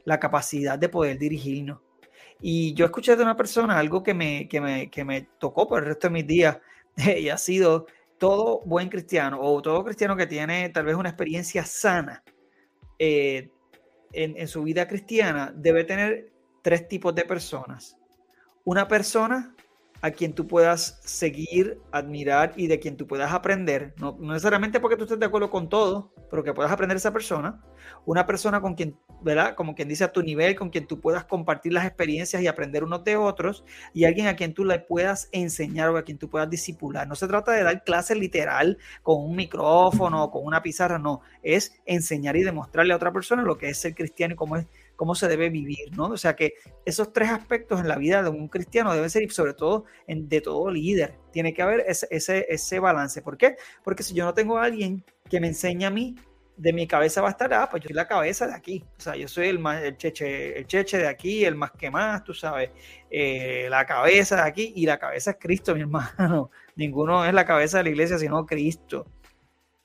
la 0.04 0.18
capacidad 0.18 0.78
de 0.78 0.88
poder 0.88 1.18
dirigirnos. 1.18 1.80
Y 2.40 2.72
yo 2.74 2.86
escuché 2.86 3.16
de 3.16 3.22
una 3.22 3.36
persona 3.36 3.78
algo 3.78 4.02
que 4.02 4.14
me, 4.14 4.48
que 4.48 4.60
me, 4.60 4.90
que 4.90 5.04
me 5.04 5.22
tocó 5.38 5.68
por 5.68 5.80
el 5.80 5.86
resto 5.86 6.06
de 6.06 6.14
mis 6.14 6.26
días 6.26 6.58
y 6.96 7.28
ha 7.28 7.36
sido 7.36 7.86
todo 8.16 8.62
buen 8.64 8.88
cristiano 8.88 9.38
o 9.40 9.60
todo 9.60 9.84
cristiano 9.84 10.16
que 10.16 10.26
tiene 10.26 10.70
tal 10.70 10.86
vez 10.86 10.96
una 10.96 11.10
experiencia 11.10 11.64
sana 11.64 12.22
eh, 12.98 13.50
en, 14.12 14.48
su 14.48 14.62
vida 14.62 14.88
cristiana 14.88 15.52
debe 15.54 15.84
tener 15.84 16.32
tres 16.62 16.88
tipos 16.88 17.14
de 17.14 17.24
personas. 17.24 17.96
Una 18.64 18.88
persona 18.88 19.54
a 20.00 20.10
quien 20.10 20.32
tú 20.32 20.46
puedas 20.46 21.00
seguir, 21.04 21.80
admirar 21.90 22.52
y 22.56 22.68
de 22.68 22.78
quien 22.78 22.96
tú 22.96 23.06
puedas 23.06 23.32
aprender, 23.32 23.94
no, 23.98 24.16
necesariamente 24.20 24.80
porque 24.80 24.96
tú 24.96 25.04
estés 25.04 25.18
de 25.18 25.26
acuerdo 25.26 25.50
con 25.50 25.68
todo, 25.68 26.12
pero 26.30 26.44
que 26.44 26.54
puedas 26.54 26.70
aprender 26.70 26.96
esa 26.96 27.12
persona, 27.12 27.60
una 28.04 28.26
persona 28.26 28.60
con 28.60 28.74
quien, 28.74 28.96
¿verdad? 29.22 29.54
Como 29.54 29.74
quien 29.74 29.88
dice 29.88 30.04
a 30.04 30.12
tu 30.12 30.22
nivel, 30.22 30.54
con 30.54 30.70
quien 30.70 30.86
tú 30.86 31.00
puedas 31.00 31.24
compartir 31.24 31.72
las 31.72 31.84
experiencias 31.84 32.42
y 32.42 32.46
aprender 32.46 32.84
unos 32.84 33.02
de 33.04 33.16
otros, 33.16 33.64
y 33.92 34.04
alguien 34.04 34.28
a 34.28 34.36
quien 34.36 34.54
tú 34.54 34.64
le 34.64 34.78
puedas 34.78 35.28
enseñar 35.32 35.88
o 35.90 35.96
a 35.96 36.02
quien 36.02 36.18
tú 36.18 36.28
puedas 36.28 36.48
disipular. 36.48 37.08
No 37.08 37.14
se 37.14 37.26
trata 37.26 37.52
de 37.52 37.62
dar 37.62 37.82
clases 37.82 38.18
literal 38.18 38.78
con 39.02 39.22
un 39.22 39.34
micrófono 39.34 40.24
o 40.24 40.30
con 40.30 40.44
una 40.44 40.62
pizarra, 40.62 40.98
no, 40.98 41.22
es 41.42 41.80
enseñar 41.86 42.36
y 42.36 42.42
demostrarle 42.42 42.92
a 42.92 42.96
otra 42.96 43.12
persona 43.12 43.42
lo 43.42 43.58
que 43.58 43.70
es 43.70 43.78
ser 43.78 43.94
cristiano 43.94 44.34
y 44.34 44.36
cómo 44.36 44.56
es 44.56 44.66
cómo 44.98 45.14
se 45.14 45.28
debe 45.28 45.48
vivir, 45.48 45.96
¿no? 45.96 46.06
O 46.06 46.16
sea 46.16 46.34
que 46.34 46.54
esos 46.84 47.12
tres 47.12 47.30
aspectos 47.30 47.78
en 47.78 47.86
la 47.86 47.94
vida 47.96 48.20
de 48.20 48.30
un 48.30 48.48
cristiano 48.48 48.92
deben 48.92 49.08
ser, 49.08 49.22
y 49.22 49.30
sobre 49.30 49.54
todo 49.54 49.84
en, 50.08 50.28
de 50.28 50.40
todo 50.40 50.68
líder, 50.72 51.14
tiene 51.30 51.54
que 51.54 51.62
haber 51.62 51.84
ese, 51.86 52.08
ese, 52.10 52.46
ese 52.48 52.80
balance. 52.80 53.22
¿Por 53.22 53.38
qué? 53.38 53.54
Porque 53.84 54.02
si 54.02 54.12
yo 54.12 54.24
no 54.24 54.34
tengo 54.34 54.58
a 54.58 54.64
alguien 54.64 55.04
que 55.30 55.38
me 55.38 55.46
enseñe 55.46 55.84
a 55.84 55.90
mí, 55.90 56.16
de 56.56 56.72
mi 56.72 56.88
cabeza 56.88 57.22
va 57.22 57.28
a 57.28 57.30
estar, 57.30 57.54
ah, 57.54 57.68
pues 57.70 57.84
yo 57.84 57.86
soy 57.86 57.94
la 57.94 58.08
cabeza 58.08 58.48
de 58.48 58.54
aquí. 58.54 58.84
O 58.98 59.00
sea, 59.00 59.14
yo 59.14 59.28
soy 59.28 59.46
el, 59.46 59.60
más, 59.60 59.80
el, 59.84 59.96
cheche, 59.96 60.58
el 60.58 60.66
cheche 60.66 60.98
de 60.98 61.06
aquí, 61.06 61.44
el 61.44 61.54
más 61.54 61.70
que 61.70 61.92
más, 61.92 62.24
tú 62.24 62.34
sabes, 62.34 62.70
eh, 63.08 63.68
la 63.70 63.86
cabeza 63.86 64.34
de 64.34 64.42
aquí, 64.42 64.72
y 64.74 64.84
la 64.84 64.98
cabeza 64.98 65.30
es 65.30 65.36
Cristo, 65.38 65.74
mi 65.76 65.82
hermano. 65.82 66.50
Ninguno 66.74 67.24
es 67.24 67.32
la 67.32 67.44
cabeza 67.44 67.78
de 67.78 67.84
la 67.84 67.90
iglesia, 67.90 68.18
sino 68.18 68.44
Cristo. 68.44 69.06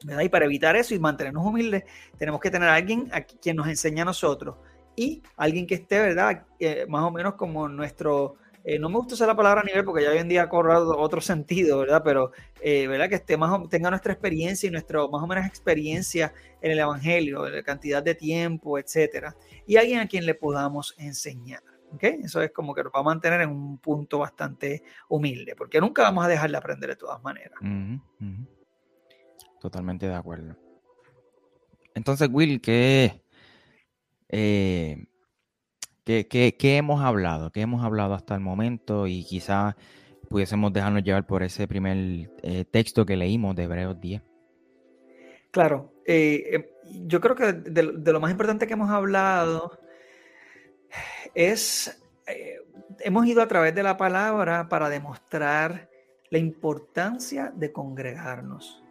¿verdad? 0.03 0.23
Y 0.23 0.29
para 0.29 0.45
evitar 0.45 0.75
eso 0.75 0.95
y 0.95 0.99
mantenernos 0.99 1.45
humildes, 1.45 1.83
tenemos 2.17 2.41
que 2.41 2.49
tener 2.49 2.67
a 2.67 2.73
alguien 2.73 3.09
a 3.13 3.21
quien 3.21 3.57
nos 3.57 3.67
enseñe 3.67 4.01
a 4.01 4.05
nosotros 4.05 4.55
y 4.95 5.21
alguien 5.37 5.67
que 5.67 5.75
esté, 5.75 5.99
¿verdad? 5.99 6.45
más 6.87 7.03
o 7.03 7.11
menos 7.11 7.35
como 7.35 7.67
nuestro, 7.67 8.37
eh, 8.63 8.79
no 8.79 8.89
me 8.89 8.97
gusta 8.97 9.15
usar 9.15 9.27
la 9.27 9.35
palabra 9.35 9.63
nivel 9.63 9.83
porque 9.83 10.03
ya 10.03 10.11
hoy 10.11 10.19
en 10.19 10.29
día 10.29 10.43
ha 10.43 10.49
cobrado 10.49 10.97
otro 10.97 11.19
sentido, 11.19 11.79
¿verdad? 11.79 12.01
Pero, 12.03 12.31
eh, 12.61 12.87
¿verdad? 12.87 13.09
Que 13.09 13.15
esté 13.15 13.35
más 13.35 13.67
tenga 13.69 13.89
nuestra 13.89 14.13
experiencia 14.13 14.67
y 14.67 14.71
nuestra 14.71 15.05
más 15.07 15.21
o 15.21 15.27
menos 15.27 15.45
experiencia 15.45 16.33
en 16.61 16.71
el 16.71 16.79
Evangelio, 16.79 17.47
la 17.49 17.63
cantidad 17.63 18.01
de 18.01 18.15
tiempo, 18.15 18.79
etcétera. 18.79 19.35
Y 19.67 19.77
alguien 19.77 19.99
a 19.99 20.07
quien 20.07 20.25
le 20.25 20.35
podamos 20.35 20.95
enseñar. 20.97 21.61
¿ok? 21.93 22.03
Eso 22.23 22.41
es 22.41 22.51
como 22.51 22.73
que 22.73 22.83
nos 22.83 22.93
va 22.93 22.99
a 22.99 23.03
mantener 23.03 23.41
en 23.41 23.49
un 23.49 23.77
punto 23.77 24.19
bastante 24.19 24.83
humilde, 25.09 25.55
porque 25.55 25.79
nunca 25.79 26.03
vamos 26.03 26.25
a 26.25 26.27
dejar 26.27 26.49
de 26.51 26.57
aprender 26.57 26.89
de 26.89 26.95
todas 26.95 27.21
maneras. 27.21 27.59
Totalmente 29.59 30.07
de 30.07 30.15
acuerdo. 30.15 30.55
Entonces, 31.95 32.27
Will, 32.31 32.59
¿qué, 32.59 33.22
eh, 34.35 35.05
¿qué, 36.05 36.77
hemos 36.77 37.03
hablado? 37.03 37.51
¿Qué 37.51 37.61
hemos 37.61 37.83
hablado 37.83 38.15
hasta 38.15 38.33
el 38.33 38.41
momento? 38.41 39.05
Y 39.05 39.23
quizás 39.23 39.75
pudiésemos 40.27 40.73
dejarnos 40.73 41.03
llevar 41.03 41.27
por 41.27 41.43
ese 41.43 41.67
primer 41.67 42.31
eh, 42.41 42.65
texto 42.65 43.05
que 43.05 43.15
leímos 43.15 43.55
de 43.55 43.63
Hebreos 43.63 44.01
10. 44.01 44.23
Claro, 45.51 45.93
eh, 46.07 46.71
yo 47.05 47.21
creo 47.21 47.35
que 47.35 47.53
de, 47.53 47.83
lo 47.83 48.19
más 48.19 48.31
importante 48.31 48.65
que 48.65 48.73
hemos 48.73 48.89
hablado 48.89 49.77
es, 51.35 52.01
hemos 53.01 53.27
ido 53.27 53.43
a 53.43 53.47
través 53.47 53.75
de 53.75 53.83
la 53.83 53.97
palabra 53.97 54.67
para 54.67 54.89
demostrar 54.89 55.91
la 56.31 56.39
importancia 56.39 57.53
de 57.55 57.71
congregarnos, 57.71 58.83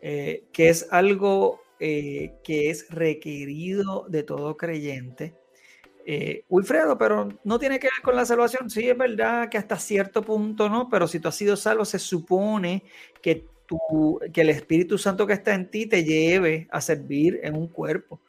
que 0.00 0.42
es 0.56 0.88
algo 0.90 1.60
eh, 1.80 2.34
que 2.42 2.70
es 2.70 2.88
requerido 2.90 4.06
de 4.08 4.22
todo 4.22 4.56
creyente. 4.56 5.34
Eh, 6.06 6.44
Wilfredo, 6.48 6.96
pero 6.96 7.28
no 7.44 7.58
tiene 7.58 7.78
que 7.78 7.88
ver 7.88 8.02
con 8.02 8.16
la 8.16 8.24
salvación. 8.24 8.70
Sí, 8.70 8.88
es 8.88 8.96
verdad 8.96 9.48
que 9.50 9.58
hasta 9.58 9.76
cierto 9.78 10.22
punto 10.22 10.68
no, 10.68 10.88
pero 10.88 11.06
si 11.06 11.20
tú 11.20 11.28
has 11.28 11.36
sido 11.36 11.56
salvo, 11.56 11.84
se 11.84 11.98
supone 11.98 12.82
que 13.20 13.46
que 14.32 14.40
el 14.40 14.50
Espíritu 14.50 14.98
Santo 14.98 15.26
que 15.26 15.34
está 15.34 15.54
en 15.54 15.70
ti 15.70 15.86
te 15.86 16.04
lleve 16.04 16.68
a 16.70 16.80
servir 16.80 17.40
en 17.42 17.54
un 17.56 17.68
cuerpo. 17.68 18.20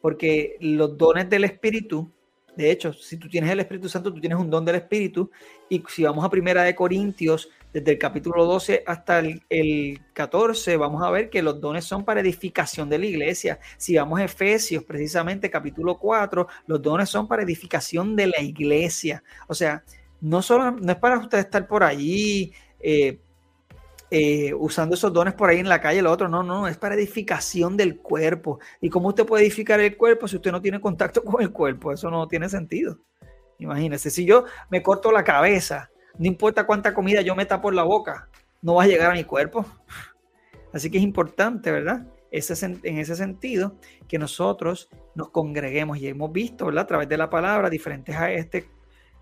Porque 0.00 0.56
los 0.60 0.96
dones 0.96 1.28
del 1.28 1.44
Espíritu, 1.44 2.10
de 2.56 2.70
hecho, 2.70 2.92
si 2.92 3.16
tú 3.16 3.28
tienes 3.28 3.50
el 3.50 3.60
Espíritu 3.60 3.88
Santo, 3.88 4.12
tú 4.12 4.20
tienes 4.20 4.38
un 4.38 4.48
don 4.48 4.64
del 4.64 4.76
Espíritu. 4.76 5.30
Y 5.68 5.82
si 5.88 6.04
vamos 6.04 6.24
a 6.24 6.30
Primera 6.30 6.62
de 6.62 6.74
Corintios, 6.74 7.50
desde 7.72 7.92
el 7.92 7.98
capítulo 7.98 8.44
12 8.44 8.84
hasta 8.86 9.18
el, 9.18 9.42
el, 9.50 10.00
14, 10.12 10.76
vamos 10.76 11.02
a 11.02 11.10
ver 11.10 11.28
que 11.28 11.42
los 11.42 11.60
dones 11.60 11.84
son 11.84 12.04
para 12.04 12.20
edificación 12.20 12.88
de 12.88 12.98
la 12.98 13.06
iglesia. 13.06 13.58
Si 13.76 13.96
vamos 13.96 14.20
a 14.20 14.24
Efesios, 14.24 14.84
precisamente 14.84 15.50
capítulo 15.50 15.98
4, 15.98 16.46
los 16.66 16.80
dones 16.80 17.08
son 17.08 17.28
para 17.28 17.42
edificación 17.42 18.16
de 18.16 18.28
la 18.28 18.40
iglesia. 18.40 19.22
O 19.46 19.54
sea, 19.54 19.84
no, 20.20 20.42
solo, 20.42 20.70
no 20.70 20.92
es 20.92 20.98
para 20.98 21.18
usted 21.18 21.38
estar 21.38 21.66
por 21.66 21.84
allí 21.84 22.52
eh, 22.80 23.18
eh, 24.10 24.54
usando 24.54 24.94
esos 24.94 25.12
dones 25.12 25.34
por 25.34 25.50
ahí 25.50 25.58
en 25.58 25.68
la 25.68 25.80
calle, 25.80 26.00
lo 26.00 26.12
otro, 26.12 26.28
no, 26.28 26.44
no, 26.44 26.68
es 26.68 26.76
para 26.76 26.94
edificación 26.94 27.76
del 27.76 27.98
cuerpo. 27.98 28.60
¿Y 28.80 28.88
cómo 28.88 29.08
usted 29.08 29.26
puede 29.26 29.44
edificar 29.44 29.80
el 29.80 29.96
cuerpo 29.96 30.28
si 30.28 30.36
usted 30.36 30.52
no 30.52 30.62
tiene 30.62 30.80
contacto 30.80 31.22
con 31.24 31.42
el 31.42 31.50
cuerpo? 31.50 31.92
Eso 31.92 32.10
no 32.10 32.28
tiene 32.28 32.48
sentido. 32.48 32.98
Imagínese, 33.58 34.10
si 34.10 34.24
yo 34.24 34.44
me 34.70 34.82
corto 34.82 35.10
la 35.10 35.24
cabeza, 35.24 35.90
no 36.18 36.26
importa 36.26 36.66
cuánta 36.66 36.94
comida 36.94 37.20
yo 37.20 37.34
meta 37.34 37.60
por 37.60 37.74
la 37.74 37.82
boca, 37.82 38.28
no 38.62 38.74
va 38.74 38.84
a 38.84 38.86
llegar 38.86 39.10
a 39.10 39.14
mi 39.14 39.24
cuerpo. 39.24 39.66
Así 40.72 40.90
que 40.90 40.98
es 40.98 41.04
importante, 41.04 41.70
¿verdad? 41.70 42.06
Ese, 42.30 42.66
en 42.66 42.98
ese 42.98 43.16
sentido, 43.16 43.76
que 44.08 44.18
nosotros 44.18 44.90
nos 45.14 45.30
congreguemos 45.30 45.98
y 45.98 46.08
hemos 46.08 46.32
visto, 46.32 46.66
¿verdad? 46.66 46.84
A 46.84 46.86
través 46.86 47.08
de 47.08 47.16
la 47.16 47.30
palabra, 47.30 47.70
diferentes 47.70 48.14
este, 48.30 48.68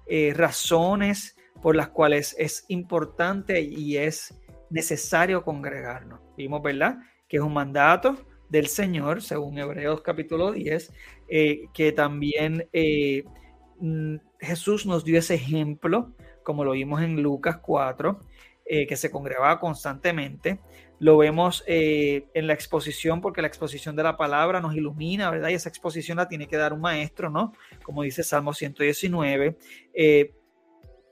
eh, 0.06 0.32
razones 0.34 1.36
por 1.62 1.76
las 1.76 1.88
cuales 1.88 2.34
es 2.38 2.64
importante 2.68 3.60
y 3.60 3.96
es 3.96 4.34
necesario 4.70 5.42
congregarnos. 5.42 6.20
Vimos, 6.36 6.62
¿verdad? 6.62 6.98
Que 7.28 7.36
es 7.36 7.42
un 7.42 7.54
mandato 7.54 8.16
del 8.48 8.66
Señor, 8.66 9.22
según 9.22 9.58
Hebreos 9.58 10.02
capítulo 10.02 10.52
10, 10.52 10.92
eh, 11.28 11.66
que 11.72 11.92
también 11.92 12.68
eh, 12.72 13.24
mm, 13.80 14.16
Jesús 14.40 14.86
nos 14.86 15.04
dio 15.04 15.18
ese 15.18 15.34
ejemplo, 15.34 16.12
como 16.44 16.64
lo 16.64 16.70
vimos 16.70 17.02
en 17.02 17.22
Lucas 17.22 17.56
4, 17.56 18.20
que 18.66 18.96
se 18.96 19.10
congregaba 19.10 19.58
constantemente. 19.58 20.60
Lo 21.00 21.18
vemos 21.18 21.64
en 21.66 22.46
la 22.46 22.52
exposición, 22.52 23.20
porque 23.20 23.42
la 23.42 23.48
exposición 23.48 23.96
de 23.96 24.04
la 24.04 24.16
palabra 24.16 24.60
nos 24.60 24.76
ilumina, 24.76 25.30
¿verdad? 25.30 25.48
Y 25.48 25.54
esa 25.54 25.68
exposición 25.68 26.18
la 26.18 26.28
tiene 26.28 26.46
que 26.46 26.56
dar 26.56 26.72
un 26.72 26.80
maestro, 26.80 27.28
¿no? 27.30 27.52
Como 27.82 28.02
dice 28.02 28.22
Salmo 28.22 28.54
119 28.54 29.56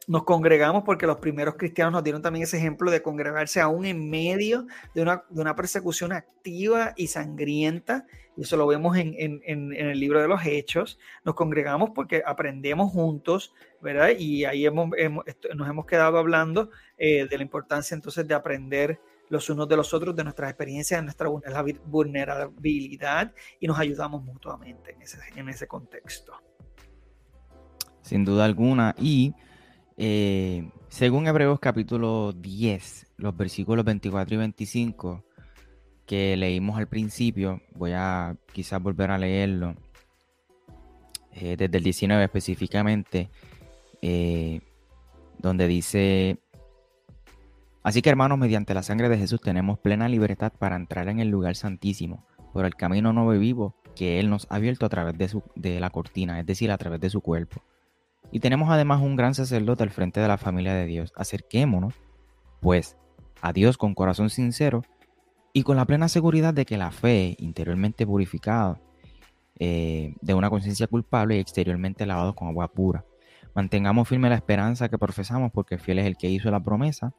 nos 0.08 0.24
congregamos 0.24 0.82
porque 0.84 1.06
los 1.06 1.18
primeros 1.18 1.54
cristianos 1.54 1.92
nos 1.92 2.02
dieron 2.02 2.22
también 2.22 2.42
ese 2.42 2.58
ejemplo 2.58 2.90
de 2.90 3.02
congregarse 3.02 3.60
aún 3.60 3.84
en 3.84 4.10
medio 4.10 4.66
de 4.94 5.02
una, 5.02 5.22
de 5.30 5.40
una 5.40 5.54
persecución 5.54 6.12
activa 6.12 6.92
y 6.96 7.06
sangrienta. 7.06 8.06
Y 8.36 8.42
eso 8.42 8.56
lo 8.56 8.66
vemos 8.66 8.96
en, 8.96 9.14
en, 9.18 9.42
en, 9.44 9.72
el 9.72 10.00
libro 10.00 10.20
de 10.20 10.28
los 10.28 10.44
Hechos. 10.44 10.98
Nos 11.24 11.34
congregamos 11.34 11.90
porque 11.94 12.22
aprendemos 12.24 12.90
juntos, 12.90 13.54
¿verdad? 13.80 14.10
Y 14.18 14.44
ahí 14.44 14.64
hemos, 14.64 14.90
nos 15.54 15.68
hemos 15.68 15.86
quedado 15.86 16.18
hablando 16.18 16.70
eh, 16.96 17.26
de 17.28 17.36
la 17.36 17.42
importancia 17.42 17.94
entonces 17.94 18.26
de 18.26 18.34
aprender 18.34 18.98
los 19.28 19.48
unos 19.48 19.68
de 19.68 19.76
los 19.76 19.92
otros, 19.94 20.14
de 20.14 20.24
nuestras 20.24 20.50
experiencias, 20.50 21.00
de 21.00 21.04
nuestra 21.04 21.28
vulnerabilidad 21.86 23.32
y 23.60 23.66
nos 23.66 23.78
ayudamos 23.78 24.22
mutuamente 24.22 24.92
en 24.92 25.02
ese, 25.02 25.18
en 25.36 25.48
ese 25.48 25.66
contexto. 25.66 26.34
Sin 28.02 28.24
duda 28.24 28.44
alguna. 28.44 28.94
Y 28.98 29.34
eh, 29.96 30.70
según 30.88 31.26
Hebreos 31.26 31.58
capítulo 31.60 32.32
10, 32.32 33.14
los 33.16 33.36
versículos 33.36 33.84
24 33.84 34.34
y 34.34 34.38
25 34.38 35.24
que 36.06 36.36
leímos 36.36 36.78
al 36.78 36.88
principio, 36.88 37.60
voy 37.74 37.92
a 37.94 38.36
quizás 38.52 38.82
volver 38.82 39.10
a 39.10 39.18
leerlo, 39.18 39.74
eh, 41.32 41.56
desde 41.56 41.78
el 41.78 41.84
19 41.84 42.24
específicamente, 42.24 43.30
eh, 44.02 44.60
donde 45.38 45.66
dice, 45.66 46.38
así 47.82 48.02
que 48.02 48.10
hermanos, 48.10 48.38
mediante 48.38 48.74
la 48.74 48.82
sangre 48.82 49.08
de 49.08 49.18
Jesús 49.18 49.40
tenemos 49.40 49.78
plena 49.78 50.08
libertad 50.08 50.52
para 50.58 50.76
entrar 50.76 51.08
en 51.08 51.20
el 51.20 51.28
lugar 51.28 51.56
santísimo, 51.56 52.26
por 52.52 52.66
el 52.66 52.74
camino 52.74 53.34
y 53.34 53.38
vivo 53.38 53.74
que 53.96 54.20
Él 54.20 54.28
nos 54.30 54.46
ha 54.50 54.56
abierto 54.56 54.86
a 54.86 54.88
través 54.88 55.16
de, 55.16 55.28
su, 55.28 55.42
de 55.54 55.80
la 55.80 55.90
cortina, 55.90 56.38
es 56.40 56.46
decir, 56.46 56.70
a 56.70 56.78
través 56.78 57.00
de 57.00 57.10
su 57.10 57.20
cuerpo 57.20 57.62
y 58.32 58.40
tenemos 58.40 58.70
además 58.70 59.02
un 59.02 59.14
gran 59.14 59.34
sacerdote 59.34 59.82
al 59.82 59.90
frente 59.90 60.18
de 60.18 60.26
la 60.26 60.38
familia 60.38 60.72
de 60.72 60.86
Dios. 60.86 61.12
Acerquémonos, 61.16 61.94
pues, 62.60 62.96
a 63.42 63.52
Dios 63.52 63.76
con 63.76 63.94
corazón 63.94 64.30
sincero 64.30 64.84
y 65.52 65.62
con 65.62 65.76
la 65.76 65.84
plena 65.84 66.08
seguridad 66.08 66.54
de 66.54 66.64
que 66.64 66.78
la 66.78 66.90
fe, 66.90 67.36
interiormente 67.38 68.06
purificada, 68.06 68.80
eh, 69.58 70.14
de 70.20 70.34
una 70.34 70.50
conciencia 70.50 70.86
culpable 70.86 71.36
y 71.36 71.40
exteriormente 71.40 72.06
lavado 72.06 72.34
con 72.34 72.48
agua 72.48 72.68
pura. 72.68 73.04
Mantengamos 73.54 74.08
firme 74.08 74.30
la 74.30 74.36
esperanza 74.36 74.88
que 74.88 74.98
profesamos 74.98 75.52
porque 75.52 75.78
fiel 75.78 75.98
es 75.98 76.06
el 76.06 76.16
que 76.16 76.30
hizo 76.30 76.50
la 76.50 76.60
promesa. 76.60 77.12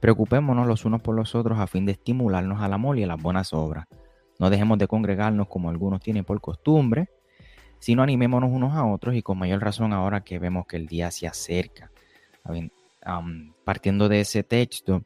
Preocupémonos 0.00 0.66
los 0.66 0.84
unos 0.84 1.02
por 1.02 1.14
los 1.14 1.34
otros 1.34 1.58
a 1.58 1.66
fin 1.66 1.86
de 1.86 1.92
estimularnos 1.92 2.60
al 2.60 2.72
amor 2.72 2.98
y 2.98 3.04
a 3.04 3.06
las 3.06 3.22
buenas 3.22 3.52
obras. 3.52 3.86
No 4.40 4.50
dejemos 4.50 4.78
de 4.78 4.88
congregarnos 4.88 5.48
como 5.48 5.70
algunos 5.70 6.00
tienen 6.00 6.24
por 6.24 6.40
costumbre, 6.40 7.08
sino 7.78 8.02
animémonos 8.02 8.50
unos 8.50 8.74
a 8.74 8.84
otros 8.84 9.14
y 9.14 9.22
con 9.22 9.38
mayor 9.38 9.62
razón 9.62 9.92
ahora 9.92 10.22
que 10.22 10.38
vemos 10.38 10.66
que 10.66 10.76
el 10.76 10.86
día 10.86 11.10
se 11.10 11.28
acerca. 11.28 11.90
partiendo 13.64 14.08
de 14.08 14.20
ese 14.20 14.42
texto, 14.42 15.04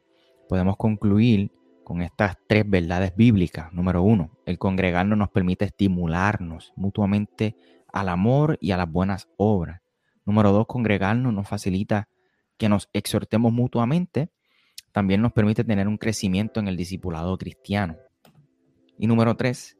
podemos 0.49 0.75
concluir 0.75 1.51
con 1.83 2.01
estas 2.01 2.37
tres 2.47 2.69
verdades 2.69 3.15
bíblicas. 3.15 3.71
Número 3.73 4.01
uno, 4.01 4.31
el 4.45 4.57
congregarnos 4.57 5.17
nos 5.17 5.29
permite 5.29 5.65
estimularnos 5.65 6.73
mutuamente 6.75 7.55
al 7.91 8.09
amor 8.09 8.57
y 8.61 8.71
a 8.71 8.77
las 8.77 8.91
buenas 8.91 9.29
obras. 9.37 9.81
Número 10.25 10.51
dos, 10.51 10.65
congregarnos 10.67 11.33
nos 11.33 11.47
facilita 11.47 12.07
que 12.57 12.69
nos 12.69 12.89
exhortemos 12.93 13.51
mutuamente. 13.51 14.29
También 14.91 15.21
nos 15.21 15.33
permite 15.33 15.63
tener 15.63 15.87
un 15.87 15.97
crecimiento 15.97 16.59
en 16.59 16.67
el 16.67 16.77
discipulado 16.77 17.37
cristiano. 17.37 17.97
Y 18.97 19.07
número 19.07 19.35
tres, 19.35 19.77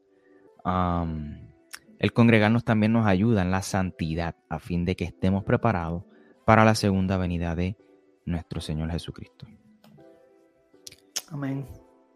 el 0.65 2.13
congregarnos 2.13 2.63
también 2.63 2.93
nos 2.93 3.05
ayuda 3.07 3.41
en 3.41 3.51
la 3.51 3.61
santidad 3.61 4.35
a 4.49 4.59
fin 4.59 4.85
de 4.85 4.95
que 4.95 5.05
estemos 5.05 5.43
preparados 5.43 6.03
para 6.45 6.65
la 6.65 6.75
segunda 6.75 7.17
venida 7.17 7.55
de 7.55 7.77
nuestro 8.25 8.59
Señor 8.59 8.91
Jesucristo. 8.91 9.47
Amén. 11.29 11.65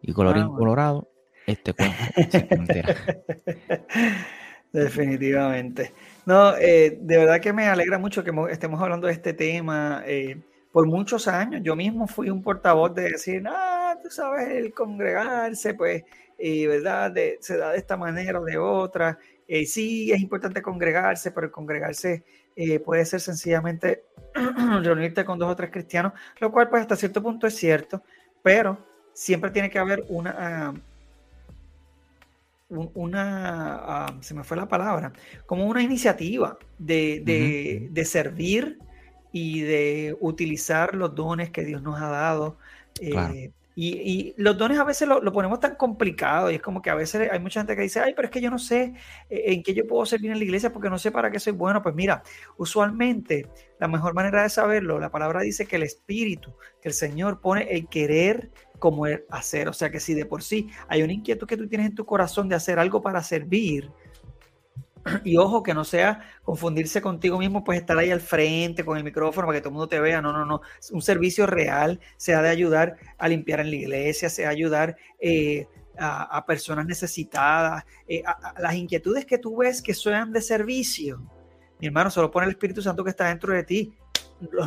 Y 0.08 0.14
colorín 0.14 0.48
colorado, 0.50 1.08
este 1.46 1.74
cuento 1.74 1.96
se 2.32 2.48
Definitivamente. 4.74 5.94
No, 6.26 6.56
eh, 6.58 6.98
de 7.00 7.18
verdad 7.18 7.40
que 7.40 7.54
me 7.54 7.68
alegra 7.68 8.00
mucho 8.00 8.24
que 8.24 8.32
estemos 8.50 8.82
hablando 8.82 9.08
de 9.08 9.14
este 9.14 9.34
tema. 9.34 10.04
Eh, 10.06 10.42
por 10.72 10.88
muchos 10.88 11.28
años 11.28 11.62
yo 11.64 11.76
mismo 11.76 12.08
fui 12.08 12.30
un 12.30 12.42
portavoz 12.42 12.96
de 12.96 13.04
decir, 13.04 13.44
ah, 13.48 13.98
tú 14.02 14.10
sabes, 14.10 14.48
el 14.50 14.74
congregarse, 14.74 15.74
pues, 15.74 16.04
eh, 16.38 16.68
¿verdad? 16.68 17.14
se 17.42 17.58
da 17.58 17.72
de 17.72 17.78
esta 17.78 17.98
manera 17.98 18.40
o 18.40 18.46
de 18.46 18.58
otra. 18.58 19.18
Eh, 19.48 19.66
sí, 19.66 20.12
es 20.12 20.22
importante 20.22 20.62
congregarse, 20.62 21.32
pero 21.32 21.52
congregarse 21.52 22.24
eh, 22.56 22.80
puede 22.80 23.06
ser 23.06 23.20
sencillamente 23.20 24.04
reunirte 24.84 25.26
con 25.26 25.38
dos 25.38 25.52
o 25.52 25.56
tres 25.56 25.72
cristianos, 25.72 26.14
lo 26.40 26.52
cual 26.52 26.70
pues 26.70 26.82
hasta 26.82 26.96
cierto 26.96 27.22
punto 27.22 27.48
es 27.48 27.56
cierto, 27.56 28.04
pero 28.42 28.87
siempre 29.18 29.50
tiene 29.50 29.72
que 29.72 29.80
haber 29.80 30.06
una, 30.10 30.76
una, 32.70 33.76
ah, 33.76 34.18
se 34.22 34.36
me 34.36 34.44
fue 34.44 34.56
la 34.56 34.68
palabra, 34.68 35.12
como 35.48 35.66
una 35.66 35.82
iniciativa 35.82 36.60
de, 36.78 38.04
servir 38.06 38.78
y 39.32 39.62
de 39.62 40.16
utilizar 40.20 40.94
los 40.94 41.16
dones 41.16 41.50
que 41.50 41.66
Dios 41.66 41.82
nos 41.82 42.00
ha 42.00 42.10
dado. 42.10 42.58
Eh, 43.02 43.52
y, 43.80 44.34
los 44.38 44.58
dones 44.58 44.80
a 44.80 44.84
veces 44.84 45.08
lo, 45.08 45.32
ponemos 45.32 45.60
tan 45.60 45.76
complicado 45.76 46.50
y 46.50 46.56
es 46.56 46.62
como 46.62 46.82
que 46.82 46.90
a 46.90 46.96
veces 46.96 47.30
hay 47.32 47.40
mucha 47.40 47.60
gente 47.60 47.76
que 47.76 47.84
dice, 47.84 48.00
ay, 48.00 48.14
pero 48.16 48.28
es 48.28 48.32
que 48.32 48.42
yo 48.42 48.50
no 48.50 48.58
sé 48.58 48.94
eh, 49.30 49.44
en 49.48 49.62
qué 49.62 49.76
yo 49.76 49.86
puedo 49.86 50.04
servir 50.06 50.32
en 50.32 50.40
la 50.40 50.44
iglesia 50.44 50.74
porque 50.74 50.90
no 50.90 50.98
sé 50.98 51.12
para 51.12 51.30
qué 51.30 51.40
soy 51.40 51.54
bueno. 51.54 51.84
Pues 51.84 51.94
mira, 51.94 52.24
usualmente 52.58 53.48
la 53.80 53.88
mejor 53.88 54.16
manera 54.16 54.42
de 54.42 54.50
saberlo, 54.50 55.00
la 55.00 55.12
palabra 55.12 55.42
dice 55.42 55.68
que 55.68 55.76
el 55.76 55.84
espíritu, 55.84 56.54
que 56.82 56.88
el 56.88 56.96
Señor 56.96 57.40
pone 57.40 57.68
el 57.72 57.88
querer 57.88 58.50
como 58.80 59.08
el 59.08 59.26
hacer. 59.30 59.70
O 59.70 59.74
sea 59.74 59.92
que 59.92 60.00
si 60.00 60.14
de 60.14 60.26
por 60.26 60.44
sí 60.44 60.70
hay 60.88 61.04
una 61.04 61.14
inquietud 61.14 61.48
que 61.48 61.58
tú 61.58 61.68
tienes 61.68 61.88
en 61.88 61.96
tu 61.96 62.06
corazón 62.06 62.50
de 62.50 62.56
hacer 62.56 62.80
algo 62.80 63.02
para 63.02 63.24
servir, 63.24 63.92
y 65.24 65.38
ojo, 65.38 65.64
que 65.64 65.74
no 65.74 65.84
sea 65.84 66.22
confundirse 66.44 67.02
contigo 67.02 67.38
mismo, 67.40 67.64
pues 67.64 67.80
estar 67.80 67.98
ahí 67.98 68.12
al 68.12 68.22
frente 68.22 68.84
con 68.84 68.98
el 68.98 69.04
micrófono 69.04 69.48
para 69.48 69.58
que 69.58 69.62
todo 69.62 69.70
el 69.70 69.74
mundo 69.74 69.88
te 69.88 70.00
vea. 70.00 70.22
No, 70.22 70.32
no, 70.32 70.46
no. 70.46 70.62
Un 70.92 71.02
servicio 71.02 71.46
real, 71.46 72.00
sea 72.18 72.42
de 72.42 72.50
ayudar 72.50 72.98
a 73.18 73.28
limpiar 73.28 73.60
en 73.60 73.70
la 73.70 73.76
iglesia, 73.76 74.30
sea 74.30 74.50
ayudar 74.50 74.98
eh, 75.20 75.68
a, 75.98 76.46
personas 76.46 76.86
necesitadas, 76.86 77.84
eh, 78.08 78.24
las 78.60 78.76
inquietudes 78.76 79.26
que 79.26 79.38
tú 79.38 79.58
ves 79.58 79.82
que 79.82 79.94
sean 79.94 80.32
de 80.32 80.42
servicio. 80.42 81.22
Mi 81.80 81.88
hermano, 81.88 82.10
solo 82.10 82.32
pone 82.32 82.46
el 82.46 82.52
Espíritu 82.52 82.82
Santo 82.82 83.04
que 83.04 83.12
está 83.12 83.28
dentro 83.28 83.54
de 83.54 83.64
ti. 83.64 83.94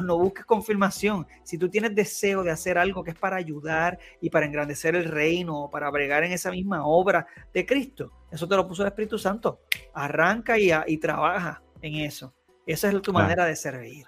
No 0.02 0.18
busques 0.18 0.44
confirmación. 0.44 1.26
Si 1.42 1.58
tú 1.58 1.68
tienes 1.68 1.94
deseo 1.94 2.42
de 2.42 2.50
hacer 2.50 2.78
algo 2.78 3.04
que 3.04 3.10
es 3.10 3.18
para 3.18 3.36
ayudar 3.36 3.98
y 4.20 4.30
para 4.30 4.46
engrandecer 4.46 4.94
el 4.94 5.04
reino 5.04 5.64
o 5.64 5.70
para 5.70 5.90
bregar 5.90 6.24
en 6.24 6.32
esa 6.32 6.50
misma 6.50 6.86
obra 6.86 7.26
de 7.52 7.64
Cristo, 7.66 8.12
eso 8.30 8.48
te 8.48 8.56
lo 8.56 8.66
puso 8.66 8.82
el 8.82 8.88
Espíritu 8.88 9.18
Santo. 9.18 9.60
Arranca 9.94 10.58
y, 10.58 10.70
y 10.86 10.96
trabaja 10.98 11.62
en 11.82 11.96
eso. 11.96 12.34
Esa 12.66 12.90
es 12.90 13.02
tu 13.02 13.12
manera 13.12 13.46
de 13.46 13.56
servir. 13.56 14.06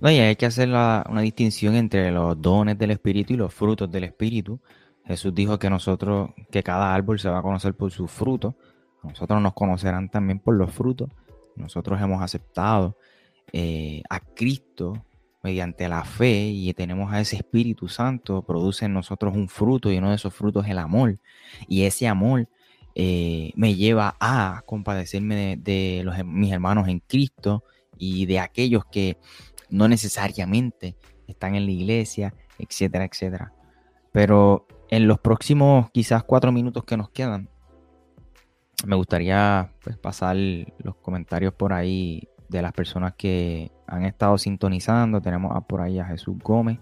No, 0.00 0.10
y 0.10 0.18
hay 0.18 0.36
que 0.36 0.46
hacer 0.46 0.68
una 0.68 1.20
distinción 1.22 1.74
entre 1.74 2.10
los 2.10 2.40
dones 2.40 2.78
del 2.78 2.90
Espíritu 2.90 3.32
y 3.32 3.36
los 3.36 3.54
frutos 3.54 3.90
del 3.90 4.04
Espíritu. 4.04 4.60
Jesús 5.04 5.34
dijo 5.34 5.58
que 5.58 5.70
nosotros, 5.70 6.30
que 6.50 6.62
cada 6.62 6.94
árbol 6.94 7.18
se 7.18 7.28
va 7.28 7.38
a 7.38 7.42
conocer 7.42 7.74
por 7.74 7.90
su 7.90 8.06
fruto. 8.08 8.56
Nosotros 9.02 9.40
nos 9.40 9.54
conocerán 9.54 10.08
también 10.08 10.38
por 10.38 10.54
los 10.54 10.72
frutos. 10.72 11.10
Nosotros 11.56 12.00
hemos 12.00 12.22
aceptado 12.22 12.96
eh, 13.52 14.02
a 14.08 14.20
Cristo 14.20 15.04
mediante 15.42 15.88
la 15.88 16.04
fe 16.04 16.48
y 16.48 16.72
tenemos 16.72 17.12
a 17.12 17.20
ese 17.20 17.36
Espíritu 17.36 17.88
Santo, 17.88 18.42
produce 18.42 18.86
en 18.86 18.94
nosotros 18.94 19.36
un 19.36 19.48
fruto 19.48 19.92
y 19.92 19.98
uno 19.98 20.08
de 20.08 20.16
esos 20.16 20.32
frutos 20.32 20.64
es 20.64 20.70
el 20.70 20.78
amor. 20.78 21.18
Y 21.68 21.82
ese 21.82 22.08
amor 22.08 22.48
eh, 22.94 23.52
me 23.54 23.74
lleva 23.74 24.16
a 24.20 24.62
compadecerme 24.64 25.56
de, 25.56 26.00
los, 26.02 26.24
mis 26.24 26.50
hermanos 26.50 26.88
en 26.88 27.00
Cristo 27.00 27.62
y 27.98 28.24
de 28.24 28.40
aquellos 28.40 28.86
que 28.86 29.18
no 29.68 29.86
necesariamente 29.86 30.96
están 31.26 31.54
en 31.56 31.66
la 31.66 31.72
iglesia, 31.72 32.34
etcétera, 32.58 33.04
etcétera. 33.04 33.52
Pero 34.12 34.66
en 34.88 35.06
los 35.06 35.18
próximos 35.18 35.90
quizás 35.90 36.24
cuatro 36.24 36.52
minutos 36.52 36.84
que 36.84 36.96
nos 36.96 37.10
quedan, 37.10 37.50
me 38.86 38.96
gustaría 38.96 39.72
pues, 39.82 39.98
pasar 39.98 40.36
los 40.36 40.96
comentarios 41.02 41.52
por 41.52 41.72
ahí 41.72 42.28
de 42.48 42.62
las 42.62 42.72
personas 42.72 43.14
que 43.14 43.70
han 43.86 44.04
estado 44.04 44.38
sintonizando. 44.38 45.20
Tenemos 45.20 45.52
por 45.64 45.80
ahí 45.80 45.98
a 45.98 46.04
Jesús 46.04 46.36
Gómez. 46.42 46.78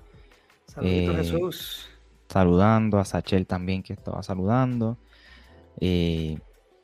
Saludos, 0.67 0.93
eh, 0.93 1.13
Jesús. 1.17 1.91
Saludando, 2.29 2.99
a 2.99 3.05
Sachel 3.05 3.47
también 3.47 3.83
que 3.83 3.93
estaba 3.93 4.23
saludando. 4.23 4.97
Eh, 5.81 6.39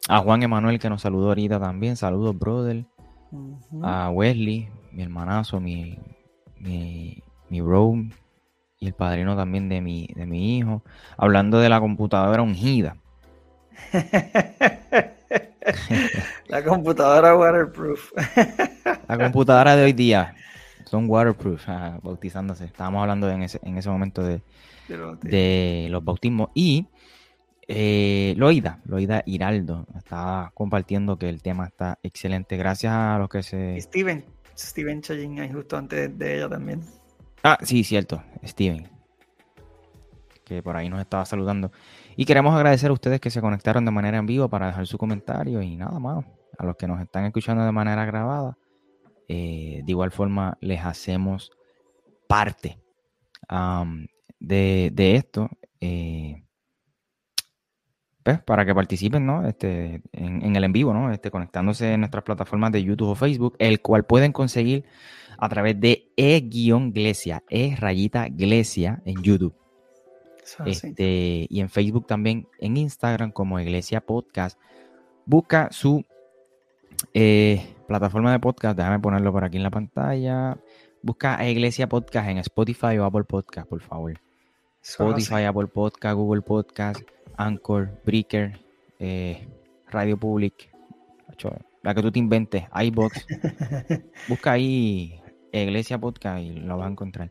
a 0.09 0.19
Juan 0.21 0.43
Emanuel 0.43 0.79
que 0.79 0.89
nos 0.89 1.03
saludó 1.03 1.29
ahorita 1.29 1.59
también. 1.61 1.97
Saludos, 1.97 2.39
brother. 2.39 2.85
A 3.83 4.11
Wesley, 4.11 4.69
mi 4.93 5.03
hermanazo, 5.03 5.61
mi, 5.61 5.99
mi, 6.59 7.23
mi 7.51 7.61
bro, 7.61 7.95
y 8.81 8.87
el 8.87 8.95
padrino 8.95 9.37
también 9.37 9.69
de 9.69 9.81
mi, 9.81 10.09
de 10.15 10.25
mi 10.25 10.57
hijo, 10.57 10.83
hablando 11.17 11.59
de 11.59 11.69
la 11.69 11.81
computadora 11.81 12.43
ungida. 12.43 12.97
la 16.49 16.65
computadora 16.65 17.37
waterproof. 17.37 18.13
la 19.09 19.19
computadora 19.19 19.77
de 19.77 19.85
hoy 19.85 19.93
día 19.93 20.35
son 20.89 21.09
waterproof, 21.09 21.69
ah, 21.69 21.99
bautizándose. 22.03 22.65
Estábamos 22.65 23.03
hablando 23.03 23.31
en 23.31 23.43
ese, 23.43 23.61
en 23.63 23.77
ese 23.77 23.91
momento 23.91 24.23
de, 24.23 24.41
de, 25.23 25.89
los 25.91 26.05
bautismos. 26.05 26.51
Y 26.55 26.87
eh, 27.67 28.35
Loida, 28.37 28.81
Loida 28.87 29.23
Hiraldo, 29.27 29.87
estaba 29.97 30.51
compartiendo 30.55 31.19
que 31.19 31.29
el 31.29 31.43
tema 31.43 31.67
está 31.67 31.99
excelente. 32.03 32.57
Gracias 32.57 32.93
a 32.93 33.19
los 33.19 33.29
que 33.29 33.43
se... 33.43 33.81
Steven, 33.81 34.25
Steven 34.57 35.03
Chayin 35.03 35.41
ahí 35.41 35.53
justo 35.53 35.77
antes 35.77 36.19
de 36.19 36.37
ella 36.37 36.49
también. 36.49 36.83
Ah, 37.43 37.59
sí, 37.63 37.85
cierto, 37.85 38.23
Steven. 38.45 38.89
Que 40.45 40.63
por 40.63 40.77
ahí 40.77 40.89
nos 40.89 41.01
estaba 41.01 41.25
saludando. 41.27 41.71
Y 42.21 42.25
queremos 42.25 42.53
agradecer 42.53 42.91
a 42.91 42.95
ustedes 42.95 43.21
que 43.21 43.31
se 43.31 43.41
conectaron 43.41 43.85
de 43.85 43.93
manera 43.93 44.19
en 44.19 44.27
vivo 44.27 44.49
para 44.49 44.67
dejar 44.67 44.89
su 44.89 44.99
comentario 44.99 45.63
y 45.63 45.77
nada 45.77 46.01
más. 46.01 46.25
A 46.59 46.67
los 46.67 46.75
que 46.75 46.89
nos 46.89 47.01
están 47.01 47.25
escuchando 47.27 47.65
de 47.65 47.71
manera 47.71 48.05
grabada, 48.07 48.59
eh, 49.29 49.83
de 49.85 49.93
igual 49.93 50.11
forma 50.11 50.59
les 50.61 50.85
hacemos 50.85 51.53
parte 52.27 52.83
de, 54.41 55.15
esto. 55.15 55.49
Eh, 55.81 56.43
pues, 58.25 58.43
para 58.43 58.67
que 58.67 58.75
participen 58.75 59.25
¿no? 59.25 59.47
este, 59.47 60.03
en, 60.11 60.57
el 60.57 60.65
en 60.65 60.73
vivo, 60.73 60.93
¿no? 60.93 61.13
este, 61.13 61.31
conectándose 61.31 61.93
en 61.93 62.01
nuestras 62.01 62.25
plataformas 62.25 62.73
de 62.73 62.83
YouTube 62.83 63.11
o 63.11 63.15
Facebook, 63.15 63.55
el 63.61 63.81
cual 63.81 64.07
pueden 64.07 64.33
conseguir 64.33 64.85
a 65.39 65.49
través 65.49 65.79
de 65.79 66.11
e-glesia, 66.17 67.45
e 67.49 67.77
rayita 67.77 68.27
glesia 68.29 69.03
en 69.05 69.23
YouTube. 69.23 69.55
Este, 70.67 71.47
y 71.49 71.61
en 71.61 71.69
Facebook 71.69 72.07
también, 72.07 72.47
en 72.59 72.77
Instagram 72.77 73.33
como 73.33 73.61
Iglesia 73.61 74.01
Podcast. 74.01 74.59
Busca 75.27 75.69
su 75.71 76.05
eh, 77.15 77.75
plataforma 77.87 78.33
de 78.33 78.39
podcast, 78.39 78.77
déjame 78.77 78.99
ponerlo 78.99 79.33
por 79.33 79.45
aquí 79.45 79.57
en 79.57 79.63
la 79.63 79.71
pantalla. 79.71 80.59
Busca 81.03 81.47
Iglesia 81.49 81.89
Podcast 81.89 82.29
en 82.29 82.39
Spotify 82.39 82.99
o 82.99 83.05
Apple 83.05 83.25
Podcast, 83.25 83.69
por 83.69 83.81
favor. 83.81 84.21
Spotify, 84.83 85.45
Apple 85.45 85.67
Podcast, 85.67 86.17
Google 86.17 86.43
Podcast, 86.43 87.03
Anchor, 87.37 87.91
Breaker, 88.05 88.59
eh, 88.99 89.47
Radio 89.91 90.17
Public, 90.17 90.71
la 91.83 91.95
que 91.95 92.03
tú 92.03 92.11
te 92.11 92.19
inventes, 92.19 92.65
iBox. 92.75 93.27
Busca 94.29 94.53
ahí 94.53 95.21
Iglesia 95.53 95.99
Podcast 95.99 96.41
y 96.41 96.51
lo 96.53 96.77
vas 96.77 96.89
a 96.89 96.91
encontrar. 96.91 97.31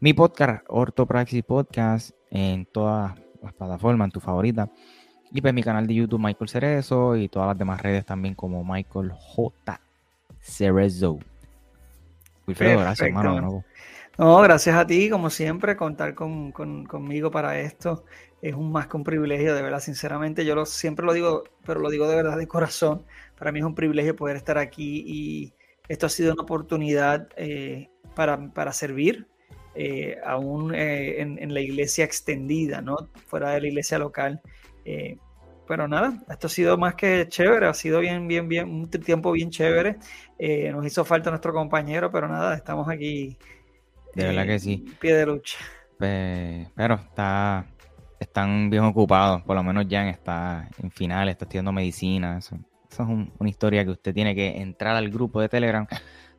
Mi 0.00 0.12
podcast, 0.12 0.64
Ortopraxis 0.68 1.42
Podcast, 1.42 2.10
en 2.30 2.66
todas 2.66 3.14
las 3.42 3.52
plataformas, 3.54 4.06
en 4.06 4.12
tu 4.12 4.20
favorita. 4.20 4.70
Y 5.32 5.40
pues 5.40 5.52
mi 5.54 5.62
canal 5.62 5.86
de 5.86 5.94
YouTube, 5.94 6.20
Michael 6.20 6.48
Cerezo, 6.48 7.16
y 7.16 7.28
todas 7.28 7.48
las 7.48 7.58
demás 7.58 7.80
redes 7.80 8.04
también 8.04 8.34
como 8.34 8.64
Michael 8.64 9.10
J. 9.12 9.80
Cerezo. 10.40 11.18
Wilfredo, 12.46 12.80
gracias, 12.80 13.08
hermano. 13.08 13.64
No, 14.18 14.40
gracias 14.40 14.76
a 14.76 14.86
ti, 14.86 15.10
como 15.10 15.28
siempre, 15.28 15.76
contar 15.76 16.14
con, 16.14 16.52
conmigo 16.52 17.30
para 17.30 17.58
esto 17.58 18.04
es 18.42 18.54
un 18.54 18.70
más 18.70 18.86
que 18.86 18.96
un 18.96 19.04
privilegio, 19.04 19.54
de 19.54 19.62
verdad, 19.62 19.80
sinceramente, 19.80 20.44
yo 20.44 20.54
lo, 20.54 20.66
siempre 20.66 21.06
lo 21.06 21.12
digo, 21.12 21.44
pero 21.64 21.80
lo 21.80 21.90
digo 21.90 22.08
de 22.08 22.16
verdad 22.16 22.36
de 22.36 22.46
corazón, 22.46 23.04
para 23.38 23.50
mí 23.50 23.60
es 23.60 23.64
un 23.64 23.74
privilegio 23.74 24.14
poder 24.14 24.36
estar 24.36 24.58
aquí 24.58 25.02
y 25.06 25.54
esto 25.88 26.06
ha 26.06 26.08
sido 26.08 26.32
una 26.32 26.42
oportunidad 26.42 27.28
eh, 27.36 27.90
para, 28.14 28.72
servir, 28.72 29.26
eh, 29.76 30.18
aún 30.24 30.74
eh, 30.74 31.20
en, 31.20 31.54
la 31.54 31.60
iglesia 31.60 32.04
extendida, 32.04 32.80
¿no? 32.80 32.96
Fuera 33.26 33.50
de 33.50 33.60
la 33.60 33.66
iglesia 33.68 33.98
local. 33.98 34.40
pero 35.66 35.88
nada, 35.88 36.22
esto 36.30 36.46
ha 36.46 36.50
sido 36.50 36.78
más 36.78 36.94
que 36.94 37.26
chévere, 37.28 37.66
ha 37.66 37.74
sido 37.74 38.00
bien, 38.00 38.28
bien, 38.28 38.48
bien, 38.48 38.68
un 38.70 38.90
tiempo 38.90 39.32
bien 39.32 39.50
chévere. 39.50 39.96
nos 40.72 40.86
hizo 40.86 41.04
falta 41.04 41.30
nuestro 41.30 41.52
compañero, 41.52 42.10
pero 42.10 42.28
nada, 42.28 42.54
estamos 42.54 42.88
aquí. 42.88 43.36
De 44.14 44.28
verdad 44.28 44.46
que 44.46 44.58
sí. 44.58 44.84
Pie 45.00 45.14
de 45.14 45.26
lucha. 45.26 45.58
pero 45.98 46.94
está, 46.94 47.66
están 48.18 48.70
bien 48.70 48.84
ocupados, 48.84 49.42
por 49.42 49.56
lo 49.56 49.62
menos 49.62 49.86
Jan 49.90 50.06
está 50.06 50.68
en 50.82 50.90
final, 50.90 51.28
está 51.28 51.44
estudiando 51.44 51.72
medicina, 51.72 52.38
eso 52.38 52.56
es 53.02 53.28
una 53.38 53.48
historia 53.48 53.84
que 53.84 53.90
usted 53.90 54.14
tiene 54.14 54.34
que 54.34 54.60
entrar 54.60 54.96
al 54.96 55.10
grupo 55.10 55.40
de 55.40 55.48
Telegram 55.48 55.86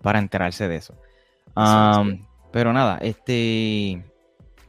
para 0.01 0.19
enterarse 0.19 0.67
de 0.67 0.77
eso. 0.77 0.95
Pero 2.57 2.73
nada, 2.73 2.97
este 3.03 4.03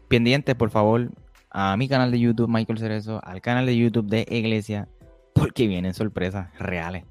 pendiente, 0.09 0.55
por 0.55 0.69
favor, 0.69 1.11
a 1.49 1.75
mi 1.79 1.89
canal 1.89 2.11
de 2.11 2.21
YouTube, 2.21 2.47
Michael 2.47 2.79
Cerezo, 2.79 3.19
al 3.25 3.41
canal 3.41 3.65
de 3.65 3.79
YouTube 3.79 4.07
de 4.11 4.27
Iglesia, 4.29 4.87
porque 5.33 5.67
vienen 5.67 5.95
sorpresas 5.95 6.51
reales. 6.59 7.05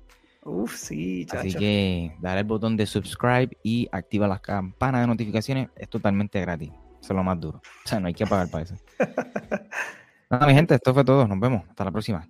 Uf, 0.43 0.75
sí, 0.75 1.25
chacho. 1.25 1.39
Así 1.39 1.55
que 1.55 2.15
dale 2.19 2.41
el 2.41 2.45
botón 2.45 2.77
de 2.77 2.85
subscribe 2.85 3.57
y 3.63 3.89
activa 3.91 4.27
las 4.27 4.41
campanas 4.41 5.01
de 5.01 5.07
notificaciones. 5.07 5.69
Es 5.75 5.89
totalmente 5.89 6.39
gratis. 6.41 6.69
Eso 6.69 7.13
es 7.13 7.15
lo 7.15 7.23
más 7.23 7.39
duro. 7.39 7.57
O 7.57 7.87
sea, 7.87 7.99
no 7.99 8.05
hay 8.05 8.13
que 8.13 8.27
pagar 8.27 8.47
para 8.51 8.65
eso. 8.65 8.75
Nada, 10.29 10.45
mi 10.45 10.53
gente, 10.53 10.75
esto 10.75 10.93
fue 10.93 11.03
todo. 11.03 11.27
Nos 11.27 11.39
vemos. 11.39 11.63
Hasta 11.67 11.85
la 11.85 11.91
próxima. 11.91 12.29